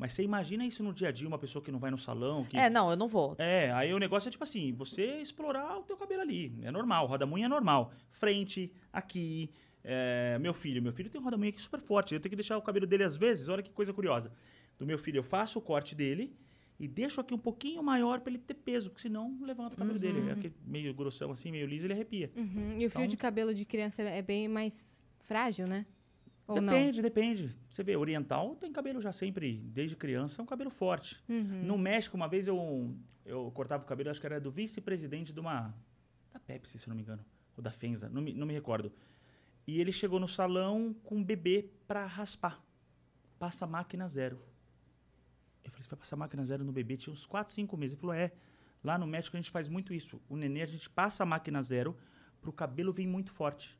[0.00, 2.42] Mas você imagina isso no dia a dia, uma pessoa que não vai no salão,
[2.46, 2.56] que...
[2.56, 3.36] É, não, eu não vou.
[3.38, 6.58] É, aí o negócio é tipo assim, você explorar o teu cabelo ali.
[6.62, 7.92] É normal, rodamunha é normal.
[8.10, 9.50] Frente, aqui.
[9.84, 12.14] é, meu filho, meu filho tem um rodamunha aqui super forte.
[12.14, 14.32] Eu tenho que deixar o cabelo dele às vezes, olha que coisa curiosa.
[14.78, 16.34] Do meu filho, eu faço o corte dele
[16.78, 19.98] e deixo aqui um pouquinho maior para ele ter peso, porque senão levanta o cabelo
[19.98, 20.30] dele.
[20.30, 22.30] É aquele meio grossão assim, meio liso, ele arrepia.
[22.34, 22.76] Uhum.
[22.78, 25.84] E o fio Então- de cabelo de criança é bem mais frágil, né?
[26.50, 27.56] Ou depende, depende.
[27.68, 31.22] Você vê, oriental tem cabelo já sempre, desde criança, é um cabelo forte.
[31.28, 31.36] não?
[31.36, 31.64] Uhum.
[31.64, 35.40] No México, uma vez eu, eu cortava o cabelo, acho que era do vice-presidente de
[35.40, 35.74] uma.
[36.32, 37.24] Da Pepsi, se não me engano.
[37.56, 38.92] Ou da Fenza, não me, não me recordo.
[39.66, 42.62] E ele chegou no salão com um bebê pra raspar.
[43.38, 44.38] Passa máquina zero.
[45.64, 46.96] Eu falei, você vai passar máquina zero no bebê?
[46.96, 47.94] Tinha uns 4, 5 meses.
[47.94, 48.32] Ele falou, é.
[48.82, 50.20] Lá no México a gente faz muito isso.
[50.28, 51.96] O nenê, a gente passa a máquina zero
[52.40, 53.78] pro cabelo vir muito forte.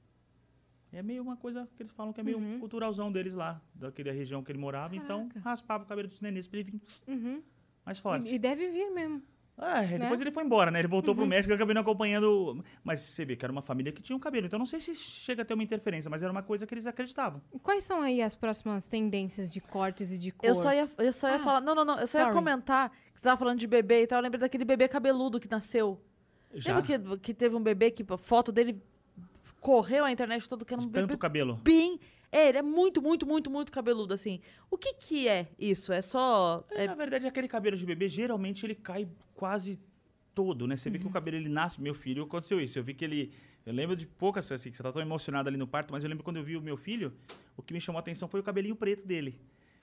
[0.93, 2.59] É meio uma coisa que eles falam que é meio Uhum.
[2.59, 4.97] culturalzão deles lá, daquela região que ele morava.
[4.97, 7.43] Então, raspava o cabelo dos nenês pra ele vir Uhum.
[7.87, 8.29] mais forte.
[8.31, 9.23] E, e deve vir mesmo.
[9.63, 10.25] É, depois né?
[10.25, 10.79] ele foi embora, né?
[10.79, 11.29] Ele voltou pro Uhum.
[11.29, 12.65] México e eu acabei não acompanhando.
[12.83, 14.47] Mas você vê que era uma família que tinha um cabelo.
[14.47, 16.87] Então não sei se chega a ter uma interferência, mas era uma coisa que eles
[16.87, 17.43] acreditavam.
[17.53, 20.49] E quais são aí as próximas tendências de cortes e de cor?
[20.49, 21.61] Eu só ia, eu só ia Ah, falar.
[21.61, 21.99] Não, não, não.
[21.99, 22.37] Eu só ia sorry.
[22.39, 24.19] comentar que você tava falando de bebê e tal.
[24.19, 26.01] Eu lembrei daquele bebê cabeludo que nasceu.
[26.55, 26.77] Já.
[26.79, 28.83] Lembra que, que teve um bebê que a foto dele
[29.61, 31.61] correu a internet toda que era um Tanto bebê cabelo.
[31.63, 32.01] bem.
[32.33, 34.41] É, ele é muito, muito, muito, muito cabeludo, assim.
[34.71, 35.93] O que que é isso?
[35.93, 36.65] É só.
[36.71, 39.81] É, Na verdade, aquele cabelo de bebê, geralmente ele cai quase
[40.33, 40.77] todo, né?
[40.77, 41.11] Você vê que Uhum.
[41.11, 41.81] o cabelo ele nasce.
[41.81, 42.79] Meu filho aconteceu isso.
[42.79, 43.33] Eu vi que ele.
[43.67, 46.09] Eu lembro de poucas, assim, que você tá tão emocionado ali no parto, mas eu
[46.09, 47.13] lembro quando eu vi o meu filho,
[47.57, 49.39] o que me chamou a atenção foi o cabelinho preto dele.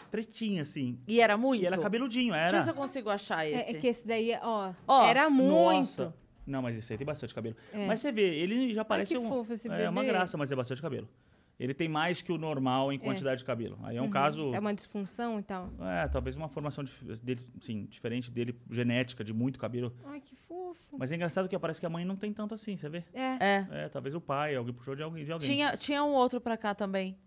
[0.10, 0.98] Pretinho, assim.
[1.06, 1.62] E era muito?
[1.62, 2.58] E era cabeludinho, Deixa eu era.
[2.60, 3.74] ver se eu consigo achar esse.
[3.74, 6.04] É, é que esse daí, ó, Ó, era muito.
[6.04, 6.16] Nossa.
[6.48, 7.56] Não, mas esse aí tem bastante cabelo.
[7.74, 7.86] É.
[7.86, 9.28] Mas você vê, ele já parece que um.
[9.28, 10.14] fofo esse É uma bebê.
[10.14, 11.08] graça, mas é bastante cabelo.
[11.60, 13.80] Ele tem mais que o normal em quantidade de cabelo.
[13.84, 14.10] Aí é um Uhum.
[14.12, 14.54] caso.
[14.54, 15.72] É uma disfunção e tal.
[15.82, 16.86] É, talvez uma formação
[17.24, 19.92] dele, sim, diferente dele, genética, de muito cabelo.
[20.06, 20.96] Ai, que fofo.
[21.00, 23.04] Mas é engraçado que parece que a mãe não tem tanto assim, você vê?
[23.12, 23.38] É.
[23.44, 23.68] É.
[23.72, 25.26] É, talvez o pai, alguém puxou de alguém.
[25.26, 25.50] De alguém.
[25.50, 27.18] Tinha, tinha um outro pra cá também.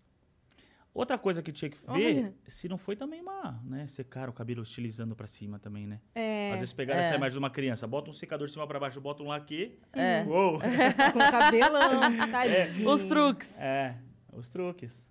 [0.93, 2.35] Outra coisa que tinha que ver, Olha.
[2.47, 6.01] se não foi também uma, né, secar o cabelo estilizando pra cima também, né?
[6.13, 6.51] É.
[6.51, 7.05] Às vezes pegaram É.
[7.05, 9.79] essa imagem de uma criança, bota um secador de cima pra baixo, bota um laque.
[9.93, 10.23] É.
[10.27, 10.59] Uou!
[11.13, 11.81] Com cabelão,
[12.29, 12.89] tadinho.
[12.89, 13.57] Os truques.
[13.57, 13.95] É,
[14.33, 15.05] os truques.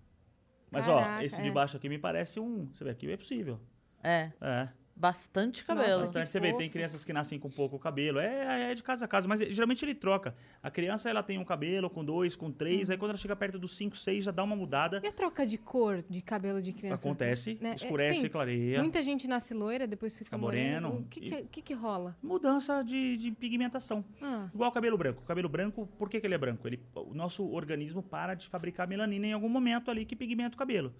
[0.70, 1.50] Mas Caraca, ó, esse de é.
[1.50, 2.66] baixo aqui me parece um.
[2.72, 3.58] Você vê aqui é possível.
[4.04, 4.30] É.
[4.40, 4.68] É.
[5.00, 6.02] Bastante cabelo.
[6.02, 6.28] Bastante.
[6.30, 8.18] Você vê, tem crianças que nascem com pouco cabelo.
[8.18, 10.34] É, é de casa a casa, mas geralmente ele troca.
[10.62, 13.58] A criança ela tem um cabelo com dois, com três, aí quando ela chega perto
[13.58, 15.00] dos cinco, seis, já dá uma mudada.
[15.02, 17.02] E a troca de cor de cabelo de criança?
[17.02, 17.70] Acontece, Né?
[17.70, 18.78] É, escurece, sim, clareia.
[18.80, 20.88] Muita gente nasce loira, depois fica Fica moreno.
[20.88, 21.04] moreno.
[21.06, 22.14] O que, E- que, que que rola?
[22.22, 24.04] Mudança de, de pigmentação.
[24.20, 24.50] Ah.
[24.52, 25.22] Igual o cabelo branco.
[25.22, 26.68] O cabelo branco, por que, que ele é branco?
[26.68, 30.58] Ele, o nosso organismo para de fabricar melanina em algum momento ali que pigmenta o
[30.58, 30.92] cabelo.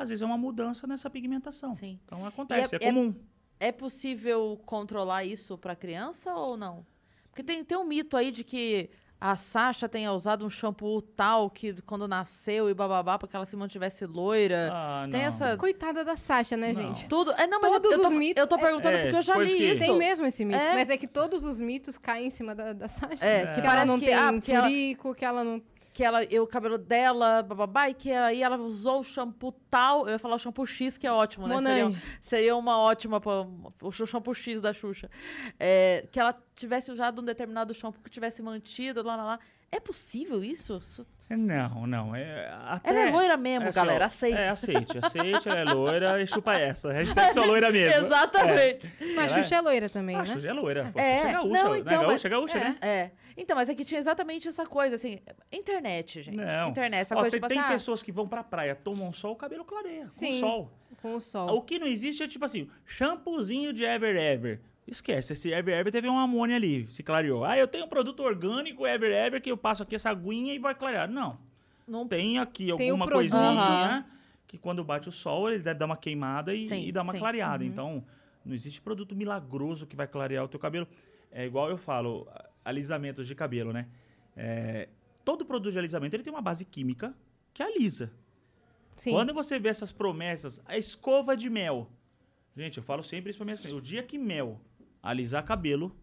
[0.00, 1.74] Às vezes é uma mudança nessa pigmentação.
[1.74, 1.98] Sim.
[2.04, 3.14] Então acontece, é, é- comum.
[3.60, 6.86] É possível controlar isso pra criança ou não?
[7.30, 8.88] Porque tem, tem um mito aí de que
[9.20, 13.56] a Sasha tenha usado um shampoo tal que quando nasceu e bababá que ela se
[13.56, 14.70] mantivesse loira.
[14.72, 15.28] Ah, tem não.
[15.28, 15.56] essa.
[15.56, 16.80] Coitada da Sasha, né, Não.
[16.82, 17.08] gente?
[17.08, 17.32] Tudo.
[17.32, 19.22] É, não, mas Todos eu, eu, os tô, mitos- eu tô perguntando É, porque eu
[19.22, 19.80] já li que- isso.
[19.80, 20.74] Tem mesmo esse mito, É.
[20.74, 23.24] mas é que todos os mitos caem em cima da, da Sasha.
[23.26, 25.60] É, que, que ela não que- tem ah, porque ela- furico, que ela não...
[25.98, 30.06] Que ela, e o cabelo dela, bababá, e que aí ela usou o shampoo tal.
[30.06, 31.56] Eu ia falar o shampoo X, que é ótimo, né?
[31.56, 32.02] Seria, Monange.
[32.20, 33.20] seria uma ótima.
[33.82, 35.10] o shampoo X da Xuxa.
[35.58, 39.40] É, que ela tivesse usado um determinado shampoo que tivesse mantido, lá, lá, lá.
[39.70, 40.80] É possível isso?
[41.30, 42.16] Não, não.
[42.16, 44.38] É, até, Ela é loira mesmo, assim, ó, galera, aceita.
[44.38, 46.90] É, aceite, aceite, ela é loira e chupa essa.
[46.90, 48.06] Hashtag só loira mesmo.
[48.06, 48.90] Exatamente.
[49.14, 50.26] Mas Ela Xuxa é loira também, Ah, né?
[50.26, 50.90] Xuxa é loira.
[50.90, 51.48] Pô, É, Xuxa é gaúcha.
[51.52, 52.76] não, não, então, é gaúcha, mas- é gaúcha, né?
[52.80, 53.10] É.
[53.36, 55.20] Então, mas é que tinha exatamente essa coisa, assim.
[55.52, 56.36] Internet, gente.
[56.36, 56.70] Não.
[56.70, 59.12] Internet, essa Ó, coisa tem, tipo tem assim, ah, pessoas que vão pra praia, tomam
[59.12, 60.04] sol, o cabelo clareia.
[60.04, 60.40] Com Sim.
[60.40, 60.72] sol.
[61.02, 61.54] Com o sol.
[61.56, 64.60] O que não existe é tipo assim, shampoozinho de Ever Ever.
[64.90, 67.44] Esquece, esse Ever Ever teve um amônia ali, se clareou.
[67.44, 70.58] Ah, eu tenho um produto orgânico Ever Ever que eu passo aqui essa aguinha e
[70.58, 71.08] vai clarear.
[71.10, 71.38] Não.
[71.86, 74.06] Não Tem aqui Tem alguma coisinha
[74.46, 77.12] que quando bate o sol ele deve dar uma queimada e, Sim, e dar uma
[77.12, 77.18] sim.
[77.18, 77.64] clareada.
[77.64, 78.02] Então,
[78.42, 80.88] não existe produto milagroso que vai clarear o teu cabelo.
[81.30, 82.26] É igual eu falo,
[82.64, 83.88] alisamentos de cabelo, né?
[84.34, 84.88] É,
[85.22, 87.14] todo produto de alisamento ele tem uma base química
[87.52, 88.10] que alisa.
[88.96, 89.12] Sim.
[89.12, 91.90] Quando você vê essas promessas, a escova de mel.
[92.56, 94.58] Gente, eu falo sempre isso pra minha assim, o dia que mel
[95.02, 95.96] alisar cabelo,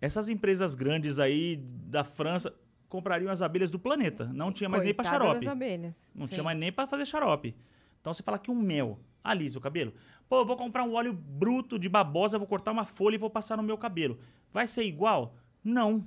[0.00, 2.54] essas empresas grandes aí da França
[2.88, 4.26] comprariam as abelhas do planeta.
[4.26, 5.44] Não tinha mais nem pra Coitada xarope.
[5.44, 6.12] das abelhas.
[6.14, 6.34] Não Sim.
[6.34, 7.56] tinha mais nem pra fazer xarope.
[8.00, 9.92] Então você fala que um mel alisa o cabelo.
[10.28, 13.30] Pô, eu vou comprar um óleo bruto de babosa, vou cortar uma folha e vou
[13.30, 14.18] passar no meu cabelo.
[14.52, 15.34] Vai ser igual?
[15.62, 16.06] Não.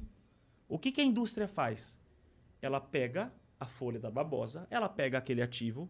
[0.67, 1.99] O que, que a indústria faz?
[2.61, 5.89] Ela pega a folha da babosa, ela pega aquele ativo,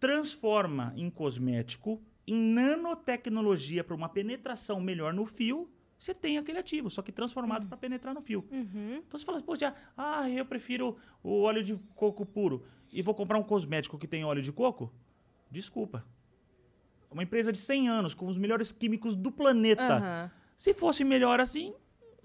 [0.00, 2.02] transforma em cosmético,
[2.32, 7.66] em nanotecnologia para uma penetração melhor no fio, você tem aquele ativo, só que transformado
[7.66, 8.44] para penetrar no fio.
[8.50, 9.02] Uhum.
[9.06, 13.14] Então você fala assim, poxa, ah, eu prefiro o óleo de coco puro e vou
[13.14, 14.92] comprar um cosmético que tem óleo de coco?
[15.50, 16.04] Desculpa.
[17.10, 19.96] Uma empresa de 100 anos, com os melhores químicos do planeta.
[19.96, 20.30] Aham.
[20.56, 21.74] Se fosse melhor assim,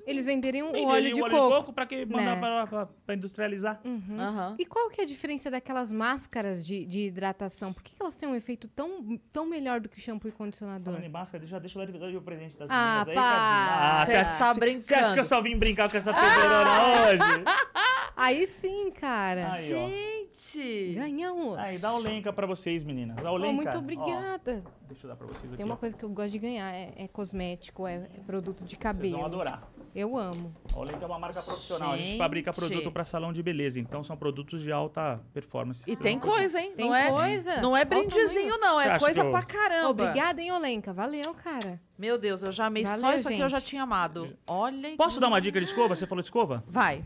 [0.07, 1.47] Eles venderiam o óleo de o óleo coco.
[1.49, 2.39] de coco para que mandar né?
[2.39, 3.79] pra- pra- pra industrializar.
[3.83, 4.19] Uhum.
[4.19, 4.55] Aham.
[4.57, 7.73] E qual que é a diferença daquelas máscaras de, de hidratação?
[7.73, 10.93] Por que, que elas têm um efeito tão, tão melhor do que shampoo e condicionador?
[10.93, 13.99] Falando em máscara, deixa, deixa eu dar o presente das Ah, meninas aí, pá.
[14.01, 14.83] Ah, Cê você acha, tá cê- brincando.
[14.85, 17.43] Você acha que eu só vim brincar com essa fedorona hoje?
[18.17, 19.53] Aí sim, cara.
[19.53, 19.87] Aí, ó.
[19.87, 20.27] Gente!
[20.53, 20.93] Gente!
[20.95, 21.57] Ganhamos!
[21.57, 23.15] Aí, dá o Lenca pra vocês, meninas.
[23.17, 23.53] Dá o Oh, Lenca.
[23.53, 24.63] muito Ó, obrigada.
[24.87, 25.57] deixa eu dar pra vocês Se aqui.
[25.57, 25.77] tem uma ó.
[25.77, 29.17] coisa que eu gosto de ganhar, é, é cosmético, é, é produto de Vocês cabelo.
[29.17, 29.67] vão adorar.
[29.95, 30.53] Eu amo.
[30.73, 31.91] A Olenka é uma marca profissional.
[31.91, 32.17] A gente Gente.
[32.19, 33.79] fabrica produto para salão de beleza.
[33.79, 35.83] Então, são produtos de alta performance.
[35.89, 36.71] E tem coisa, hein?
[36.75, 37.61] Tem não é, coisa.
[37.61, 38.75] Não é o brindezinho, não.
[38.75, 39.89] Você É coisa que eu- pra caramba.
[39.89, 40.93] Obrigada, hein, Olenka?
[40.93, 41.81] Valeu, cara.
[41.97, 43.69] Meu Deus, eu já amei só Valeu, isso aqui, eu já gente.
[43.69, 44.33] tinha amado.
[44.47, 44.95] Olha.
[44.95, 45.95] Posso dar uma dica de escova?
[45.95, 46.63] Você falou de escova?
[46.67, 47.03] Vai.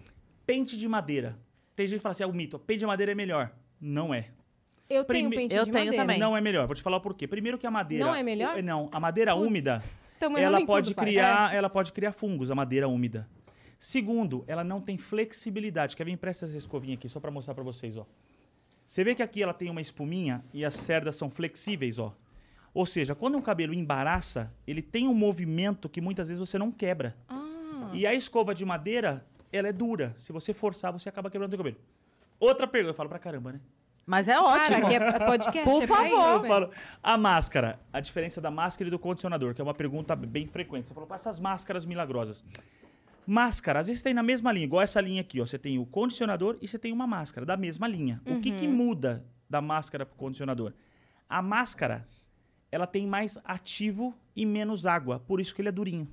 [0.52, 1.38] Pente de madeira.
[1.76, 2.60] Tem gente que fala assim, é o mito.
[2.60, 3.52] Pente de madeira é melhor.
[3.80, 4.28] Não é.
[4.90, 6.04] Eu tenho Prime- pente Eu de tenho madeira.
[6.04, 6.20] também.
[6.20, 6.68] Não é melhor.
[6.68, 7.26] Vou te falar o porquê.
[7.28, 8.06] Primeiro que a madeira...
[8.06, 8.62] Não é melhor?
[8.62, 9.84] Não, a madeira Putz, úmida,
[10.22, 13.26] errando ela pode tudo, criar, ela pode criar fungos, a madeira úmida.
[13.80, 15.96] Segundo, ela não tem flexibilidade.
[15.96, 16.12] Quer ver?
[16.12, 18.06] Empresta essa escovinha aqui, só pra mostrar pra vocês, ó.
[18.86, 22.14] Você vê que aqui ela tem uma espuminha e as cerdas são flexíveis, ó.
[22.74, 26.72] Ou seja, quando um cabelo embaraça, ele tem um movimento que muitas vezes você não
[26.72, 27.16] quebra.
[27.30, 30.14] Ah, E a escova de madeira, ela é dura.
[30.18, 31.78] Se você forçar, você acaba quebrando o cabelo.
[32.40, 33.62] Outra pergunta, eu falo pra caramba, né?
[34.06, 34.82] Mas é ótimo.
[34.82, 36.48] Cara, que é podcast, Por é favor.
[36.48, 36.72] falo,
[37.04, 40.88] a máscara, a diferença da máscara e do condicionador, que é uma pergunta bem frequente.
[40.88, 42.44] Você falou, "Pá, essas máscaras milagrosas.
[43.28, 45.46] Máscara, às vezes tem na mesma linha, igual essa linha aqui, ó.
[45.46, 48.20] Você tem o condicionador e você tem uma máscara da mesma linha.
[48.26, 50.74] O que, que muda da máscara pro condicionador?
[51.30, 52.08] A máscara,
[52.72, 56.08] ela tem mais ativo e menos água, por isso que ele é durinho.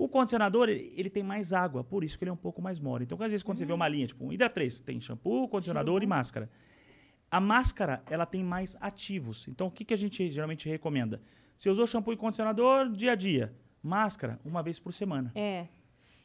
[0.00, 2.78] O condicionador, ele, ele tem mais água, por isso que ele é um pouco mais
[2.78, 3.02] mole.
[3.04, 6.02] Então, às vezes, quando você vê uma linha, tipo um Hydra 3, tem shampoo, condicionador
[6.04, 6.48] e máscara.
[7.28, 9.48] A máscara, ela tem mais ativos.
[9.48, 11.20] Então, o que, que a gente geralmente recomenda?
[11.56, 13.52] Você usou shampoo e condicionador dia a dia.
[13.82, 15.32] Máscara, uma vez por semana.
[15.34, 15.66] É.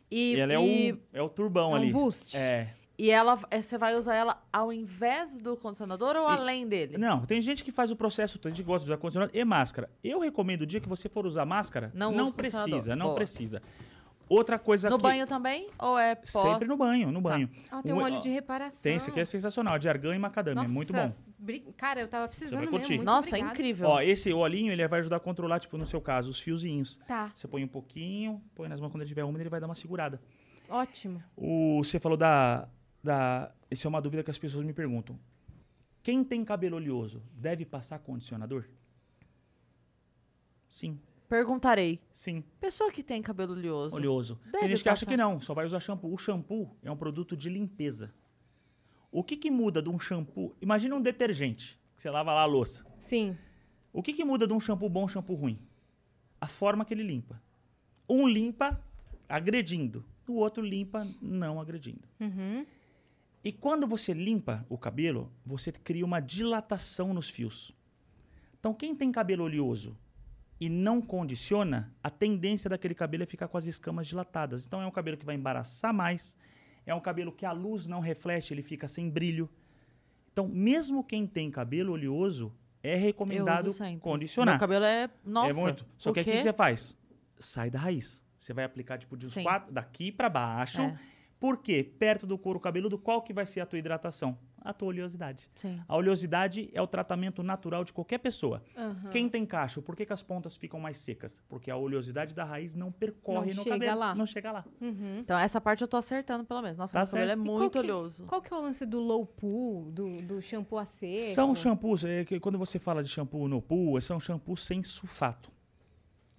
[0.10, 1.91] E, E ela é e, o, é o turbão É um ali.
[1.91, 2.38] boost.
[2.38, 2.76] É.
[2.98, 6.98] e ela, é, você vai usar ela ao invés do condicionador ou E- além dele?
[6.98, 9.44] Não, tem gente que faz o processo, tem gente que gosta de usar condicionador e
[9.44, 9.90] máscara.
[10.03, 13.15] Eu recomendo o dia que você for usar máscara, Não não, use precisa, não Boa.
[13.15, 13.61] precisa.
[14.30, 15.03] Outra coisa No que...
[15.03, 15.68] banho também?
[15.78, 16.30] Ou é pós?
[16.32, 17.49] Sempre no banho, no banho.
[17.70, 18.80] Ah, tem um óleo de reparação.
[18.82, 21.14] Tem, esse aqui é sensacional, de argan e macadâmia, é muito bom.
[21.38, 22.78] bri- Cara, eu tava precisando vai mesmo.
[22.78, 22.94] curtir.
[22.95, 23.52] Muito Nossa, é obrigada.
[23.53, 23.90] incrível.
[23.90, 26.99] Ó, esse olhinho, ele vai ajudar a controlar, tipo, no seu caso, os fiozinhos.
[27.06, 29.68] Tá, Você põe um pouquinho, põe nas mãos quando ele estiver úmido, ele vai dar
[29.68, 30.22] uma segurada.
[30.70, 31.22] ótimo.
[31.36, 32.68] O, você falou da,
[33.04, 33.52] da...
[33.70, 35.20] Isso é uma dúvida que as pessoas me perguntam.
[36.02, 38.66] Quem tem cabelo oleoso deve passar condicionador?
[40.68, 41.00] Sim,
[41.30, 42.00] Perguntarei.
[42.12, 43.96] sim, Pessoa que tem cabelo oleoso.
[43.96, 44.40] oleoso.
[44.46, 46.14] Deve Tem gente que acha que não, só vai usar shampoo.
[46.14, 48.14] O shampoo é um produto de limpeza.
[49.12, 50.56] O que, que muda de um shampoo?
[50.62, 52.86] Imagina um detergente, que você lava lá a louça.
[53.00, 53.38] Sim.
[53.92, 55.60] O que, que muda de um shampoo bom a um shampoo ruim?
[56.42, 57.42] A forma que ele limpa.
[58.08, 58.80] Um limpa
[59.30, 62.08] agredindo, o outro limpa não agredindo.
[62.20, 62.66] Uhum.
[63.44, 67.76] E quando você limpa o cabelo, você cria uma dilatação nos fios.
[68.57, 69.98] Então, quem tem cabelo oleoso
[70.60, 74.65] e não condiciona, a tendência daquele cabelo é ficar com as escamas dilatadas.
[74.65, 76.38] Então, é um cabelo que vai embaraçar mais,
[76.86, 79.49] é um cabelo que a luz não reflete, ele fica sem brilho.
[80.32, 84.56] Então, mesmo quem tem cabelo oleoso, é recomendado condicionar.
[84.56, 85.10] Meu cabelo é...
[85.26, 85.49] Nossa.
[85.49, 85.86] É muito.
[85.98, 86.32] Só o que quê?
[86.32, 86.98] que você faz?
[87.40, 88.24] Sai da raiz.
[88.38, 89.44] Você vai aplicar tipo de uns Sim.
[89.44, 90.82] quatro, daqui para baixo.
[90.82, 90.99] É.
[91.44, 91.84] Por quê?
[91.84, 94.38] Perto do couro cabeludo, qual que vai ser a tua hidratação?
[94.61, 95.49] A tua oleosidade.
[95.56, 95.78] Sim.
[95.86, 98.64] A oleosidade é o tratamento natural de qualquer pessoa.
[98.78, 99.10] Aham.
[99.10, 101.44] Quem tem cacho, por que, que as pontas ficam mais secas?
[101.49, 103.99] Porque a oleosidade da raiz não percorre Não no chega cabelo.
[103.99, 104.15] lá.
[104.15, 104.65] Não chega lá.
[104.80, 105.18] Uhum.
[105.20, 106.78] Então, essa parte eu tô acertando, pelo menos.
[106.78, 107.41] Nossa, Tá meu cabelo é certo.
[107.41, 108.26] E qual muito que- oleoso.
[108.26, 111.34] Qual que é o lance do low pool, do, do shampoo a seco?
[111.36, 115.52] São shampoos, é, que quando você fala de shampoo no pool, são shampoos sem sulfato,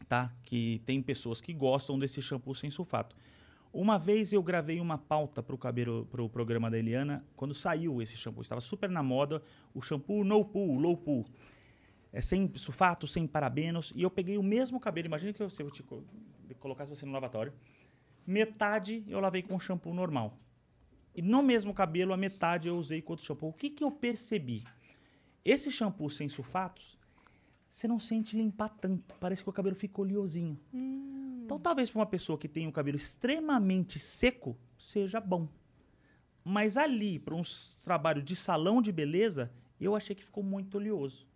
[0.08, 0.32] tá?
[0.44, 3.14] Que tem pessoas que gostam desse shampoo sem sulfato.
[3.74, 8.00] Uma vez eu gravei uma pauta para o cabelo, pro programa da Eliana, quando saiu
[8.00, 9.42] esse shampoo, estava super na moda,
[9.74, 11.26] o shampoo no pool, low pool.
[12.12, 15.60] É sem sulfato, sem parabenos, e eu peguei o mesmo cabelo, imagina que eu, se
[15.60, 16.04] eu te co-
[16.60, 17.52] colocasse você no lavatório,
[18.24, 20.38] metade eu lavei com shampoo normal.
[21.12, 23.48] E no mesmo cabelo, a metade eu usei com outro shampoo.
[23.48, 24.62] O que, que eu percebi?
[25.44, 26.96] Esse shampoo sem sulfatos,
[27.68, 29.14] você não sente limpar tanto.
[29.18, 30.56] Parece que o cabelo fica oleosinho.
[31.44, 35.46] Então, talvez para uma pessoa que tem o cabelo extremamente seco, seja bom.
[36.42, 37.42] Mas ali, para um
[37.84, 41.26] trabalho de salão de beleza, eu achei que ficou muito oleoso.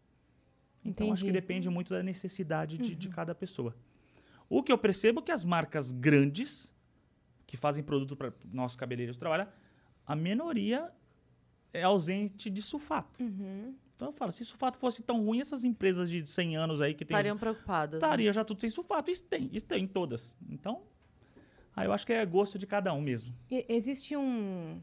[0.85, 1.40] Então, acho que Entendi.
[1.40, 3.76] depende muito da necessidade de, de cada pessoa.
[4.48, 6.74] O que eu percebo é que as marcas grandes,
[7.47, 9.55] que fazem produto para nossos cabeleireiros trabalhar,
[10.06, 10.90] a minoria
[11.72, 13.22] é ausente de sulfato.
[13.22, 13.74] Uhum.
[13.99, 17.05] Então eu falo, se sulfato fosse tão ruim, essas empresas de 100 anos aí que
[17.05, 17.16] tem...
[17.16, 18.01] Estariam preocupadas.
[18.01, 18.07] né?
[18.07, 19.11] Estaria já tudo sem sulfato.
[19.11, 20.39] Isso tem, isso tem todas.
[20.49, 20.83] Então,
[21.75, 23.35] aí eu acho que é gosto de cada um mesmo.
[23.51, 24.81] E existe um,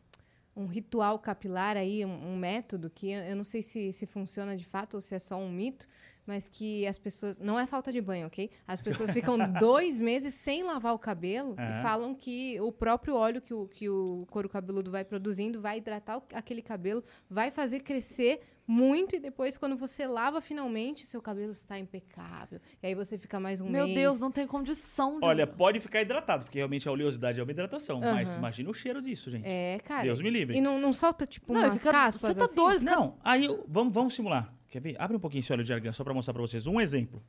[0.54, 4.58] um ritual capilar aí, um, um método que eu eu não sei se, se funciona
[4.58, 5.88] de fato ou se é só um mito,
[6.28, 7.40] mas que as pessoas.
[7.40, 8.52] Não é falta de banho, ok?
[8.68, 11.72] As pessoas ficam dois meses sem lavar o cabelo É.
[11.80, 15.78] e falam que o próprio óleo que o, que o couro cabeludo vai produzindo vai
[15.78, 21.22] hidratar o- aquele cabelo, vai fazer crescer muito e depois, quando você lava finalmente, seu
[21.22, 22.60] cabelo está impecável.
[22.82, 23.96] E aí você fica mais um Meu mês.
[23.96, 25.26] Deus, não tem condição de.
[25.26, 28.00] Olha, pode ficar hidratado, porque realmente a oleosidade é uma hidratação.
[28.00, 28.40] Mas Aham.
[28.40, 29.46] imagina o cheiro disso, gente.
[29.48, 30.04] É, cara.
[30.04, 30.58] Deus me livre.
[30.58, 32.56] E não, não solta, tipo, Não, umas fica- caspas você tá assim?
[32.56, 34.54] doido, fica- Não, aí eu- vamos, vamos simular.
[34.70, 34.96] Quer ver?
[35.00, 36.66] Abre um pouquinho esse óleo de argan só para mostrar para vocês.
[36.68, 37.24] Um exemplo.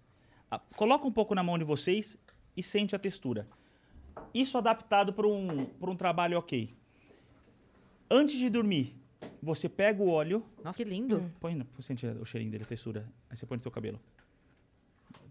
[0.51, 2.17] Ah, Coloca um pouco na mão de vocês
[2.57, 3.47] e sente a textura.
[4.33, 6.75] Isso adaptado para um, pra um trabalho ok.
[8.11, 8.95] Antes de dormir,
[9.43, 10.45] você pega o óleo.
[10.65, 11.31] Nossa, que lindo.
[11.41, 13.09] Põe, na- sente o cheirinho dele, a textura.
[13.31, 14.01] Aí você põe no seu cabelo.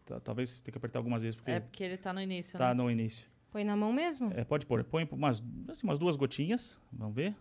[0.06, 2.70] Tá- Talvez tenha que apertar algumas vezes, porque É porque ele tá no início, tá
[2.70, 2.74] né?
[2.76, 3.28] no início.
[3.52, 4.32] Põe na mão mesmo?
[4.34, 4.84] É, pode pôr.
[4.84, 6.80] Põe umas, assim, umas duas gotinhas.
[6.92, 7.36] Vamos ver.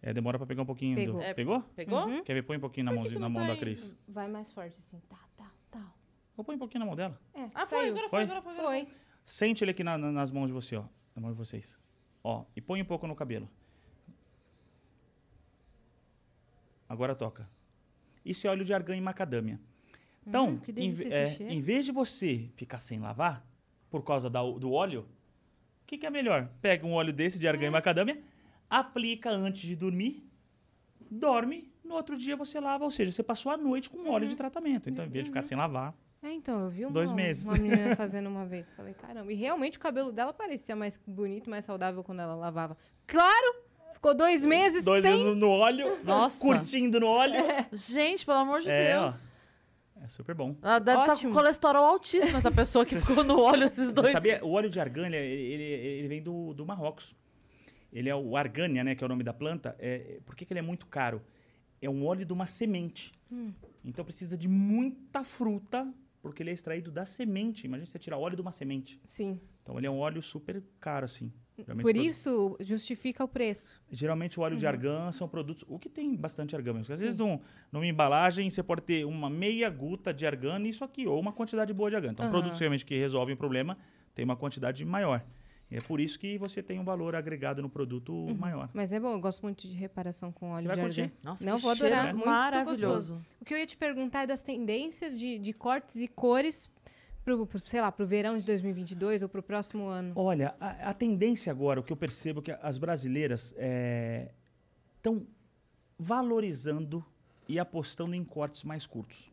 [0.00, 0.94] É, demora para pegar um pouquinho.
[0.96, 1.20] do- Pegou.
[1.20, 1.60] É, Pegou?
[1.76, 2.06] Pegou?
[2.06, 2.22] Uhum.
[2.24, 2.42] Quer ver?
[2.42, 3.58] Põe um pouquinho na, que na mão tá da?
[3.58, 3.96] Cris.
[4.08, 5.00] Vai mais forte, assim.
[5.08, 5.92] Tá, tá, tá.
[6.36, 7.20] Ou põe um pouquinho na mão dela.
[7.34, 7.92] É, Ah, foi, saiu.
[7.92, 8.22] agora foi, Foi?
[8.22, 8.52] agora foi.
[8.52, 8.84] Agora foi.
[8.86, 8.94] Foi.
[9.24, 10.84] Sente ele aqui na- na- nas mãos de você, ó.
[11.14, 11.78] Na mão de vocês.
[12.24, 13.48] Ó, e põe um pouco no cabelo.
[16.88, 17.48] Agora toca.
[18.24, 19.60] Isso é óleo de argan e macadâmia.
[20.26, 23.46] Então, Hum, em, é, em vez de você ficar sem lavar,
[23.90, 25.02] por causa da- do óleo,
[25.82, 26.50] o que, que é melhor?
[26.60, 27.68] Pega um óleo desse de argan É.
[27.68, 28.20] e macadâmia,
[28.68, 30.22] aplica antes de dormir,
[31.10, 32.84] dorme, no outro dia você lava.
[32.84, 34.38] Ou seja, você passou a noite com óleo de Uhum.
[34.38, 34.90] tratamento.
[34.90, 37.44] Então, em vez de ficar sem lavar, É, então, eu vi uma, Dois meses.
[37.46, 38.70] uma menina fazendo uma vez.
[38.74, 39.32] Falei, caramba.
[39.32, 42.76] E realmente o cabelo dela parecia mais bonito, mais saudável quando ela lavava.
[43.06, 43.62] Claro!
[43.98, 45.10] Ficou dois meses dois sem...
[45.10, 46.40] dedos no, no óleo, Nossa.
[46.40, 47.34] curtindo no óleo.
[47.72, 49.08] Gente, pelo amor de É, ó.
[49.08, 49.28] Deus.
[50.00, 50.54] É super bom.
[50.62, 51.32] Ela deve estar Ótimo.
[51.32, 54.12] com colesterol altíssimo, essa pessoa que ficou no óleo esses Você dois.
[54.12, 54.38] sabia?
[54.44, 57.16] O óleo de argan, ele, ele, ele vem do, do Marrocos.
[57.92, 58.94] Ele é o argânia, né?
[58.94, 59.74] Que é o nome da planta.
[59.80, 61.20] É, por que, que ele é muito caro?
[61.82, 63.12] É um óleo de uma semente.
[63.32, 63.52] Hum.
[63.84, 65.92] Então precisa de muita fruta,
[66.22, 67.66] porque ele é extraído da semente.
[67.66, 69.00] Imagina você tirar óleo de uma semente.
[69.08, 69.40] Sim.
[69.64, 71.32] Então ele é um óleo super caro, assim.
[71.64, 73.80] Geralmente Por isso, justifica o preço.
[73.90, 74.70] Geralmente o óleo de Uhum.
[74.70, 75.64] argan são produtos.
[75.68, 76.84] O que tem bastante argan mesmo.
[76.84, 77.40] porque Às vezes num,
[77.72, 81.32] numa embalagem você pode ter uma meia guta de argan e isso aqui, ou uma
[81.32, 82.12] quantidade boa de argan.
[82.12, 82.32] Então, Aham.
[82.32, 83.76] produtos realmente que resolvem o problema
[84.14, 85.24] tem uma quantidade maior.
[85.70, 88.70] E é por isso que você tem um valor agregado no produto maior.
[88.72, 91.00] Mas é bom, eu gosto muito de reparação com óleo Você vai de curtir.
[91.02, 91.12] argan.
[91.22, 92.14] Nossa, Não, que vou cheiro adorar.
[92.14, 92.84] Muito maravilhoso.
[93.14, 93.26] gostoso.
[93.38, 96.70] O que eu ia te perguntar é das tendências de, de cortes e cores
[97.36, 100.12] pro, pro, sei lá, pro verão de 2022 ou pro próximo ano.
[100.16, 103.54] Olha, a, a tendência agora, o que eu percebo é que as brasileiras
[104.96, 105.26] estão
[105.98, 107.04] valorizando
[107.46, 109.30] e apostando em cortes mais curtos.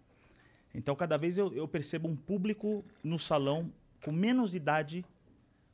[0.73, 3.71] Então, cada vez eu, eu percebo um público no salão
[4.03, 5.05] com menos idade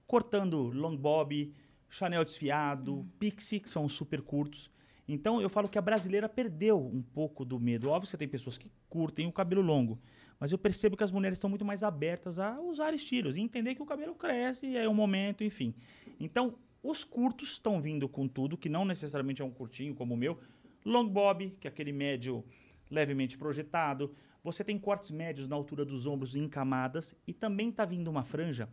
[0.05, 1.51] cortando long bob,
[1.89, 4.69] Chanel desfiado, pixie, que são super curtos.
[5.07, 7.89] Então, eu falo que a brasileira perdeu um pouco do medo.
[7.89, 9.99] Óbvio que você tem pessoas que curtem o cabelo longo,
[10.41, 13.75] mas eu percebo que as mulheres estão muito mais abertas a usar estilos e entender
[13.75, 15.71] que o cabelo cresce, é um momento, enfim.
[16.19, 20.17] Então, os curtos estão vindo com tudo, que não necessariamente é um curtinho como o
[20.17, 20.39] meu.
[20.83, 22.43] Long bob, que é aquele médio
[22.89, 24.15] levemente projetado.
[24.43, 28.23] Você tem cortes médios na altura dos ombros em camadas e também está vindo uma
[28.23, 28.67] franja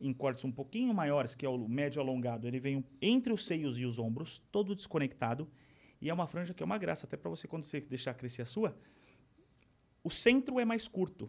[0.00, 2.48] em cortes um pouquinho maiores, que é o médio alongado.
[2.48, 5.48] Ele vem entre os seios e os ombros, todo desconectado.
[6.00, 8.42] E é uma franja que é uma graça, até para você quando você deixar crescer
[8.42, 8.76] a sua.
[10.06, 11.28] O centro é mais curto.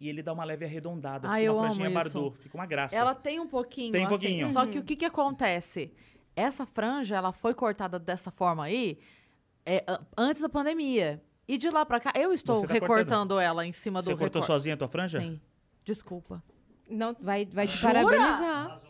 [0.00, 2.96] E ele dá uma leve arredondada, Ah, fica uma franjinha bardot, fica uma graça.
[2.96, 3.92] Ela tem um pouquinho.
[3.92, 4.52] Tem um assim, pouquinho.
[4.54, 5.92] Só que o que que acontece?
[6.34, 8.98] Essa franja, ela foi cortada dessa forma aí
[9.66, 9.84] é,
[10.16, 11.22] antes da pandemia.
[11.46, 13.38] E de lá pra cá, eu estou Você tá recortando cortando.
[13.38, 14.46] ela em cima Você do cortou recorte.
[14.58, 15.20] sozinha a tua franja?
[15.20, 15.38] Sim.
[15.84, 16.42] Desculpa.
[16.88, 17.92] Não, vai, vai te Jura?
[17.92, 18.80] parabenizar.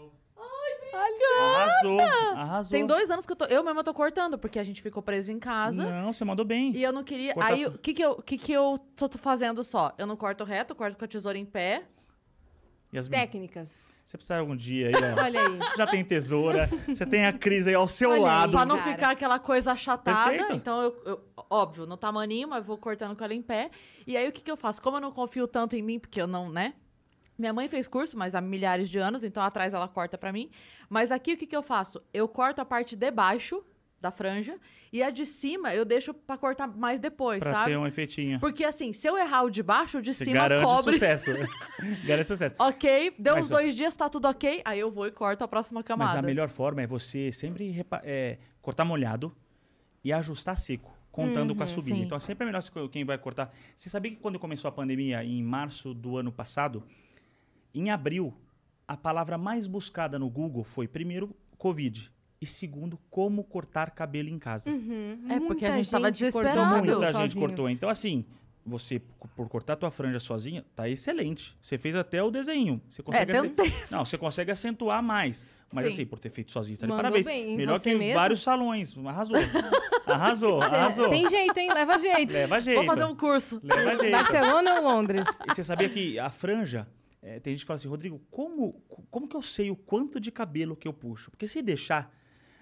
[1.44, 2.00] Arrasou,
[2.36, 2.70] arrasou.
[2.70, 3.44] Tem dois anos que eu tô.
[3.46, 5.84] Eu mesma tô cortando, porque a gente ficou preso em casa.
[5.84, 6.72] Não, você mandou bem.
[6.74, 7.34] E eu não queria.
[7.34, 9.92] Corta Aí, o que que eu, que que eu tô, tô fazendo só?
[9.98, 11.84] Eu não corto reto, eu corto com a tesoura em pé.
[12.94, 14.00] Yasmin, Técnicas.
[14.04, 15.18] você precisa algum dia aí, ó.
[15.24, 15.58] Olha aí.
[15.76, 18.22] Já tem tesoura, você tem a Cris aí ao seu Olha aí.
[18.22, 18.52] lado.
[18.52, 18.92] Pra não cara.
[18.92, 20.30] ficar aquela coisa achatada.
[20.30, 20.52] Perfeito.
[20.52, 23.70] Então, eu, eu- óbvio, no tamaninho, mas vou cortando com ela em pé.
[24.06, 24.80] E aí, o que, que eu faço?
[24.80, 26.72] Como eu não confio tanto em mim, porque eu não, né?
[27.36, 30.50] Minha mãe fez curso, mas há milhares de anos, então atrás ela corta pra mim.
[30.88, 32.00] Mas aqui, o que, que eu faço?
[32.12, 33.62] Eu corto a parte de baixo
[34.00, 34.56] da franja
[34.92, 37.70] e a de cima eu deixo pra cortar mais depois, Pra sabe?
[37.70, 38.38] ter um efeitinho.
[38.38, 40.92] Porque assim, se eu errar o de baixo, o de Você cima garante cobre.
[40.92, 41.30] sucesso.
[42.06, 42.54] garante sucesso.
[42.58, 44.60] Ok, deu Mas, uns ó, dois dias, tá tudo ok.
[44.64, 46.10] Aí eu vou e corto a próxima camada.
[46.10, 49.34] Mas a melhor forma é você sempre repa- é, cortar molhado
[50.04, 51.96] e ajustar seco, contando com a Uhum, subida.
[51.96, 52.02] sim.
[52.02, 53.52] Então é sempre melhor se- quem vai cortar.
[53.74, 56.84] Você sabia que quando começou a pandemia, em março do ano passado,
[57.74, 58.32] em abril,
[58.86, 62.10] a palavra mais buscada no Google foi primeiro Covid
[62.40, 64.70] e segundo como cortar cabelo em casa.
[64.70, 65.24] Uhum.
[65.30, 66.84] É, porque a Muita gente tava cortou desesperado.
[66.84, 67.40] Muita gente sozinho.
[67.46, 67.70] cortou.
[67.70, 68.24] Então, assim,
[68.66, 69.00] você,
[69.36, 71.56] por cortar tua franja sozinha, tá excelente.
[71.62, 72.80] Você fez até o desenho.
[72.88, 73.72] Você consegue acen- tentei.
[73.90, 75.46] Não, você consegue acentuar mais.
[75.72, 75.92] Mas Sim.
[75.92, 77.26] assim, por ter feito sozinho, tá de parabéns.
[77.26, 77.54] bem.
[77.54, 78.14] Em Melhor você que mesmo?
[78.14, 78.94] vários salões.
[79.06, 79.36] Arrasou.
[80.06, 81.08] arrasou, Cê- arrasou.
[81.08, 81.72] Tem jeito, hein?
[81.72, 82.32] Leva jeito.
[82.32, 82.76] Leva jeito.
[82.76, 83.60] Vou fazer um curso.
[83.62, 84.12] Leva jeito.
[84.12, 85.26] Barcelona ou Londres?
[85.50, 86.86] E você sabia que a franja,
[87.24, 88.74] é, tem gente que fala assim, Rodrigo, como,
[89.10, 91.30] como que eu sei o quanto de cabelo que eu puxo?
[91.30, 92.14] Porque se deixar,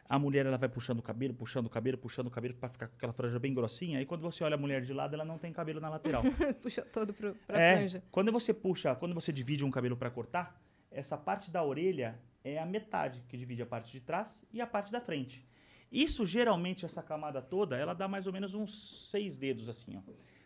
[0.09, 2.86] a mulher ela vai puxando o cabelo, puxando o cabelo, puxando o cabelo pra ficar
[2.86, 3.98] com aquela franja bem grossinha.
[3.98, 6.22] Aí quando você olha a mulher de lado, ela não tem cabelo na lateral.
[6.62, 8.05] Puxa todo pro, pra é, franja.
[8.12, 10.62] quando você puxa, quando você divide um cabelo pra cortar,
[10.93, 14.66] essa parte da orelha é a metade que divide a parte de trás e a
[14.66, 15.44] parte da frente.
[15.90, 20.02] Isso geralmente essa camada toda, ela dá mais ou menos uns seis dedos assim, ó.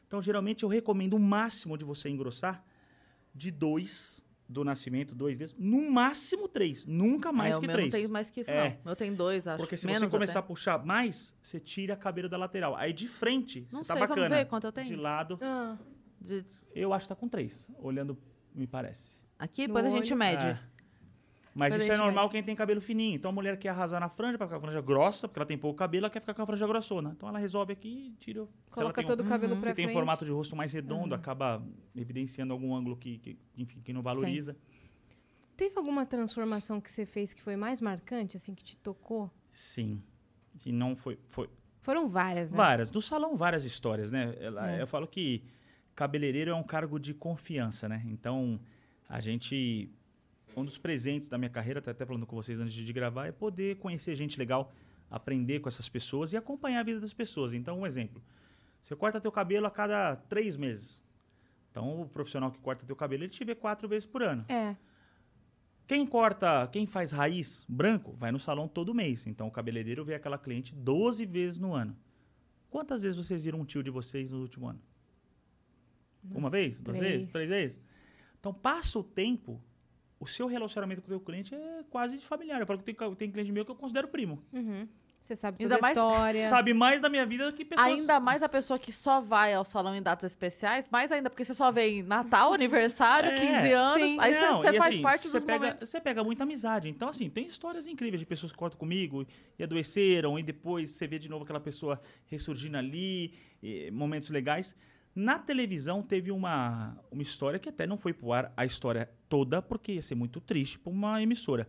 [0.06, 2.64] Então geralmente eu recomendo o máximo de você engrossar
[3.36, 7.76] de dois do nascimento, dois dedos, no máximo três, nunca mais é, que o meu
[7.76, 7.92] três.
[7.92, 8.70] não tem mais que isso, É.
[8.70, 8.76] não.
[8.76, 9.58] O meu tem dois, acho.
[9.58, 10.38] Porque se Menos você começar até.
[10.38, 12.76] a puxar mais, você tira cabelo da lateral.
[12.76, 14.36] Aí de frente, Não você tá sei, vamos bacana.
[14.36, 14.86] ver quanto eu tenho?
[14.86, 15.76] De lado, Ah,
[16.20, 16.44] De-
[16.74, 18.16] eu acho que tá com três, olhando,
[18.54, 19.20] me parece.
[19.38, 20.18] Aqui, No depois a gente olho.
[20.18, 20.46] mede.
[20.46, 20.60] É.
[21.58, 23.14] Mas isso é normal quem tem cabelo fininho.
[23.16, 25.46] Então a mulher quer arrasar na franja pra ficar com a franja grossa, porque ela
[25.46, 27.12] tem pouco cabelo, ela quer ficar com a franja grossona.
[27.16, 28.46] Então ela resolve aqui e tira.
[28.70, 29.60] coloca tem um- todo o cabelo Uhum.
[29.60, 31.62] pra Se tem um formato de rosto mais redondo, acaba
[31.94, 34.56] evidenciando algum ângulo que, que, enfim, que não valoriza.
[35.56, 39.30] Teve alguma transformação que você fez que foi mais marcante, assim, que te tocou?
[39.54, 40.02] Sim.
[40.66, 41.48] E não foi, foi.
[41.80, 42.56] Foram várias, né?
[42.56, 42.90] Várias.
[42.90, 44.34] No salão, várias histórias, né?
[44.38, 44.82] Ela- É.
[44.82, 45.42] Eu falo que
[45.94, 48.02] cabeleireiro é um cargo de confiança, né?
[48.06, 48.60] Então,
[49.08, 49.90] a gente.
[50.56, 53.32] Um dos presentes da minha carreira, tá até falando com vocês antes de gravar, é
[53.32, 54.72] poder conhecer gente legal,
[55.10, 57.52] aprender com essas pessoas e acompanhar a vida das pessoas.
[57.52, 58.22] Então, um exemplo.
[58.80, 61.04] Você corta teu cabelo a cada três meses.
[61.70, 64.46] Então, o profissional que corta teu cabelo, ele te vê quatro vezes por ano.
[64.48, 64.74] É.
[65.86, 69.26] Quem corta, quem faz raiz branco, vai no salão todo mês.
[69.26, 71.96] Então, o cabeleireiro vê aquela cliente 12 vezes no ano.
[72.70, 74.80] Quantas vezes vocês viram um tio de vocês no último ano?
[76.24, 76.78] Uma Umas vez?
[76.80, 77.12] Duas três.
[77.12, 77.32] vezes?
[77.32, 77.82] Três vezes?
[78.40, 79.62] Então, passa o tempo,
[80.18, 82.60] o seu relacionamento com o teu cliente é quase de familiar.
[82.60, 84.42] Eu falo que tem, tem cliente meu que eu considero primo.
[84.52, 84.88] Uhum.
[85.20, 86.48] Você sabe Ainda toda a mais- história.
[86.48, 87.98] Sabe mais da minha vida do que pessoas...
[87.98, 91.44] Ainda mais a pessoa que só vai ao salão em datas especiais, mais ainda, porque
[91.44, 94.16] você só vê em Natal, aniversário, É, 15 anos, sim.
[94.20, 95.88] aí você- Não, você faz assim, parte você dos pega, momentos.
[95.88, 96.88] Você pega muita amizade.
[96.88, 99.26] Então, assim, tem histórias incríveis de pessoas que cortam comigo
[99.58, 104.76] e adoeceram, e depois você vê de novo aquela pessoa ressurgindo ali, e momentos legais.
[105.16, 109.62] Na televisão teve uma, uma história que até não foi pro ar a história toda,
[109.62, 111.66] porque ia ser muito triste para uma emissora.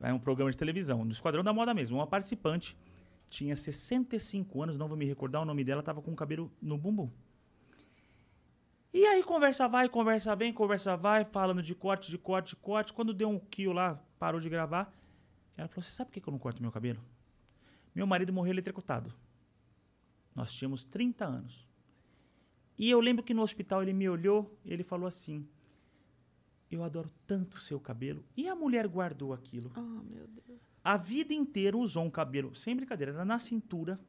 [0.00, 1.96] É um programa de televisão, no Esquadrão da Moda mesmo.
[1.96, 2.76] Uma participante
[3.28, 6.78] tinha 65 anos, não vou me recordar o nome dela, estava com o cabelo no
[6.78, 7.10] bumbum.
[8.94, 12.92] E aí conversa vai, conversa vem, conversa vai, falando de corte, de corte, de corte.
[12.92, 14.94] Quando deu um kill lá, parou de gravar,
[15.56, 17.00] ela falou, você sabe por que que eu não corto meu cabelo?
[17.92, 19.12] Meu marido morreu eletrocutado.
[20.32, 21.67] Nós tínhamos 30 anos.
[22.78, 25.46] E eu lembro que no hospital ele me olhou e ele falou assim,
[26.70, 28.24] eu adoro tanto o seu cabelo.
[28.36, 29.72] E a mulher guardou aquilo.
[29.76, 30.60] Oh, meu Deus.
[30.84, 34.00] A vida inteira usou um cabelo, sem brincadeira, era na cintura,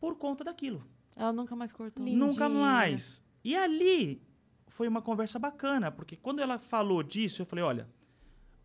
[0.00, 0.84] por conta daquilo.
[1.14, 2.04] Ela nunca mais cortou.
[2.04, 2.26] Lindinha.
[2.26, 3.22] Nunca mais.
[3.44, 4.22] E ali
[4.68, 7.88] foi uma conversa bacana, porque quando ela falou disso, eu falei: olha,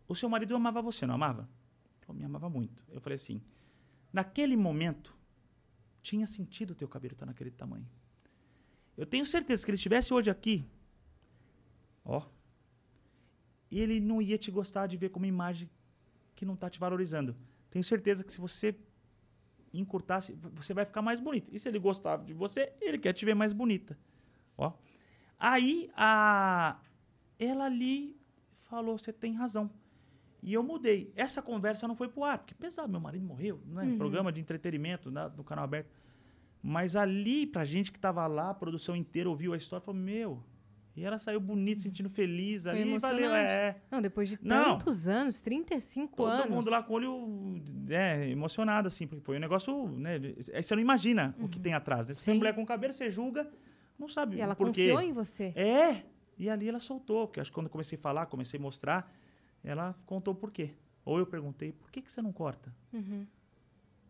[0.08, 1.42] o seu marido amava você, não amava?
[1.42, 2.84] Ela falou, me amava muito.
[2.88, 3.42] Eu falei assim:
[4.12, 5.14] naquele momento,
[6.00, 7.86] tinha sentido o teu cabelo estar naquele tamanho.
[8.98, 10.66] Eu tenho certeza que ele estivesse hoje aqui,
[12.04, 12.20] ó,
[13.70, 15.70] ele não ia te gostar de ver como imagem
[16.34, 17.36] que não está te valorizando.
[17.70, 18.74] Tenho certeza que se você
[19.72, 21.50] encurtasse, você vai ficar mais bonita.
[21.54, 23.96] E se ele gostava de você, ele quer te ver mais bonita.
[24.56, 24.72] Ó.
[25.38, 26.80] Aí a
[27.38, 28.16] ela ali
[28.68, 29.70] falou, você tem razão.
[30.42, 31.12] E eu mudei.
[31.14, 33.82] Essa conversa não foi pro ar, porque pesado, meu marido morreu, né?
[33.84, 33.98] Uhum.
[33.98, 35.90] Programa de entretenimento na- no canal aberto.
[36.62, 40.42] Mas ali, pra gente que tava lá, a produção inteira ouviu a história, falou, meu.
[40.96, 42.98] E ela saiu bonita, sentindo feliz Foi ali.
[42.98, 43.76] Valeu, é.
[43.88, 44.76] Não, depois de Não.
[44.76, 46.50] tantos anos, 35 Todo anos.
[46.50, 50.16] mundo lá com o olho é, emocionado, assim, porque foi um negócio, né?
[50.52, 52.14] Aí você não imagina o que tem atrás, né?
[52.14, 52.38] Se for Sim.
[52.38, 53.48] mulher com cabelo, você julga,
[53.96, 54.88] não sabe E ela por quê.
[54.90, 55.52] confiou em você.
[55.54, 56.02] É,
[56.36, 59.14] e ali ela soltou, porque acho que quando eu comecei a falar, comecei a mostrar,
[59.62, 60.72] ela contou por quê.
[61.04, 62.74] Ou eu perguntei, por que, que você não corta?
[62.92, 63.24] Uhum.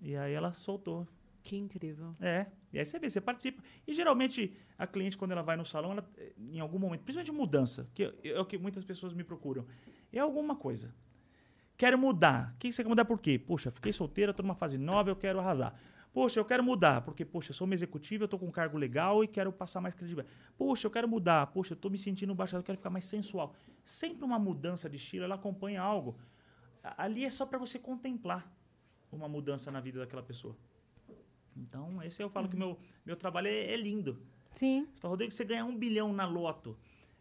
[0.01, 1.07] E aí ela soltou.
[1.43, 2.15] Que incrível.
[2.21, 3.63] É, e aí você vê, você participa.
[3.87, 7.33] E geralmente a cliente, quando ela vai no salão, ela, eh, em algum momento, principalmente
[7.33, 9.67] mudança, que é o que muitas pessoas me procuram,
[10.13, 10.95] é alguma coisa.
[11.77, 12.53] Quero mudar.
[12.55, 13.39] O que você quer mudar por quê?
[13.39, 15.75] Poxa, fiquei solteira, tô numa fase nova, eu quero arrasar.
[16.13, 19.23] Poxa, eu quero mudar, porque, poxa, sou uma executiva, eu tô com um cargo legal
[19.23, 20.35] e quero passar mais credibilidade.
[20.57, 21.47] Poxa, eu quero mudar.
[21.49, 23.55] Poxa, eu tô me sentindo baixado, eu quero ficar mais sensual.
[23.85, 26.19] Sempre uma mudança de estilo, ela acompanha algo.
[26.97, 28.51] Ali é só para você contemplar
[29.13, 30.57] uma mudança na vida daquela pessoa.
[31.59, 34.21] Então, esse eu falo que meu, meu trabalho é, é lindo.
[34.53, 34.87] Sim.
[34.93, 36.77] Você fala, Rodrigo, você ganhar um bilhão na loto,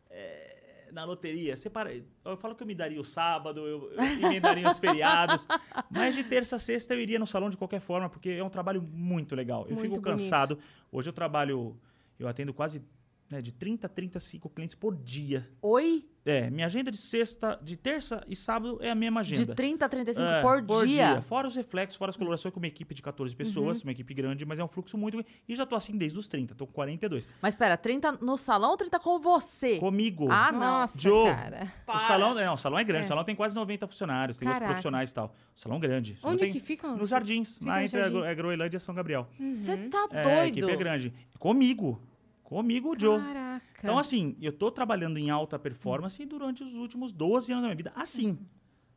[0.09, 1.93] é, na loteria, você para.
[1.93, 5.47] Eu falo que eu me daria o sábado, eu, eu emendaria os feriados.
[5.89, 8.49] Mas de terça a sexta eu iria no salão de qualquer forma, porque é um
[8.49, 9.63] trabalho muito legal.
[9.63, 10.03] Eu Muito fico bonito.
[10.03, 10.57] cansado.
[10.91, 11.77] Hoje eu trabalho,
[12.17, 12.83] eu atendo quase
[13.29, 15.49] né, de 30 a 35 clientes por dia.
[15.61, 16.05] Oi?
[16.29, 19.45] É, minha agenda de sexta, de terça e sábado é a mesma agenda.
[19.45, 21.21] De 30 a 35 É, por, dia?
[21.21, 24.45] Fora os reflexos, fora as colorações com uma equipe de 14 pessoas, uma equipe grande,
[24.45, 25.23] mas é um fluxo muito.
[25.47, 27.29] E já tô assim desde os 30, tô com 42.
[27.41, 29.77] Mas pera, 30 no salão ou 30 com você?
[29.79, 30.27] Comigo.
[30.29, 30.59] Ah, não.
[30.59, 31.27] Nossa, Joe.
[31.33, 31.71] cara.
[31.87, 33.05] O salão, não, o salão é grande, É.
[33.05, 35.33] o salão tem quase 90 funcionários, tem outros profissionais e tal.
[35.55, 36.17] O salão é grande.
[36.23, 36.89] Onde tem- que fica?
[36.89, 38.25] Nos jardins, Fica lá entre a jardins.
[38.27, 39.27] A Groenlândia e São Gabriel.
[39.39, 40.57] Você tá É, a doido?
[40.57, 41.13] equipe é grande.
[41.39, 42.01] Comigo.
[42.47, 43.19] Comigo, Joe.
[43.21, 43.61] Caraca.
[43.83, 47.75] Então, assim, eu tô trabalhando em alta performance durante os últimos 12 anos da minha
[47.75, 47.91] vida.
[47.93, 48.39] Assim.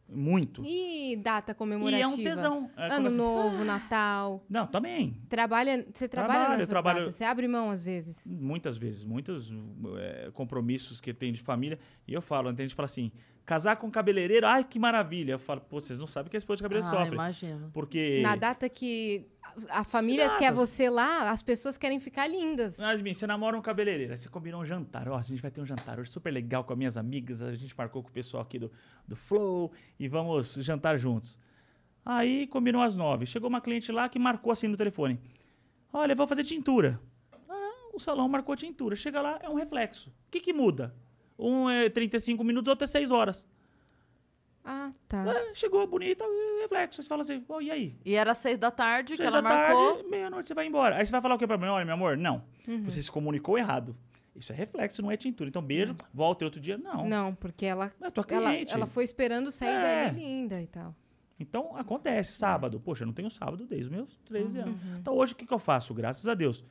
[0.08, 0.62] Muito.
[0.64, 2.02] E data E comemorativa?
[2.02, 2.70] é um tesão.
[2.76, 4.44] É, Ano assim- Novo, Natal.
[4.48, 5.16] Não, também.
[5.28, 7.14] Trabalha, você trabalha Trabalho, trabalho- datas?
[7.16, 8.24] Você abre mão às vezes?
[8.28, 9.52] Muitas vezes, muitos
[9.98, 11.78] é, compromissos que tem de família.
[12.08, 13.10] E eu falo, tem gente fala assim,
[13.44, 15.32] casar com cabeleireiro, ai que maravilha.
[15.32, 17.14] Eu falo, pô, vocês não sabem o que a esposa de cabeleireiro Ah, sofre.
[17.14, 17.70] imagino.
[17.72, 18.20] Porque.
[18.22, 19.26] Na data que
[19.68, 22.78] a família quer você lá, as pessoas querem ficar lindas.
[22.78, 25.08] Mas, bem, você namora um cabeleireiro, você combinou um jantar.
[25.08, 27.42] Ó, a gente vai ter um jantar hoje super legal com as minhas amigas.
[27.42, 28.70] A gente marcou com o pessoal aqui do,
[29.06, 31.38] do Flow e vamos jantar juntos.
[32.04, 33.26] Aí combinou às nove.
[33.26, 35.20] Chegou uma cliente lá que marcou assim no telefone.
[35.92, 37.00] Olha, vou fazer tintura.
[37.48, 38.96] Ah, o salão marcou tintura.
[38.96, 40.10] Chega lá, é um reflexo.
[40.10, 40.94] O que, que muda?
[41.38, 43.46] Um é 35 minutos, outro é 6 horas.
[44.72, 45.24] Ah, tá.
[45.32, 47.02] É, chegou bonita, é reflexo.
[47.02, 47.96] Você fala assim, pô, e aí?
[48.04, 49.94] E era seis da tarde que Seis ela da marcou.
[49.94, 50.96] tarde, meia-noite você vai embora.
[50.96, 51.66] Aí você vai falar o que pra mim?
[51.66, 52.44] Olha, meu amor, não.
[52.68, 52.84] Uhum.
[52.84, 53.96] Você se comunicou errado.
[54.36, 55.48] Isso é reflexo, não é tintura.
[55.48, 56.78] Então, beijo, volta outro dia.
[56.78, 57.06] Não.
[57.08, 58.72] Não, porque ela, É tua ela, cliente.
[58.72, 60.08] ela foi esperando sair É.
[60.10, 60.94] linda e tal.
[61.38, 62.38] Então, acontece.
[62.38, 62.78] Sábado.
[62.80, 64.64] Poxa, eu não tenho sábado desde os meus 13 Uhum.
[64.66, 64.80] anos.
[65.00, 65.92] Então, hoje, o que, que eu faço?
[65.92, 66.64] Graças a Deus.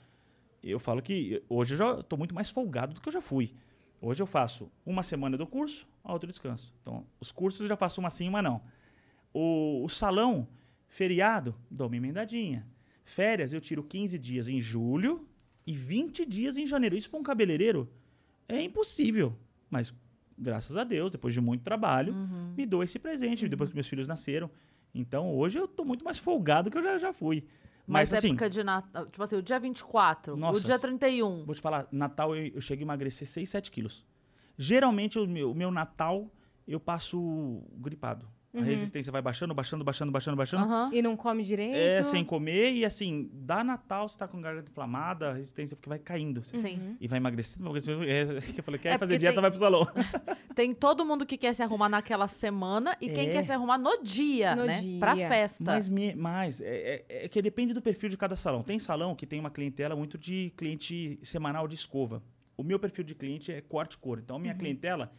[0.64, 3.54] Eu falo que hoje eu já tô muito mais folgado do que eu já fui.
[4.02, 6.74] Hoje eu faço uma semana do curso, a outra descanso.
[6.82, 8.62] Então, os cursos eu já faço uma sim, uma não.
[9.34, 10.48] O, o salão,
[10.88, 12.66] feriado, dou uma emendadinha.
[13.04, 15.28] Férias, eu tiro 15 dias em julho
[15.66, 16.96] e 20 dias em janeiro.
[16.96, 17.92] Isso para um cabeleireiro
[18.48, 19.36] é impossível.
[19.70, 19.94] Mas,
[20.38, 22.14] graças a Deus, depois de muito trabalho,
[22.56, 24.50] me dou esse presente, depois que meus filhos nasceram.
[24.94, 27.46] Então, hoje eu tô muito mais folgado que eu já, já fui.
[27.90, 29.08] Mas, Mas, assim, época de Natal.
[29.08, 31.44] Tipo assim, o dia 24, Nossa, o dia 31.
[31.44, 34.06] Vou te falar, Natal eu, eu chego a emagrecer 6, 7 quilos.
[34.56, 36.32] Geralmente o meu, o meu Natal
[36.68, 38.28] eu passo gripado.
[38.52, 40.64] A resistência vai baixando, baixando, baixando, baixando, baixando.
[40.64, 40.90] Aham.
[40.92, 41.76] E não come direito?
[41.76, 45.88] É, sem comer e assim, dá Natal, você tá com garganta inflamada, a resistência porque
[45.88, 46.44] vai caindo.
[46.44, 46.98] Sim.
[47.00, 47.70] E vai emagrecendo.
[48.08, 48.22] É,
[48.58, 49.88] eu falei, quer É fazer dieta, tem- vai pro salão.
[50.56, 53.34] Tem todo mundo que quer se arrumar naquela semana e quem É.
[53.34, 54.82] quer se arrumar no dia, No né?
[54.82, 55.00] dia.
[55.00, 55.64] Pra festa.
[55.64, 58.62] Mas, mas é, é- é que depende do perfil de cada salão.
[58.64, 62.22] Tem salão que tem uma clientela muito de cliente semanal de escova.
[62.58, 64.20] O meu perfil de cliente é corte cor.
[64.20, 65.14] Então, a minha clientela,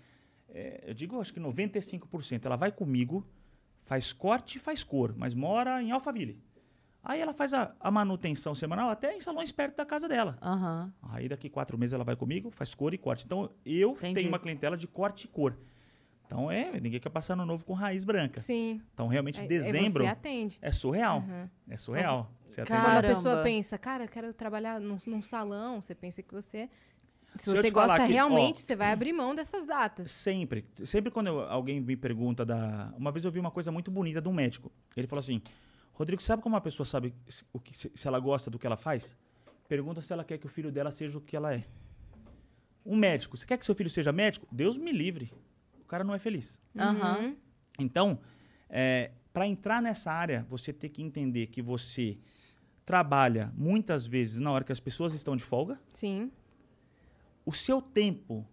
[0.52, 3.26] é, eu digo, acho que 95%, ela vai comigo,
[3.84, 6.42] faz corte e faz cor, mas mora em Alphaville.
[7.02, 10.36] Aí ela faz a, a manutenção semanal até em salões perto da casa dela.
[10.42, 10.92] Aham.
[11.02, 13.24] Aí daqui quatro meses ela vai comigo, faz cor e corte.
[13.24, 14.14] Então eu Entendi.
[14.16, 15.56] tenho uma clientela de corte e cor.
[16.26, 18.38] Então é, ninguém quer passar no novo com raiz branca.
[18.38, 18.82] Sim.
[18.92, 20.58] Então realmente É- é dezembro você atende.
[20.60, 21.20] é surreal.
[21.20, 21.48] Uhum.
[21.70, 22.30] É surreal.
[22.48, 23.14] Você atende- Quando a Caramba.
[23.14, 26.68] pessoa pensa, cara, eu quero trabalhar num, num salão, você pensa que você.
[27.38, 30.10] Se, Se você gosta que, ó, realmente, você vai abrir mão dessas datas.
[30.10, 30.64] Sempre.
[30.84, 32.92] Sempre quando eu- alguém me pergunta da.
[32.96, 34.70] Uma vez eu vi uma coisa muito bonita de um médico.
[34.96, 35.40] Ele falou assim:
[35.92, 38.66] Rodrigo, sabe como uma pessoa sabe se- o que, se se ela gosta do que
[38.66, 39.16] ela faz?
[39.68, 41.64] Pergunta se ela quer que o filho dela seja o que ela é.
[42.84, 44.46] Um médico, você quer que seu filho seja médico?
[44.50, 45.32] Deus me livre.
[45.80, 46.60] O cara não é feliz.
[46.76, 47.18] Aham.
[47.20, 47.36] Uhum.
[47.78, 48.18] Então,
[49.32, 52.18] para entrar nessa área, você tem que entender que você
[52.84, 55.78] trabalha muitas vezes na hora que as pessoas estão de folga.
[55.92, 56.30] Sim.
[57.50, 58.46] O seu tempo.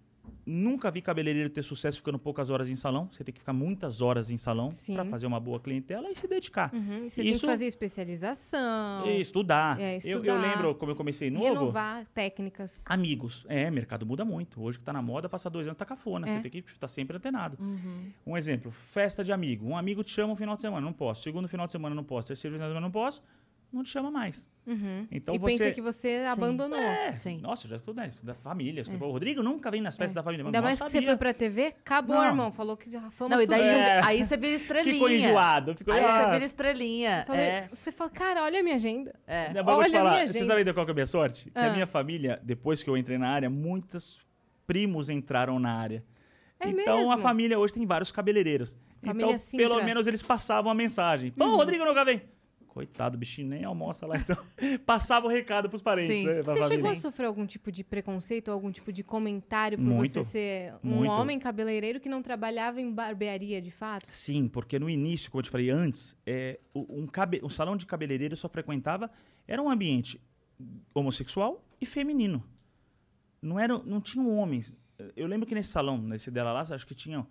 [0.43, 3.09] Nunca vi cabeleireiro ter sucesso ficando poucas horas em salão.
[3.11, 6.25] Você tem que ficar muitas horas em salão para fazer uma boa clientela e se
[6.25, 6.73] dedicar.
[6.73, 7.05] Uhum.
[7.05, 9.05] E você tem Isso- que fazer especialização.
[9.05, 9.79] E estudar.
[9.79, 10.41] É, Eu, eu estudar.
[10.41, 12.81] lembro, como eu comecei novo, Renovar técnicas.
[12.85, 13.45] amigos.
[13.49, 14.61] É, mercado muda muito.
[14.63, 16.27] Hoje que tá na moda, passa dois anos, tá cafona.
[16.27, 16.35] É.
[16.37, 17.57] Você tem que estar sempre antenado.
[17.61, 18.09] Uhum.
[18.25, 19.67] Um exemplo, festa de amigo.
[19.67, 21.23] Um amigo te chama um final de semana, não posso.
[21.23, 22.27] Segundo final de semana, não posso.
[22.29, 23.21] Terceiro final de semana, não posso.
[23.77, 24.49] Não te chama mais.
[24.65, 25.07] Uhum.
[25.11, 25.57] Então e você...
[25.57, 26.77] pensa que você abandonou.
[26.77, 27.39] É, Sim.
[27.39, 28.83] nossa, já escutei isso, da família.
[28.83, 30.43] Você fala, O Rodrigo nunca vem nas festas da família.
[30.43, 30.45] É.
[30.47, 31.07] Ainda mais que você sabia.
[31.09, 32.25] foi pra TV, acabou, Não.
[32.25, 32.51] irmão.
[32.51, 33.61] Falou que a fama Não, e daí.
[33.61, 34.01] É.
[34.03, 34.93] aí você vira estrelinha.
[34.93, 35.75] Ficou enjoado.
[35.75, 37.23] Ficou Aí ah, você vira estrelinha.
[37.27, 37.67] Falei- É.
[37.69, 39.15] Você fala, cara, olha a minha agenda.
[39.25, 39.53] É.
[39.53, 40.47] Não, Olha a falar, minha você gente.
[40.47, 41.45] sabe qual que é a minha sorte?
[41.45, 41.67] Que Ah.
[41.69, 44.19] a minha família, depois que eu entrei na área, muitos
[44.65, 46.03] primos entraram na área.
[46.59, 47.21] É então a mesmo?
[47.21, 48.75] família hoje tem vários cabeleireiros.
[49.05, 49.85] Família então, pelo Sintra.
[49.85, 51.31] menos eles passavam a mensagem.
[51.31, 51.55] Pô, Uhum.
[51.55, 52.21] Rodrigo nunca vem.
[52.77, 54.37] Coitado, o bichinho nem almoça lá, então
[54.85, 56.43] passava o recado pros parentes, né?
[56.43, 56.91] pra Você chegou família.
[56.91, 60.11] a sofrer algum tipo de preconceito, algum tipo de comentário por Muito.
[60.13, 61.09] você ser um Muito.
[61.11, 64.05] homem cabeleireiro que não trabalhava em barbearia de fato?
[64.11, 67.75] Sim, porque no início, como eu te falei antes, é, o- um, cabe, um salão
[67.75, 69.09] de cabeleireiro eu só frequentava,
[69.47, 70.21] era um ambiente
[70.93, 72.43] homossexual e feminino.
[73.41, 74.75] Não, era, não tinham homens.
[75.15, 77.25] Eu lembro que nesse salão, nesse dela lá, acho que tinham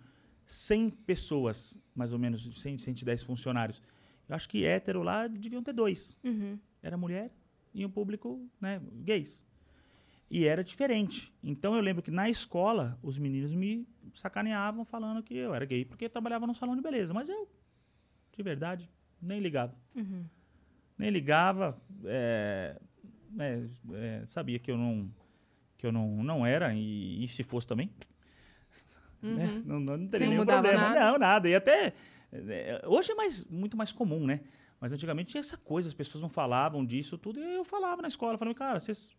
[0.45, 3.81] 100 pessoas, mais ou menos, 100, 110 funcionários.
[4.27, 6.17] Eu acho que hétero lá deviam ter dois.
[6.23, 6.57] Uhum.
[6.81, 7.31] Era mulher
[7.73, 9.43] e um público né, gays.
[10.29, 11.33] E era diferente.
[11.41, 15.85] Então eu lembro que na escola os meninos me sacaneavam falando que eu era gay
[15.85, 17.13] porque trabalhava num salão de beleza.
[17.13, 17.47] Mas eu,
[18.35, 18.89] de verdade,
[19.21, 19.73] nem ligava.
[19.95, 20.25] Uhum.
[20.97, 21.81] Nem ligava.
[22.05, 22.77] é,
[23.31, 25.09] né, é, sabia que eu não
[25.77, 27.91] que eu não, não era e, e se fosse também
[29.21, 29.63] né, Uhum.
[29.65, 30.99] não, não, não teria Não nenhum problema nada?
[31.11, 31.93] não nada e até é,
[32.87, 34.41] hoje é mais muito mais comum né
[34.79, 38.07] mas antigamente tinha essa coisa as pessoas não falavam disso tudo e eu falava na
[38.07, 39.15] escola falava cara vocês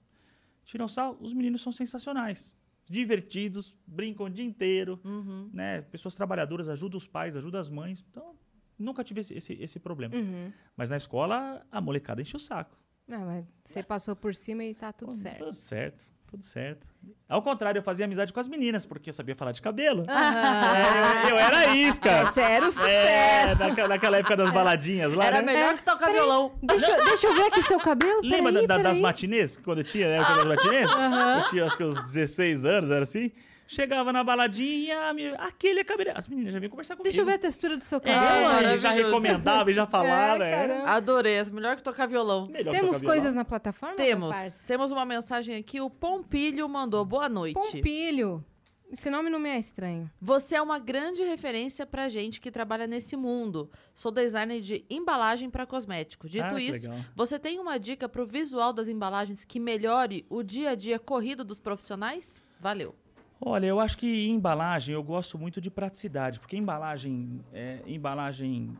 [0.64, 2.56] tiram sal os meninos são sensacionais
[2.88, 5.50] divertidos brincam o dia inteiro Uhum.
[5.52, 8.34] né pessoas trabalhadoras ajudam os pais ajudam as mães então
[8.78, 10.52] nunca tive esse, esse, esse problema Uhum.
[10.76, 12.76] mas na escola a molecada enche o saco
[13.10, 15.38] Ah, mas você passou por cima e tá tudo Pô, certo.
[15.44, 16.86] Tudo certo, tudo certo.
[17.28, 20.04] Ao contrário, eu fazia amizade com as meninas, porque eu sabia falar de cabelo.
[20.08, 20.76] Aham.
[20.76, 22.22] É, eu, eu era isca.
[22.28, 23.58] Esse era o É, sucesso.
[23.58, 25.52] naquela, naquela época das baladinhas lá, Era né?
[25.52, 26.52] melhor que tocar Peraí, violão.
[26.62, 28.20] Deixa, eu- deixa eu ver aqui seu cabelo.
[28.22, 29.02] Lembra peraí, da- da- das peraí.
[29.02, 29.56] matinês?
[29.56, 30.16] Quando eu tinha, né?
[30.18, 30.90] época das matinês?
[30.92, 31.38] Aham.
[31.38, 33.30] Eu tinha acho que uns 16 anos, era assim.
[33.70, 36.18] Chegava na baladinha, me- aquele é cabeleireiro.
[36.18, 37.04] As meninas já vinham conversar comigo.
[37.04, 38.74] Deixa eu ver a textura do seu É, cabelo.
[38.74, 40.42] e já recomendava e já falava.
[40.42, 40.82] É, é.
[40.86, 42.46] Adorei, é melhor que tocar violão.
[42.48, 43.14] Melhor Temos tocar violão.
[43.16, 43.94] coisas na plataforma?
[43.94, 44.34] Temos.
[44.66, 45.80] Temos uma mensagem aqui.
[45.82, 47.04] O Pompilho mandou.
[47.04, 47.54] Boa noite.
[47.54, 48.42] Pompilho.
[48.90, 50.10] Esse nome não me é estranho.
[50.18, 53.70] Você é uma grande referência pra gente que trabalha nesse mundo.
[53.94, 56.30] Sou designer de embalagem para cosméticos.
[56.30, 57.04] Dito Ah, isso, legal.
[57.14, 61.44] você tem uma dica pro visual das embalagens que melhore o dia a dia corrido
[61.44, 62.42] dos profissionais?
[62.58, 62.94] Valeu.
[63.40, 68.76] Olha, eu acho que em embalagem eu gosto muito de praticidade, porque embalagem, é, embalagem,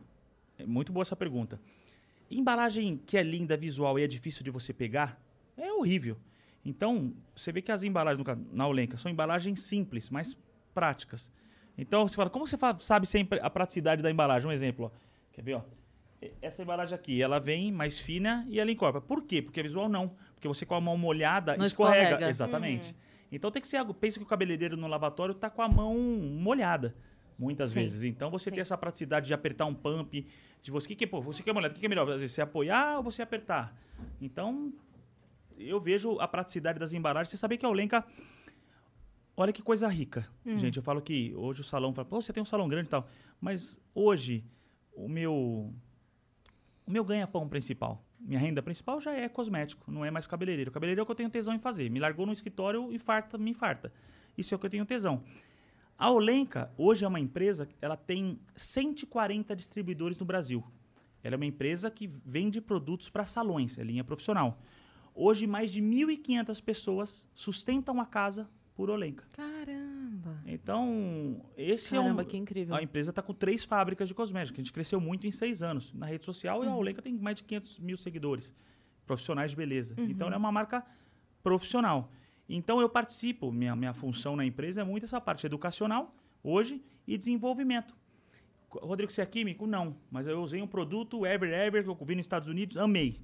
[0.57, 1.59] é muito boa essa pergunta.
[2.29, 5.19] Embalagem que é linda, visual e é difícil de você pegar,
[5.57, 6.17] é horrível.
[6.63, 10.37] Então, você vê que as embalagens na Olenka são embalagens simples, mas
[10.73, 11.31] práticas.
[11.77, 14.47] Então, você fala, como você sabe sempre a praticidade da embalagem?
[14.49, 14.99] Um exemplo, ó.
[15.31, 15.61] Quer ver, ó?
[16.41, 18.99] Essa embalagem aqui, ela vem mais fina e ela encorpa.
[18.99, 19.41] Por quê?
[19.41, 20.09] Porque visual não.
[20.35, 22.03] Porque você com a mão molhada escorrega.
[22.03, 22.29] escorrega.
[22.29, 22.89] Exatamente.
[22.89, 23.08] Uhum.
[23.31, 23.93] Então tem que ser algo.
[23.93, 26.95] Pensa que o cabeleireiro no lavatório tá com a mão molhada,
[27.37, 27.81] muitas Sim.
[27.81, 28.03] vezes.
[28.03, 28.55] Então você Sim.
[28.55, 30.27] tem essa praticidade de apertar um pump,
[30.61, 30.87] de você.
[30.87, 31.73] Que que, pô, você quer molhado?
[31.73, 32.09] O que, que é melhor?
[32.09, 33.75] Às vezes você apoiar ou você apertar?
[34.19, 34.73] Então,
[35.57, 37.29] eu vejo a praticidade das embalagens.
[37.29, 38.05] Você sabia que a Olenka.
[39.35, 40.27] Olha que coisa rica.
[40.45, 40.57] Hum.
[40.57, 42.89] Gente, eu falo que hoje o salão fala, pô, você tem um salão grande e
[42.89, 43.07] tal.
[43.39, 44.43] Mas hoje,
[44.93, 45.73] o meu.
[46.85, 50.71] O meu ganha-pão principal, minha renda principal já é cosmético, não é mais cabeleireiro.
[50.71, 51.89] Cabeleireiro é o que eu tenho tesão em fazer.
[51.89, 53.91] Me largou no escritório e farta, me infarta.
[54.37, 55.23] Isso é o que eu tenho tesão.
[55.97, 60.63] A Olenka, hoje é uma empresa, ela tem 140 distribuidores no Brasil.
[61.21, 64.61] Ela é uma empresa que vende produtos para salões, é linha profissional.
[65.13, 69.25] Hoje, mais de 1.500 pessoas sustentam a casa por Olenka.
[69.33, 69.98] Caramba.
[70.45, 72.27] Então, esse Caramba, é um...
[72.27, 72.75] que incrível.
[72.75, 74.59] A empresa está com três fábricas de cosméticos.
[74.59, 75.93] A gente cresceu muito em seis anos.
[75.93, 76.71] Na rede social, Uhum.
[76.71, 78.53] a Olenka tem mais de 500 mil seguidores.
[79.05, 79.95] Profissionais de beleza.
[79.97, 80.05] Uhum.
[80.05, 80.85] Então, ela é uma marca
[81.43, 82.11] profissional.
[82.47, 83.51] Então, eu participo.
[83.51, 87.95] Minha, minha função na empresa é muito essa parte educacional, hoje, e desenvolvimento.
[88.69, 89.65] Rodrigo, você é químico?
[89.65, 89.95] Não.
[90.11, 93.19] Mas eu usei um produto, Ever Ever, que eu vi nos Estados Unidos, amei.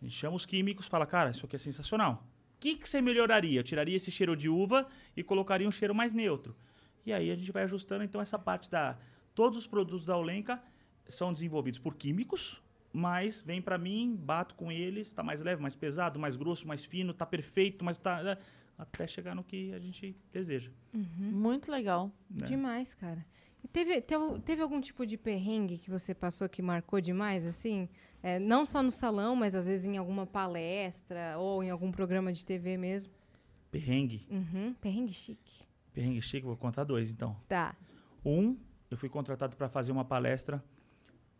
[0.00, 2.26] A gente chama os químicos fala, cara, isso aqui é sensacional.
[2.66, 3.60] O que, que você melhoraria?
[3.60, 6.56] Eu tiraria esse cheiro de uva e colocaria um cheiro mais neutro.
[7.04, 8.02] E aí a gente vai ajustando.
[8.02, 8.98] Então, essa parte da.
[9.36, 10.60] Todos os produtos da Olenka
[11.08, 12.60] são desenvolvidos por químicos,
[12.92, 16.84] mas vem para mim, bato com eles, está mais leve, mais pesado, mais grosso, mais
[16.84, 18.20] fino, tá perfeito, mas tá.
[18.20, 18.38] né,
[18.76, 20.72] Até chegar no que a gente deseja.
[20.92, 22.10] Muito legal.
[22.28, 22.48] né?
[22.48, 23.24] Demais, cara.
[23.62, 27.88] E teve, teve, teve algum tipo de perrengue que você passou que marcou demais, assim?
[28.26, 32.32] É, não só no salão, mas às vezes em alguma palestra ou em algum programa
[32.32, 33.12] de TV mesmo.
[33.70, 34.26] Perrengue.
[34.28, 35.62] Uhum, perrengue chique.
[35.92, 37.36] Perrengue chique, vou contar dois então.
[37.46, 37.76] Tá.
[38.24, 38.58] Um,
[38.90, 40.60] eu fui contratado para fazer uma palestra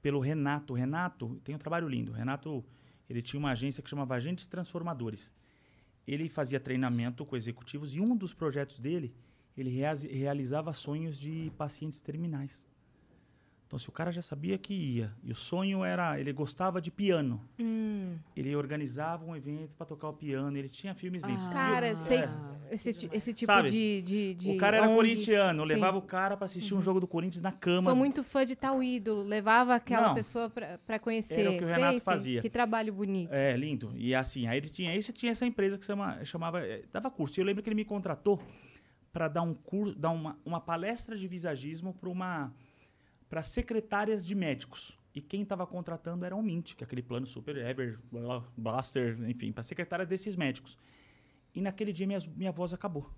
[0.01, 0.75] pelo Renato.
[0.75, 2.13] O Renato tem um trabalho lindo.
[2.13, 2.65] O Renato,
[3.11, 5.33] ele tinha uma agência que chamava Agentes Transformadores.
[6.07, 9.13] Ele fazia treinamento com executivos e um dos projetos dele,
[9.57, 12.65] ele realizava sonhos de pacientes terminais.
[13.67, 16.89] Então, se o cara já sabia que ia, e o sonho era, ele gostava de
[16.89, 18.15] piano, Hum.
[18.37, 21.43] ele organizava um evento para tocar o piano, ele tinha filmes lindos.
[21.43, 22.29] E eu- Cara, sei, é.
[22.71, 24.95] esse, esse tipo de, de, de o cara era ONG.
[24.95, 25.69] corintiano, Sim.
[25.69, 27.83] levava o cara pra assistir um jogo do Corinthians na cama.
[27.91, 29.25] Sou muito fã de tal ídolo.
[29.25, 30.15] Levava aquela Não.
[30.15, 30.49] pessoa
[30.87, 31.41] pra conhecer.
[31.41, 32.01] Era o que o Renato sei.
[32.01, 32.41] fazia.
[32.43, 33.33] Que trabalho bonito.
[33.35, 33.93] É, lindo.
[33.97, 36.61] E assim, aí ele tinha isso tinha essa empresa que chama, chamava.
[36.65, 37.39] eh, dava curso.
[37.39, 38.41] E eu lembro que ele me contratou
[39.13, 42.55] para dar um curso, dar uma, uma palestra de visagismo para uma.
[43.29, 44.99] Para secretárias de médicos.
[45.15, 47.99] E quem estava contratando era o Mint, que é aquele plano super Ever,
[48.57, 50.77] Blaster, enfim, para secretária desses médicos.
[51.55, 53.11] E naquele dia minha, minha voz acabou.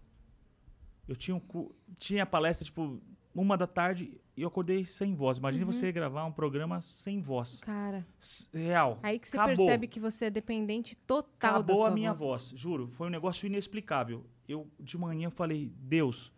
[1.08, 3.00] Eu tinha, um, tinha a palestra, tipo,
[3.34, 5.38] uma da tarde e eu acordei sem voz.
[5.38, 5.72] Imagine Uhum.
[5.72, 7.60] você gravar um programa sem voz.
[7.60, 8.06] Cara.
[8.54, 9.00] Real.
[9.02, 9.56] Aí que você Acabou.
[9.66, 12.50] percebe que você é dependente total da Acabou sua a minha voz.
[12.50, 12.60] voz.
[12.60, 12.88] juro.
[12.92, 14.24] Foi um negócio inexplicável.
[14.46, 16.32] Eu, de manhã, falei, Deus,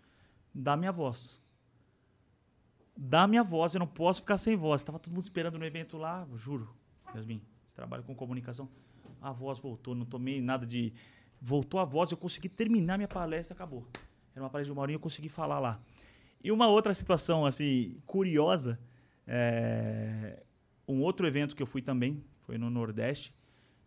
[0.54, 1.39] dá minha voz.
[3.02, 4.82] Dá minha voz, eu não posso ficar sem voz.
[4.82, 6.68] Tava todo mundo esperando no evento lá, juro.
[7.14, 8.68] Yasmin, você trabalha com comunicação.
[9.22, 10.92] A voz voltou, não tomei nada de...
[11.40, 13.86] Voltou a voz, eu consegui terminar minha palestra, acabou.
[14.34, 15.80] Era uma palestra de uma e eu consegui falar lá.
[16.44, 18.78] E uma outra situação, assim, curiosa,
[19.26, 20.42] é,
[20.86, 23.34] um outro evento que eu fui também, foi no Nordeste,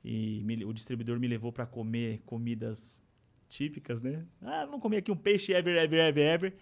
[0.04, 3.00] e me- o distribuidor me levou para comer comidas
[3.48, 4.26] típicas, né?
[4.42, 6.58] Ah, vamos comer aqui um peixe ever, ever, ever, ever.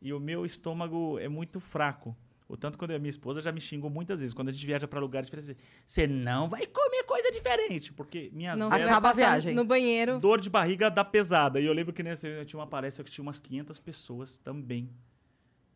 [0.00, 2.16] E o meu estômago é muito fraco.
[2.48, 4.34] O tanto quando a minha esposa já me xingou muitas vezes.
[4.34, 5.54] Quando a gente viaja para lugares diferentes,
[5.86, 7.92] você não vai comer coisa diferente.
[7.92, 10.18] Porque minhas Não velas- você vai passar no banheiro.
[10.18, 11.60] Dor de barriga da pesada.
[11.60, 14.90] E eu lembro que nesse eu tinha uma palestra que tinha umas 500 pessoas também.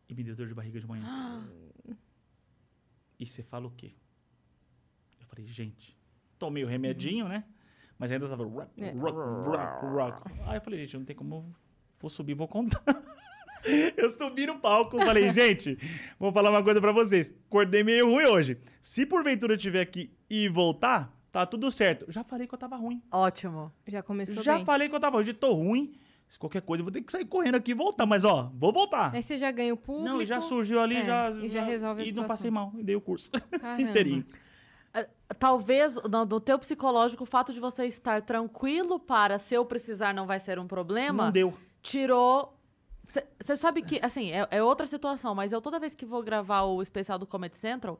[0.09, 1.05] E me deu dor de barriga de manhã.
[3.17, 3.93] E você fala o quê?
[5.21, 5.97] Eu falei, gente,
[6.37, 7.45] tomei o remedinho, né?
[7.97, 8.69] Mas ainda tava rock,
[8.99, 10.31] rock, rock, rock.
[10.45, 11.55] Aí eu falei, gente, não tem como.
[12.01, 12.83] Vou subir, vou contar.
[13.97, 15.77] eu subi no palco, falei, gente,
[16.19, 17.33] vou falar uma coisa pra vocês.
[17.47, 18.57] Acordei meio ruim hoje.
[18.81, 22.05] Se porventura eu tiver aqui e voltar, tá tudo certo.
[22.09, 23.01] Já falei que eu tava ruim.
[23.11, 23.71] Ótimo.
[23.87, 24.65] Já começou Já bem.
[24.65, 25.93] falei que eu tava hoje, tô ruim.
[26.27, 28.05] Se qualquer coisa, eu vou ter que sair correndo aqui e voltar.
[28.05, 29.13] Mas, ó, vou voltar.
[29.13, 30.09] Aí você já ganha o público.
[30.09, 32.83] Não, e já surgiu ali, É, já, E já resolve E não passei mal, e
[32.83, 33.29] dei o curso
[33.79, 34.25] inteirinho.
[34.93, 39.65] É, Talvez no, no teu psicológico, o fato de você estar tranquilo para se eu
[39.65, 41.25] precisar não vai ser um problema.
[41.25, 41.53] Não deu.
[41.81, 42.57] Tirou.
[43.07, 46.63] Você sabe que, assim, é, é outra situação, mas eu toda vez que vou gravar
[46.63, 47.99] o especial do Comedy Central,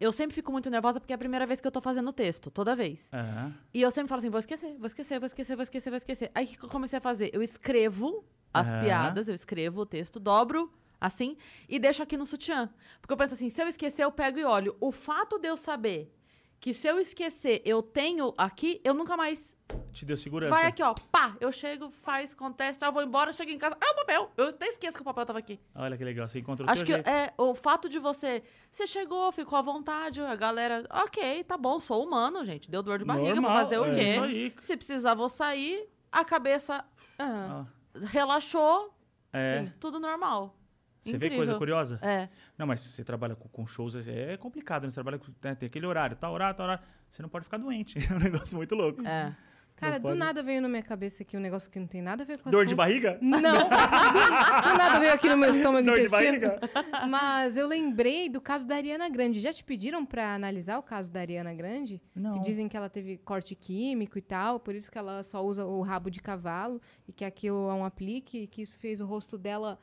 [0.00, 2.12] eu sempre fico muito nervosa porque é a primeira vez que eu tô fazendo o
[2.12, 3.08] texto, toda vez.
[3.12, 3.54] Aham.
[3.72, 6.30] E eu sempre falo assim, vou esquecer, vou esquecer, vou esquecer, vou esquecer, vou esquecer.
[6.34, 7.30] Aí o que eu comecei a fazer?
[7.32, 8.80] Eu escrevo as Aham.
[8.80, 11.36] piadas, eu escrevo o texto, dobro assim
[11.68, 12.68] e deixo aqui no sutiã.
[13.00, 14.76] Porque eu penso assim, se eu esquecer, eu pego e olho.
[14.80, 16.12] O fato de eu saber
[16.60, 19.56] que se eu esquecer, eu tenho aqui, eu nunca mais.
[19.92, 20.54] Te deu segurança.
[20.54, 23.92] Vai aqui, ó, pá, eu chego, faz, contesta, eu vou embora, chego em casa, ah,
[23.92, 24.30] o papel.
[24.36, 25.58] Eu até esqueço que o papel tava aqui.
[25.74, 27.08] Olha que legal, você encontrou Acho que jeito.
[27.08, 28.42] é o fato de você.
[28.70, 30.84] Você chegou, ficou à vontade, a galera.
[30.90, 32.70] Ok, tá bom, sou humano, gente.
[32.70, 34.02] Deu dor de barriga, Normal, vou fazer o é quê?
[34.10, 34.54] isso aí.
[34.60, 35.88] Se precisar, vou sair.
[36.12, 36.84] A cabeça
[37.18, 37.64] Ah,
[37.94, 38.92] relaxou,
[39.32, 39.64] É.
[39.64, 40.54] sim, tudo normal.
[41.00, 41.98] Você vê coisa curiosa?
[42.02, 42.28] É.
[42.58, 44.90] Não, mas você trabalha com, com shows, é é complicado, né?
[44.90, 45.26] Você trabalha com.
[45.42, 46.84] né, tem aquele horário, tal horário, tal horário.
[47.10, 47.98] Você não pode ficar doente.
[48.10, 49.06] É um negócio muito louco.
[49.06, 49.34] É.
[49.76, 52.26] Cara, do nada veio na minha cabeça aqui um negócio que não tem nada a
[52.26, 52.76] ver com Dor de assunto.
[52.76, 53.18] barriga?
[53.22, 56.38] Não, do, do nada veio aqui no meu estômago Dor de intestino.
[56.38, 56.60] barriga?
[57.08, 59.40] Mas eu lembrei do caso da Ariana Grande.
[59.40, 61.98] Já te pediram pra analisar o caso da Ariana Grande?
[62.14, 62.34] Não.
[62.34, 65.64] Que dizem que ela teve corte químico e tal, por isso que ela só usa
[65.64, 66.78] o rabo de cavalo
[67.08, 69.78] e que aquilo é um aplique e que isso fez o rosto dela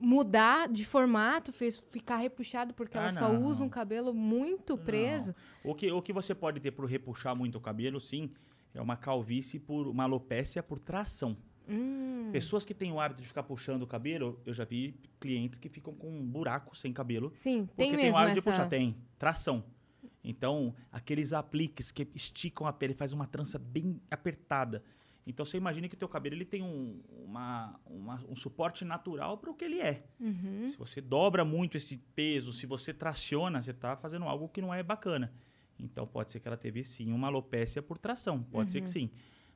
[0.00, 3.42] mudar de formato, fez ficar repuxado porque Ah, ela só não.
[3.44, 5.34] usa um cabelo muito preso.
[5.64, 8.30] O que, o que você pode ter por repuxar muito o cabelo, sim,
[8.72, 11.36] é uma calvície por uma alopécia por tração.
[11.68, 12.30] Hum.
[12.32, 15.68] Pessoas que têm o hábito de ficar puxando o cabelo, eu já vi clientes que
[15.68, 17.30] ficam com um buraco sem cabelo.
[17.34, 18.50] Sim, Porque tem tem, mesmo o hábito essa...
[18.50, 18.96] de puxar, tem.
[19.18, 19.64] Tração.
[20.24, 24.82] Então, aqueles apliques que esticam a pele, faz uma trança bem apertada.
[25.28, 29.36] Então, você imagina que o teu cabelo ele tem um, uma, uma- um suporte natural
[29.36, 30.02] para o que ele é.
[30.18, 30.66] Uhum.
[30.68, 34.72] Se você dobra muito esse peso, se você traciona, você está fazendo algo que não
[34.72, 35.32] é bacana.
[35.78, 38.42] Então, pode ser que ela teve, sim, uma alopécia por tração.
[38.42, 38.92] Pode ser que Uhum.
[38.92, 39.10] sim.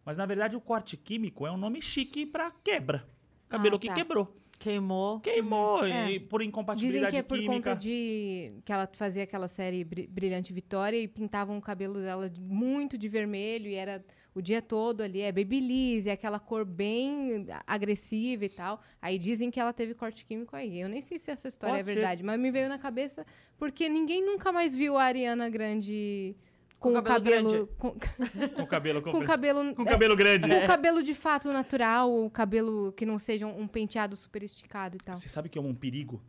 [0.04, 3.08] Mas, na verdade, o corte químico é um nome chique para quebra.
[3.48, 3.94] Cabelo Ah, que tá.
[3.94, 4.36] quebrou.
[4.58, 5.20] Queimou.
[5.20, 6.12] Queimou, É.
[6.12, 7.54] e por Dizem incompatibilidade que é por química.
[7.70, 12.30] conta de que ela fazia aquela série Bri- Brilhante Vitória e pintavam o cabelo dela
[12.30, 16.64] de- muito de vermelho e era o dia todo ali, é babyliss, é aquela cor
[16.64, 18.80] bem agressiva e tal.
[19.00, 20.80] Aí dizem que ela teve corte químico aí.
[20.80, 21.94] Eu nem sei se essa história Pode é ser.
[21.94, 23.26] verdade, mas me veio na cabeça
[23.58, 26.34] porque ninguém nunca mais viu a Ariana Grande
[26.78, 30.48] com, Com o cabelo cabelo, com, Com cabelo com cabelo Com é, cabelo grande.
[30.48, 34.98] com cabelo de fato natural, o cabelo que não seja um penteado super esticado e
[34.98, 35.14] tal.
[35.14, 36.20] Você sabe que é um perigo?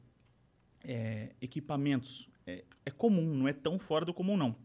[0.84, 2.30] É, equipamentos.
[2.46, 4.56] É, é comum, não é tão fora do comum, não.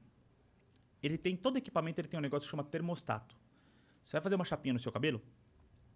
[1.03, 3.37] Ele tem, todo equipamento ele tem um negócio que chama termostato.
[4.03, 5.23] Você vai fazer uma chapinha no seu cabelo,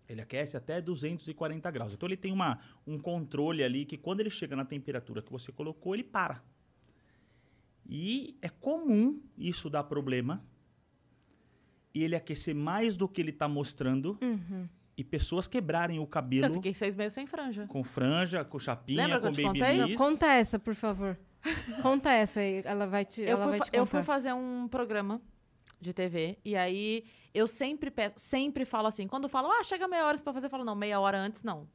[0.09, 1.93] Ele aquece até 240 graus.
[1.93, 5.51] Então ele tem uma, um controle ali que quando ele chega na temperatura que você
[5.51, 6.43] colocou, ele para.
[7.89, 10.45] E é comum isso dar problema.
[11.95, 14.19] E ele aquecer mais do que ele está mostrando.
[14.23, 14.69] Uhum.
[14.97, 17.67] E pessoas quebrarem o Eu cabelo fiquei seis meses sem franja.
[17.67, 19.97] com franja, com chapinha, Lembra com eu babyliss.
[19.97, 21.19] conta essa, por favor.
[21.83, 23.79] Conta essa aí, ela vai te, Eu ela fui, vai te contar.
[23.79, 25.21] eu fui fazer um programa
[25.81, 27.05] de TV e aí
[27.35, 30.51] eu sempre peço, sempre falo assim, quando falam, ah, chega meia hora pra fazer, eu
[30.51, 31.69] falo, não, meia hora antes não.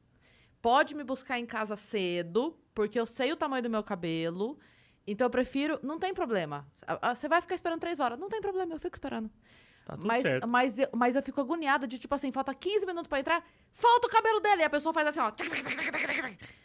[0.62, 4.58] Pode me buscar em casa cedo, porque eu sei o tamanho do meu cabelo,
[5.06, 6.66] então eu prefiro, não tem problema.
[7.14, 9.30] Você vai ficar esperando três horas, não tem problema, eu fico esperando.
[9.88, 10.46] Tá tudo mas, certo.
[10.46, 13.42] Mas, eu, mas eu fico agoniada de, tipo assim, falta 15 minutos pra entrar,
[13.72, 14.60] falta o cabelo dele.
[14.60, 15.32] E a pessoa faz assim, ó.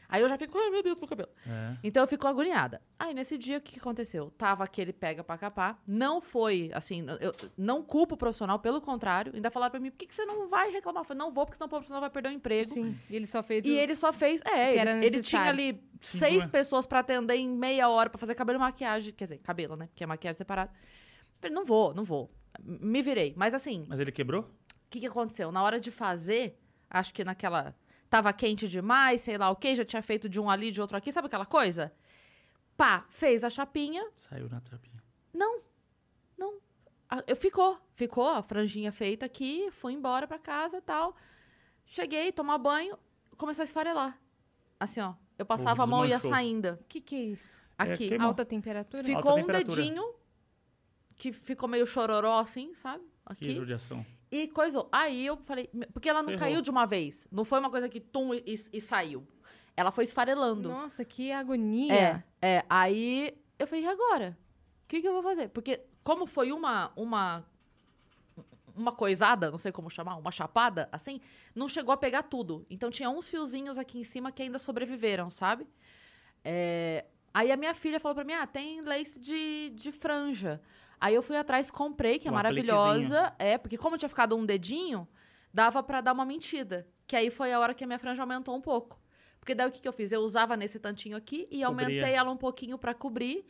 [0.10, 1.30] Aí eu já fico, ai meu Deus, meu cabelo.
[1.48, 1.78] É.
[1.82, 2.82] Então eu fico agoniada.
[3.00, 4.30] Aí nesse dia, o que aconteceu?
[4.38, 5.82] Tava aquele pega pra capar.
[5.88, 9.32] Não foi, assim, eu não culpo o profissional, pelo contrário.
[9.34, 11.02] Ainda falaram pra mim, por que, que você não vai reclamar?
[11.02, 12.74] Eu falei, não vou, porque senão o profissional vai perder o emprego.
[12.74, 14.42] Sim, e ele só fez E o- ele só fez.
[14.42, 16.48] É, que ele, era ele tinha ali Sim, seis é?
[16.48, 19.14] pessoas pra atender em meia hora pra fazer cabelo e maquiagem.
[19.14, 19.88] Quer dizer, cabelo, né?
[19.88, 20.72] Porque é maquiagem separada.
[21.50, 22.32] Não vou, não vou.
[22.62, 23.34] Me virei.
[23.36, 24.42] Mas assim, Mas ele quebrou?
[24.44, 25.52] o que, que aconteceu?
[25.52, 26.60] Na hora de fazer,
[26.90, 27.76] acho que naquela.
[28.10, 30.96] Tava quente demais, sei lá o quê, já tinha feito de um ali, de outro
[30.96, 31.92] aqui, sabe aquela coisa?
[32.78, 34.08] Pá, fez a chapinha.
[34.16, 35.02] Saiu na trapinha.
[35.34, 35.62] Não,
[36.38, 36.60] não.
[37.26, 41.16] Eu- Ficou, ficou a franjinha feita aqui, fui embora pra casa e tal.
[41.86, 42.98] Cheguei, tomar banho,
[43.38, 44.20] começou a esfarelar.
[44.80, 45.14] Assim, ó.
[45.38, 46.74] Eu passava a mão e ia saindo.
[46.74, 47.62] O que que é isso?
[47.78, 48.10] Aqui.
[48.10, 48.28] queimou.
[48.28, 49.04] Alta temperatura?
[49.04, 49.82] Ficou Alta um temperatura.
[49.82, 50.14] dedinho
[51.24, 53.02] que ficou meio chororó assim, sabe?
[53.38, 53.56] Que Aqui.
[53.56, 54.06] judiação.
[54.30, 54.90] E coisou.
[54.92, 55.70] Aí eu falei.
[55.94, 56.40] Porque ela não Ferrou.
[56.40, 57.26] caiu de uma vez.
[57.32, 58.44] Não foi uma coisa que tum e,
[58.74, 59.26] e saiu.
[59.78, 60.68] Ela foi esfarelando.
[60.68, 62.26] Nossa, que agonia.
[62.42, 62.66] É, é.
[62.70, 64.38] Aí eu falei, e agora?
[64.84, 65.48] O que, que eu vou fazer?
[65.48, 67.46] Porque, como foi uma, uma.
[68.76, 71.22] Uma coisada, não sei como chamar, uma chapada, assim,
[71.56, 72.66] não chegou a pegar tudo.
[72.70, 75.68] Então tinha uns fiozinhos aqui em cima que ainda sobreviveram, sabe?
[76.44, 80.62] É, Aí a minha filha falou pra mim: ah, tem lace de, de franja.
[81.06, 83.34] Aí eu fui atrás, comprei, que é Um maravilhosa.
[83.38, 85.06] É, porque como tinha ficado um dedinho,
[85.54, 86.88] dava pra dar uma mentida.
[87.06, 88.98] Que aí foi a hora que a minha franja aumentou um pouco.
[89.40, 90.14] Porque daí o que, que eu fiz?
[90.14, 91.68] Eu usava nesse tantinho aqui e Cobria.
[91.68, 93.46] aumentei ela um pouquinho pra cobrir.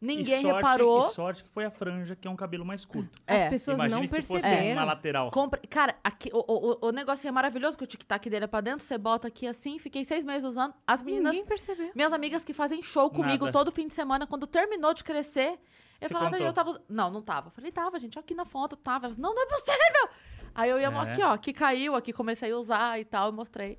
[0.00, 1.06] Ninguém E sorte- reparou.
[1.06, 3.18] E sorte que foi a franja, que é um cabelo mais curto.
[3.26, 3.48] As É.
[3.50, 4.78] pessoas Imagine não se fosse perceberam.
[4.80, 5.30] uma lateral.
[5.30, 6.38] Compre- Cara, aqui, o,
[6.84, 9.46] o, o negócio é maravilhoso, que o tic-tac dele é pra dentro, você bota aqui
[9.48, 10.74] assim, fiquei seis meses usando.
[10.86, 11.32] As meninas.
[11.34, 11.90] Ninguém percebeu.
[11.94, 13.52] Minhas amigas que fazem show comigo Nada.
[13.58, 15.58] todo fim de semana, quando terminou de crescer,
[16.00, 16.46] eu Você falava, contou?
[16.46, 16.82] eu tava.
[16.88, 17.48] Não, não tava.
[17.48, 19.06] Eu falei, tava, gente, aqui na foto tava.
[19.06, 20.08] Elas, não, não é possível!
[20.54, 20.96] Aí eu ia, É.
[20.98, 23.78] aqui, ó, aqui caiu, aqui comecei a usar e tal, eu mostrei.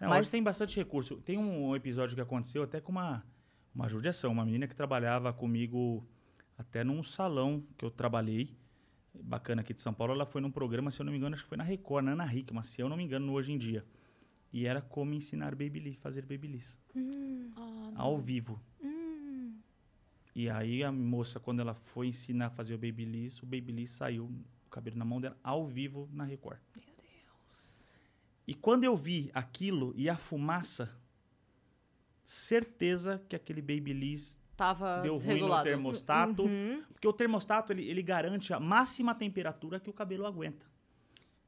[0.00, 1.16] Não, Mas Hoje tem bastante recurso.
[1.16, 3.24] Tem um episódio que aconteceu até com uma,
[3.74, 4.32] uma judiação.
[4.32, 6.06] Uma menina que trabalhava comigo
[6.58, 8.56] até num salão que eu trabalhei,
[9.12, 10.12] bacana aqui de São Paulo.
[10.14, 12.12] Ela foi num programa, se eu não me engano, acho que foi na Record, na
[12.12, 13.84] Ana Hickman, se eu não me engano, no Hoje em Dia.
[14.52, 16.80] E era como ensinar babyliss, fazer babyliss.
[17.56, 18.60] Ah, Ao vivo.
[20.34, 24.24] E aí a moça, quando ela foi ensinar a fazer o babyliss, o babyliss saiu,
[24.66, 26.58] o cabelo na mão dela, ao vivo na Record.
[26.74, 28.00] Meu Deus.
[28.46, 30.90] E quando eu vi aquilo e a fumaça,
[32.24, 36.42] certeza que aquele babyliss Tava deu ruim no termostato.
[36.44, 36.82] Uhum.
[36.92, 40.66] Porque o termostato, ele, ele garante a máxima temperatura que o cabelo aguenta.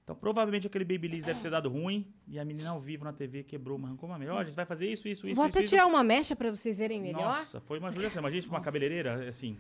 [0.07, 3.43] Então, provavelmente aquele babyliss deve ter dado ruim e a menina ao vivo na TV
[3.43, 4.41] quebrou, mas arrancou uma melhor.
[4.41, 5.71] A gente vai fazer isso, isso, isso, Vou isso, até isso.
[5.73, 7.23] tirar uma mecha pra vocês verem melhor.
[7.23, 8.21] Nossa, foi uma judiação.
[8.21, 9.59] Imagina isso pra uma cabeleireira, assim.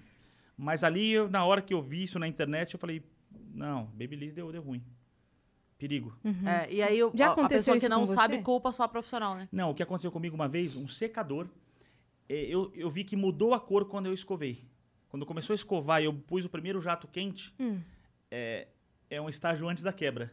[0.56, 3.02] Mas ali, eu, na hora que eu vi isso na internet, eu falei,
[3.52, 4.80] não, Babyliss deu, deu ruim.
[5.76, 6.16] Perigo.
[6.46, 8.42] É, e aí o- Já a- a aconteceu pessoa que não sabe você?
[8.42, 9.48] culpa só a profissional, né?
[9.50, 11.48] Não, o que aconteceu comigo uma vez, um secador,
[12.28, 14.62] é, eu, eu vi que mudou a cor quando eu escovei.
[15.08, 17.80] Quando começou a escovar e eu pus o primeiro jato quente, Hum.
[18.30, 18.68] é,
[19.10, 20.32] é um estágio antes da quebra.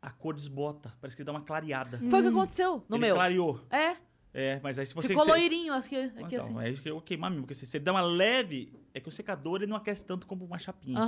[0.00, 1.98] A cor desbota, parece que ele dá uma clareada.
[2.10, 3.14] Foi o que aconteceu no ele meu.
[3.16, 3.60] clareou.
[3.70, 3.96] É.
[4.32, 5.08] É, mas aí se você...
[5.08, 6.60] Ficou você- loirinho aqui, aqui então, assim.
[6.60, 9.08] é isso que eu vou queimar mesmo, porque se você dá uma leve, é que
[9.08, 11.00] o secador ele não aquece tanto como uma chapinha.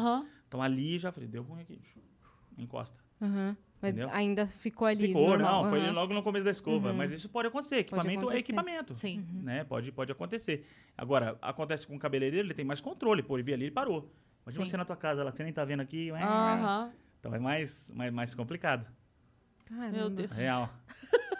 [0.48, 1.80] Então ali já falei, deu ruim aqui.
[2.58, 2.98] Encosta.
[3.80, 4.10] Mas Entendeu?
[4.12, 5.08] ainda ficou ali.
[5.08, 5.64] Ficou, normal.
[5.64, 6.90] não, foi logo no começo da escova.
[6.90, 6.96] Uhum.
[6.96, 7.76] Mas isso pode acontecer.
[7.76, 8.36] Equipamento acontecer.
[8.36, 8.98] é equipamento.
[8.98, 9.26] Sim.
[9.42, 9.64] Né?
[9.64, 10.66] Pode, pode acontecer.
[10.96, 13.22] Agora, acontece com o cabeleireiro, ele tem mais controle.
[13.22, 14.12] Pô, ele veio ali ele parou.
[14.50, 14.70] Imagina Sim.
[14.70, 16.10] você na tua casa, que você nem tá vendo aqui.
[16.10, 16.92] ué, Aham.
[17.18, 18.86] Então é mais, mais, mais complicado.
[19.66, 19.90] Caramba.
[19.96, 20.30] Meu Deus.
[20.30, 20.68] Real.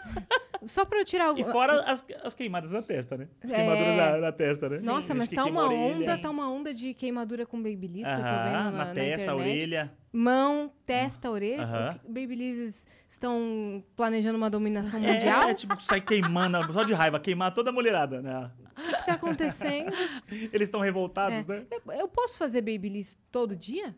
[0.67, 3.27] Só pra eu tirar E fora as, as queimadas na testa, né?
[3.43, 3.55] As É.
[3.55, 4.79] queimaduras na, na testa, né?
[4.83, 5.95] Nossa, Gente mas tá uma orelha.
[5.97, 8.93] onda, tá uma onda de queimadura com babyliss que eu tô vendo na, na na
[8.93, 9.29] testa, internet.
[9.31, 9.91] orelha.
[10.13, 11.99] Mão, testa, orelha.
[12.07, 15.49] Babyliss estão planejando uma dominação mundial?
[15.49, 18.51] É, tipo, sai queimando, só de raiva, queimar toda a mulherada, né?
[18.77, 19.91] O que, que tá acontecendo?
[20.53, 21.59] Eles estão revoltados, É.
[21.59, 21.65] né?
[21.71, 23.95] Eu, eu posso fazer babyliss todo dia?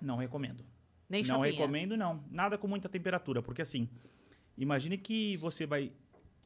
[0.00, 0.64] Não recomendo.
[1.08, 1.52] Nem não chapinha.
[1.52, 2.24] recomendo, não.
[2.30, 3.88] Nada com muita temperatura, porque assim,
[4.62, 5.92] imagine que você vai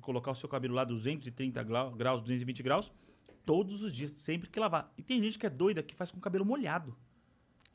[0.00, 2.92] colocar o seu cabelo lá 230 glau- graus, 220 graus,
[3.44, 4.92] todos os dias, sempre que lavar.
[4.98, 6.96] E tem gente que é doida que faz com o cabelo molhado.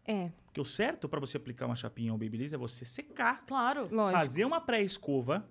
[0.06, 3.88] É, Porque o certo para você aplicar uma chapinha ou babyliss é você secar, Claro.
[3.92, 4.20] lógico.
[4.20, 5.48] fazer uma pré-escova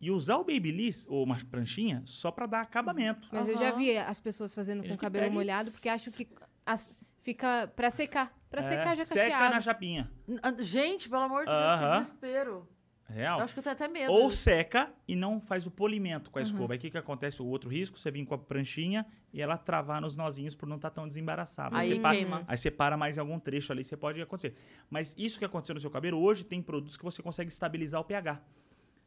[0.00, 3.28] e usar o babyliss ou uma pranchinha só para dar acabamento.
[3.32, 6.26] Mas eu já vi as pessoas fazendo com o cabelo molhado, porque acham que
[6.64, 8.34] as- fica pra secar.
[8.48, 9.54] Pra É, secar já seca cacheado.
[9.54, 10.10] na chapinha.
[10.26, 12.68] N- ah, Gente, pelo amor de Deus, que desespero.
[13.08, 13.38] Real.
[13.38, 14.12] Eu acho que eu tenho até medo.
[14.12, 16.74] Ou seca e não faz o polimento com a escova.
[16.74, 17.40] Aí o que, que acontece?
[17.40, 20.76] O outro risco, você vir com a pranchinha e ela travar nos nozinhos por não
[20.76, 21.76] estar tão desembaraçado.
[21.76, 22.44] Aí você para, queima.
[22.48, 24.54] Aí você para mais em algum trecho ali, você pode acontecer.
[24.90, 28.04] Mas isso que aconteceu no seu cabelo, hoje tem produtos que você consegue estabilizar o
[28.04, 28.42] pH.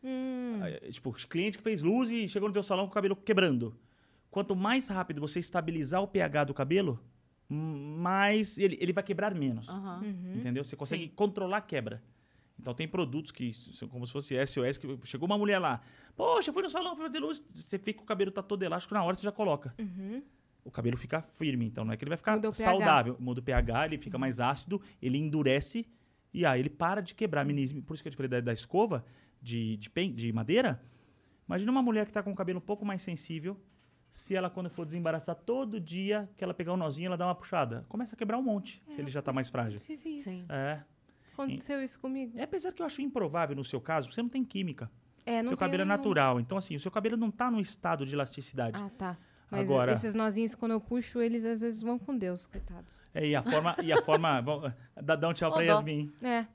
[0.01, 0.61] Hum.
[0.91, 3.77] Tipo, os cliente que fez luz e chegou no teu salão com o cabelo quebrando.
[4.31, 7.03] Quanto mais rápido você estabilizar o pH do cabelo,
[7.49, 9.67] mais ele, ele vai quebrar menos.
[9.67, 10.35] Uhum.
[10.35, 10.63] Entendeu?
[10.63, 11.11] Você consegue Sim.
[11.15, 12.01] controlar a quebra.
[12.59, 15.81] Então tem produtos que são como se fosse SOS, que chegou uma mulher lá.
[16.15, 17.41] Poxa, fui no salão, fui fazer luz.
[17.53, 19.73] Você fica com o cabelo tá todo elástico, na hora você já coloca.
[19.79, 20.21] Uhum.
[20.63, 22.63] O cabelo fica firme, então não é que ele vai ficar Muda pH.
[22.63, 23.15] saudável.
[23.19, 25.87] Muda o pH, ele fica mais ácido, ele endurece
[26.33, 27.45] e aí ele para de quebrar.
[27.45, 27.81] Menismo.
[27.81, 29.05] Por isso que eu te falei da, da escova
[29.41, 30.83] de, de, pen- de madeira.
[31.47, 33.57] Imagina uma mulher que tá com o cabelo um pouco mais sensível.
[34.11, 37.35] Se ela, quando for desembaraçar todo dia, que ela pegar um nozinho, ela dá uma
[37.35, 37.85] puxada.
[37.87, 39.79] Começa a quebrar um monte, se ele já tá mais frágil.
[39.79, 40.29] Fiz isso.
[40.29, 40.45] Sim.
[40.49, 40.81] É.
[41.43, 42.37] Aconteceu isso comigo.
[42.37, 44.89] É, apesar que eu acho improvável no seu caso, você não tem química.
[45.25, 46.39] É, não seu cabelo é natural.
[46.39, 48.81] Então, assim, o seu cabelo não tá no estado de elasticidade.
[48.81, 49.17] Ah, tá.
[49.51, 53.01] Mas Agora- esses nozinhos, quando eu puxo, eles às vezes vão com Deus, coitados.
[53.13, 53.75] É, e a forma.
[53.83, 54.71] e a forma vamos-
[55.01, 55.73] dá, dá um tchau Ô, pra dó.
[55.73, 56.11] Yasmin.
[56.21, 56.45] É.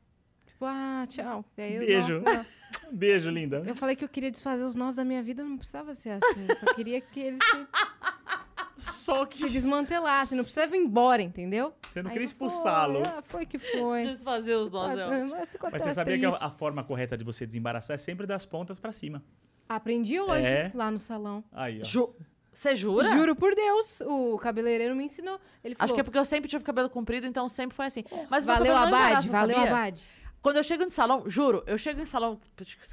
[0.46, 1.44] Tipo, ah, tchau.
[1.56, 2.20] E aí eu Beijo.
[2.20, 2.46] dou-.
[2.92, 3.62] Beijo, linda.
[3.66, 6.46] Eu falei que eu queria desfazer os nós da minha vida, não precisava ser assim.
[6.48, 7.66] Eu só queria que eles se,
[8.78, 9.38] Só que.
[9.38, 10.36] se desmantelassem.
[10.36, 11.72] Não precisava ir embora, entendeu?
[11.88, 13.06] Você não Aí queria expulsá-los.
[13.06, 14.04] ah, foi que foi.
[14.06, 14.98] Desfazer os nós.
[14.98, 15.36] é ótimo.
[15.62, 16.42] mas Mas você sabia que triste.
[16.42, 19.22] a, a forma correta de você desembaraçar é sempre das pontas pra cima.
[19.68, 20.70] Aprendi hoje, É.
[20.74, 21.42] lá no salão.
[21.52, 21.84] Aí, ó.
[21.84, 22.14] Ju-
[22.52, 23.08] Você jura?
[23.14, 25.40] Juro por Deus, o cabeleireiro me ensinou.
[25.64, 28.04] Ele falou, Acho que é porque eu sempre tive cabelo comprido, então sempre foi assim.
[28.30, 29.58] Mas valeu Abade, valeu?
[29.60, 30.04] Abade.
[30.44, 32.38] Quando eu chego no salão, juro, eu chego em salão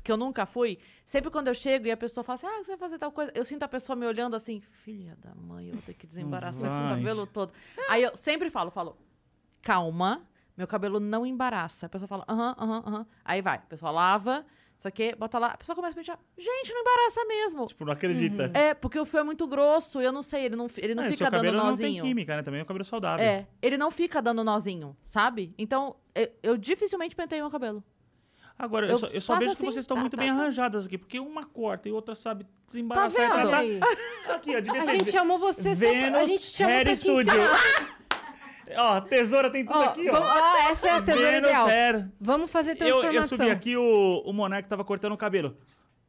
[0.01, 2.71] que eu nunca fui, sempre quando eu chego e a pessoa fala assim, ah, você
[2.71, 5.73] vai fazer tal coisa, eu sinto a pessoa me olhando assim, filha da mãe, eu
[5.73, 7.51] vou ter que desembaraçar esse cabelo todo.
[7.89, 8.97] Aí eu sempre falo, falo,
[9.61, 10.25] calma,
[10.55, 11.87] meu cabelo não embaraça.
[11.87, 13.07] A pessoa fala, aham, aham, aham.
[13.25, 14.45] Aí vai, a pessoa lava,
[14.81, 17.67] isso aqui, bota lá, a pessoa começa a pentear, gente, não embaraça mesmo.
[17.67, 18.49] Tipo, não acredita.
[18.51, 21.11] É, porque o fio é muito grosso, eu não sei, ele não, ele não e
[21.11, 22.01] fica dando cabelo não nozinho.
[22.01, 22.41] tem química, né?
[22.41, 23.23] Também é um cabelo saudável.
[23.23, 25.53] É, ele não fica dando nozinho, sabe?
[25.55, 27.83] Então, eu, eu dificilmente penteio meu cabelo.
[28.57, 30.31] Agora, eu, Eu só, eu só vejo que assim, vocês estão tá, muito tá, bem
[30.33, 30.39] tá.
[30.39, 33.65] arranjadas aqui, porque uma corta e outra sabe Tá desembaraçar.
[33.65, 33.85] e vendo?
[34.33, 36.93] Aqui, ó, A gente chamou você só pra, a Vênus gente te chamou Hair pra
[36.95, 37.21] te Studio.
[37.21, 37.97] ensinar.
[38.77, 40.11] Ó, tesoura tem tudo Ó, aqui, ó.
[40.13, 41.67] vamos- ó, essa é a tesoura Vênus ideal.
[41.67, 42.09] Hair.
[42.19, 43.13] Vamos fazer Eu, transformação.
[43.21, 45.57] eu subi aqui, o, o Monark tava cortando o cabelo.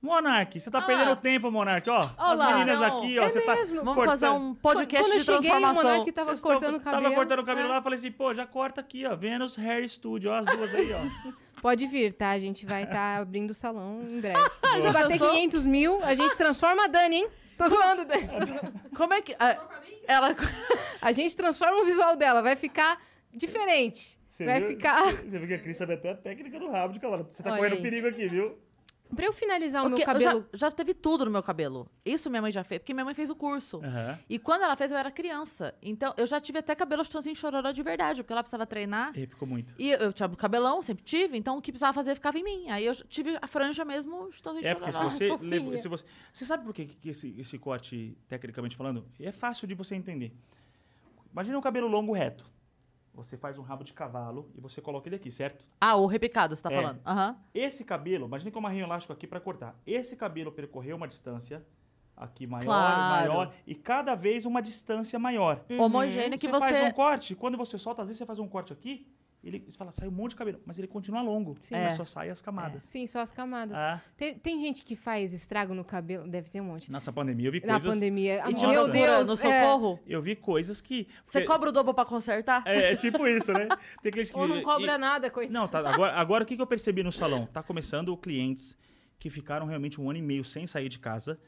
[0.00, 0.82] Monark, você tá Ah.
[0.82, 2.00] perdendo tempo, Monark, ó.
[2.00, 2.54] As lá.
[2.58, 2.98] meninas Não.
[2.98, 3.22] aqui, ó.
[3.22, 3.76] É você tá mesmo.
[3.76, 4.18] Vamos cortando.
[4.18, 5.90] fazer um podcast Quando eu de cheguei, o transformação.
[5.90, 7.02] Monark tava Vocês cortando o cabelo.
[7.04, 7.70] Tava cortando o cabelo É.
[7.70, 9.14] lá, eu falei assim, pô, já corta aqui, ó.
[9.14, 10.98] Vênus Hair Studio, ó, as duas aí, ó.
[11.62, 12.30] Pode vir, tá?
[12.30, 14.36] A gente vai estar abrindo o salão em breve.
[14.82, 15.30] Se bater pensou?
[15.30, 17.28] 500 mil, a gente transforma a Dani, hein?
[17.56, 18.28] Tô zoando, Dani.
[18.96, 19.36] Como é que.
[19.38, 19.56] ah,
[20.06, 20.34] ela.
[21.00, 23.00] A gente transforma o visual dela, vai ficar
[23.32, 24.20] diferente.
[24.30, 24.70] Você vai viu?
[24.70, 25.12] ficar...
[25.12, 27.26] Você viu que a Cris sabe até a técnica do rabo de cavalo.
[27.28, 27.82] Você tá Olha correndo aí.
[27.82, 28.58] perigo aqui, viu?
[29.14, 30.48] Pra eu finalizar o Porque meu eu já- cabelo...
[30.54, 31.86] já, teve tudo no meu cabelo.
[32.04, 33.78] Isso minha mãe já fez, porque minha mãe fez o curso.
[33.84, 34.18] Aham.
[34.28, 35.74] E quando ela fez, eu era criança.
[35.82, 39.10] Então, eu já tive até cabelo chãozinho chororó de verdade, porque ela precisava treinar.
[39.16, 39.74] E ficou muito.
[39.78, 42.70] E eu tinha cabelão, sempre tive, então o que precisava fazer ficava em mim.
[42.70, 45.10] Aí eu tive a franja mesmo, chãozinho É, porque se chororó.
[45.10, 45.76] você levou.
[45.76, 49.74] Se você, você sabe por que, que esse, esse corte, tecnicamente falando, é fácil de
[49.74, 50.32] você entender.
[51.32, 52.50] Imagina um cabelo longo reto.
[53.14, 55.66] Você faz um rabo de cavalo e você coloca ele aqui, certo?
[55.80, 56.76] Ah, o repicado, você tá É.
[56.76, 57.00] falando.
[57.06, 57.36] Aham.
[57.54, 59.78] Esse cabelo, imagine que eu amarrei um elástico aqui para cortar.
[59.86, 61.62] Esse cabelo percorreu uma distância
[62.16, 63.02] aqui maior, Claro.
[63.08, 65.62] maior e cada vez uma distância maior.
[65.78, 66.74] Homogêneo que você, você.
[66.74, 69.06] faz um corte, quando você solta, às vezes você faz um corte aqui,
[69.48, 71.74] ele você fala, sai um monte de cabelo, mas ele continua longo, Sim.
[71.74, 71.96] mas É.
[71.96, 72.84] só sai as camadas.
[72.84, 73.76] Sim, só as camadas.
[73.76, 76.90] Ah, Tem, tem gente que faz estrago no cabelo, deve ter um monte.
[76.92, 77.92] nessa pandemia eu vi Na coisas.
[77.94, 78.42] pandemia.
[78.48, 79.36] E de Meu Deus, no é.
[79.36, 79.98] socorro.
[80.06, 81.08] Eu vi coisas que.
[81.26, 82.62] Você porque- cobra o dobro pra consertar?
[82.66, 83.66] É, é tipo isso, né?
[84.02, 84.38] Tem cliente que.
[84.38, 85.52] Ou não cobra e- nada, coitado.
[85.52, 85.78] Não, tá.
[85.80, 87.46] Agora, agora o que, que eu percebi no salão?
[87.46, 88.76] Tá começando clientes
[89.18, 91.38] que ficaram realmente um ano e meio sem sair de casa.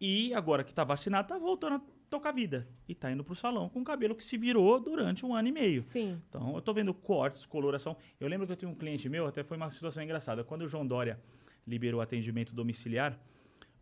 [0.00, 1.80] E agora que tá vacinado, tá voltando a
[2.18, 2.66] tocar vida.
[2.88, 5.52] E tá indo pro salão com o cabelo que se virou durante um ano e
[5.52, 5.82] meio.
[5.82, 6.20] Sim.
[6.28, 7.96] Então, eu tô vendo cortes, coloração.
[8.20, 10.44] Eu lembro que eu tinha um cliente meu, até foi uma situação engraçada.
[10.44, 11.18] Quando o João Dória
[11.66, 13.18] liberou o atendimento domiciliar,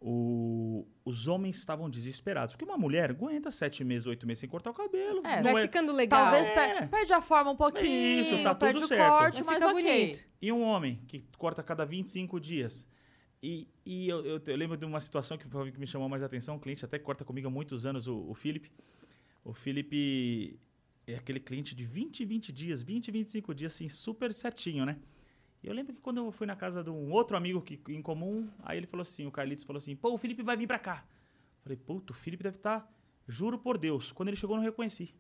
[0.00, 2.54] o- os homens estavam desesperados.
[2.54, 5.20] Porque uma mulher aguenta sete meses, oito meses sem cortar o cabelo.
[5.24, 6.22] É, Vai é- ficando legal.
[6.24, 6.54] Talvez É.
[6.54, 7.86] per- perde a forma um pouquinho.
[8.22, 9.08] Isso, tá perde tudo o certo.
[9.08, 9.82] corte, mas ficar ok.
[9.82, 10.20] bonito.
[10.40, 12.88] E um homem que corta a cada 25 dias.
[13.42, 16.56] E, e eu, eu- eu lembro de uma situação que, que me chamou mais atenção.
[16.56, 18.70] Um cliente até corta comigo há muitos anos, o, o Felipe.
[19.44, 20.58] O Felipe
[21.06, 24.98] é aquele cliente de 20, 20 dias, 20, 25 dias, assim, super certinho, né?
[25.62, 28.02] E eu lembro que quando eu fui na casa de um outro amigo que, em
[28.02, 30.78] comum, aí ele falou assim, o Carlitos falou assim, pô, o Felipe vai vir pra
[30.78, 31.04] cá.
[31.62, 32.92] Falei, puto, o Felipe deve estar,
[33.28, 34.12] juro por Deus.
[34.12, 35.14] Quando ele chegou, eu não reconheci.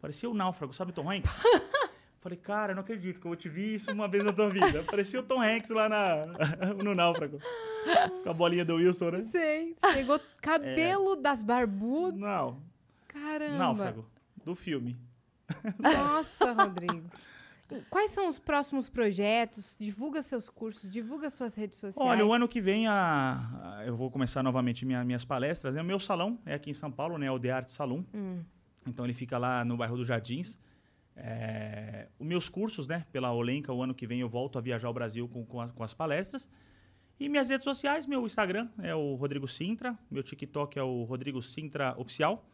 [0.00, 1.32] Parecia o náufrago, sabe o Tom Hanks?
[2.20, 4.82] Falei, cara, não acredito que eu vou te ver isso uma vez na tua vida.
[4.82, 6.26] Parecia o Tom Hanks lá na,
[6.82, 7.38] no náufrago.
[8.24, 9.22] Com a bolinha do Wilson, né?
[9.22, 9.76] Sei.
[9.92, 12.18] Chegou cabelo das barbudas.
[12.18, 12.60] Não,
[13.06, 13.56] Caramba.
[13.58, 14.04] náufrago.
[14.44, 14.98] Do filme.
[15.78, 17.04] Nossa, Rodrigo.
[17.90, 19.76] Quais são os próximos projetos?
[19.78, 22.10] Divulga seus cursos, divulga suas redes sociais.
[22.10, 25.76] Olha, o ano que vem a, a- eu vou começar novamente minha- minhas palestras.
[25.76, 27.26] É o meu salão, é aqui em São Paulo, né?
[27.26, 28.02] É o The Art Salon.
[28.14, 28.40] Hum.
[28.86, 30.58] Então ele fica lá no bairro dos Jardins.
[31.20, 33.04] É, os meus cursos, né?
[33.10, 35.72] Pela Olenka, o ano que vem eu volto a viajar ao Brasil com, com, as,
[35.72, 36.48] com as palestras.
[37.18, 41.42] E minhas redes sociais, meu Instagram é o Rodrigo Sintra, meu TikTok é o Rodrigo
[41.42, 42.48] Sintra Oficial.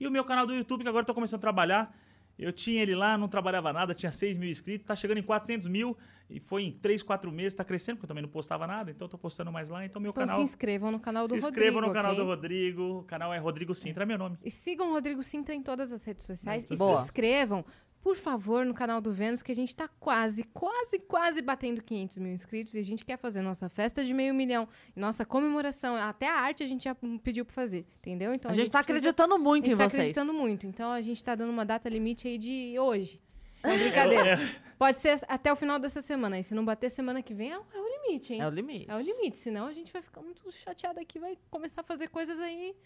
[0.00, 1.94] E o meu canal do YouTube, que agora estou começando a trabalhar.
[2.38, 5.66] Eu tinha ele lá, não trabalhava nada, tinha 6 mil inscritos, tá chegando em 400
[5.66, 5.96] mil.
[6.30, 9.06] E foi em 3, 4 meses, tá crescendo, porque eu também não postava nada, então
[9.06, 9.84] eu tô postando mais lá.
[9.84, 10.36] Então meu Então canal...
[10.36, 11.66] se inscrevam no canal do Se Rodrigo.
[11.66, 12.24] inscrevam no canal ok?
[12.24, 12.82] do Rodrigo.
[13.00, 14.38] O canal é Rodrigo Sintra, é meu nome.
[14.42, 16.70] E sigam o Rodrigo Sintra em todas as redes sociais.
[16.70, 16.98] E Boa.
[17.00, 17.64] se inscrevam,
[18.02, 22.18] por favor, no canal do Vênus, que a gente tá quase, quase, quase batendo 500
[22.18, 22.74] mil inscritos.
[22.74, 24.68] E a gente quer fazer nossa festa de meio milhão.
[24.96, 25.94] Nossa comemoração.
[25.96, 28.32] Até a arte a gente já pediu pra fazer, entendeu?
[28.32, 29.94] Então A gente tá precisa- acreditando muito a gente em tá vocês.
[30.00, 30.66] acreditando muito.
[30.66, 33.20] Então a gente tá dando uma data limite aí de hoje.
[33.62, 34.38] Não é brincadeira.
[34.78, 36.38] Pode ser até o final dessa semana.
[36.38, 38.40] E se não bater semana que vem, é o, é o limite, hein?
[38.40, 38.86] É o limite.
[38.88, 42.06] É o limite, senão a gente vai ficar muito chateado aqui, vai começar a fazer
[42.08, 42.76] coisas aí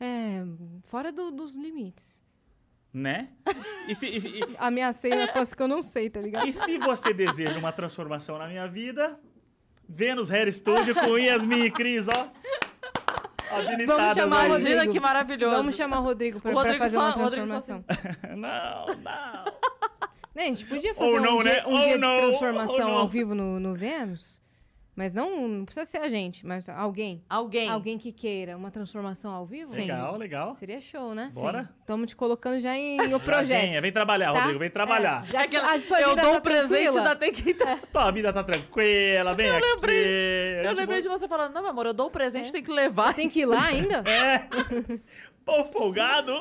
[0.00, 0.42] é,
[0.86, 2.23] fora do- dos limites.
[2.94, 3.28] Né?
[3.88, 6.46] E se, e se- e- Ameacei na coisa que eu não sei, tá ligado?
[6.46, 9.18] e se você deseja uma transformação na minha vida,
[9.88, 12.28] Vênus Hair Studio com Yasmin e Cris, ó.
[13.86, 14.92] Vamos chamar Imagina Rodrigo.
[14.92, 15.56] que maravilhoso.
[15.56, 17.84] Vamos chamar o Rodrigo pra, O pra Rodrigo fazer só- uma o Rodrigo só transformação.
[18.36, 19.44] Não, não.
[20.34, 21.64] Né, a gente podia fazer Ou um não, dia, né?
[21.66, 22.90] um Ou dia não, de transformação não.
[22.98, 24.42] ao vivo no, no Vênus.
[24.96, 27.24] Mas não, não precisa ser a gente, mas alguém.
[27.28, 27.68] Alguém.
[27.68, 29.74] Alguém que queira uma transformação ao vivo?
[29.74, 30.54] Legal, legal.
[30.54, 31.30] Seria show, né?
[31.34, 31.68] Bora?
[31.80, 33.60] Estamos te colocando já em o projeto.
[33.60, 34.38] Vem, vem trabalhar, tá?
[34.38, 35.26] Rodrigo, vem trabalhar.
[35.28, 37.54] É, já É que a sua eu dou tá um presente, ainda tem que...
[37.92, 39.60] Tua vida tá tranquila, vem aqui.
[39.66, 42.62] lembrei- A Eu lembrei de você falando, não, meu amor, eu dou o presente, tem
[42.62, 43.14] que levar.
[43.14, 44.04] Tem que ir lá ainda?
[44.08, 44.46] É.
[45.44, 46.32] Pô, folgado.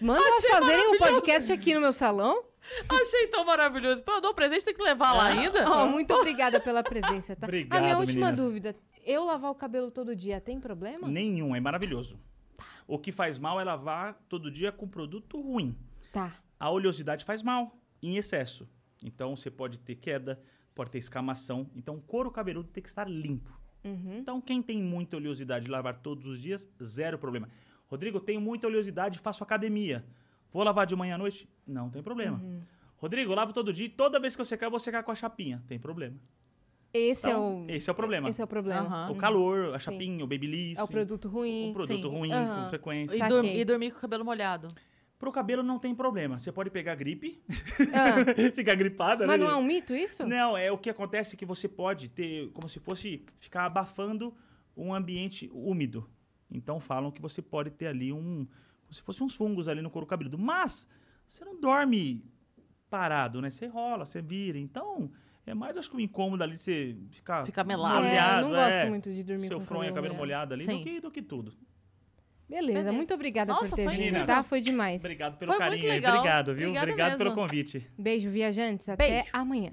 [0.00, 2.44] Manda elas fazerem um podcast aqui no meu salão.
[2.88, 4.02] Achei tão maravilhoso.
[4.02, 5.68] Pô, eu dou o presente, tem que levar lá ainda?
[5.70, 7.46] Ó, muito obrigada pela presença, tá?
[7.46, 8.44] Obrigado, a minha última meninas.
[8.44, 8.76] dúvida.
[9.04, 11.08] Eu lavar o cabelo todo dia tem problema?
[11.08, 12.18] Nenhum, é maravilhoso.
[12.86, 15.76] O que faz mal é lavar todo dia com produto ruim.
[16.12, 16.36] Tá.
[16.58, 18.68] A oleosidade faz mal, em excesso.
[19.04, 20.40] Então você pode ter queda,
[20.74, 21.68] pode ter escamação.
[21.74, 23.50] Então o couro cabeludo tem que estar limpo.
[23.84, 24.18] Uhum.
[24.18, 27.48] Então quem tem muita oleosidade de lavar todos os dias, zero problema.
[27.88, 30.04] Rodrigo, eu tenho muita oleosidade, faço academia.
[30.52, 31.48] Vou lavar de manhã à noite?
[31.66, 32.38] Não tem problema.
[32.38, 32.60] Uhum.
[32.98, 35.10] Rodrigo, eu lavo todo dia e toda vez que eu secar, eu vou secar com
[35.10, 35.62] a chapinha.
[35.66, 36.16] Tem problema.
[36.94, 37.76] Esse Então, é o.
[37.76, 38.28] esse é o problema.
[38.28, 38.80] Esse é o problema.
[38.82, 39.10] Aham.
[39.12, 39.92] O calor, a Sim.
[39.92, 40.78] chapinha, o babyliss.
[40.78, 41.70] É o produto ruim.
[41.70, 42.06] O produto sim.
[42.06, 42.64] ruim, Aham.
[42.64, 43.16] com frequência.
[43.16, 44.68] E, e dormir com o cabelo molhado.
[45.18, 46.38] Pro cabelo não tem problema.
[46.38, 47.40] Você pode pegar gripe,
[47.94, 49.46] Ah, ficar gripada, mas né?
[49.46, 50.26] não é um mito isso?
[50.26, 54.34] Não, é o que acontece é que você pode ter, como se fosse ficar abafando
[54.76, 56.10] um ambiente úmido.
[56.50, 58.46] Então falam que você pode ter ali um,
[58.92, 60.38] como se fosse uns fungos ali no couro cabeludo.
[60.38, 60.86] Mas
[61.28, 62.24] você não dorme
[62.90, 63.48] parado, né?
[63.48, 64.58] Você rola, você vira.
[64.58, 65.10] Então
[65.46, 68.04] é mais acho que o incômodo ali de você ficar Ficar melado.
[68.04, 68.88] É, molhado, eu não gosto é.
[68.88, 70.54] muito de dormir Seu com fronha, cabelo cabelo molhado.
[70.54, 70.78] ali, Sim.
[70.78, 71.54] do que, do que tudo.
[72.48, 72.92] Beleza, Beleza.
[72.92, 74.42] muito obrigada Nossa, por ter foi vindo, tá?
[74.42, 75.00] Foi demais.
[75.00, 75.90] Obrigado pelo Foi carinho aí.
[75.92, 76.16] legal.
[76.16, 76.68] Obrigado, viu?
[76.68, 77.86] Obrigada Obrigado pelo convite.
[77.96, 78.90] Beijo, viajantes.
[78.90, 79.30] Até Beijo.
[79.32, 79.72] amanhã.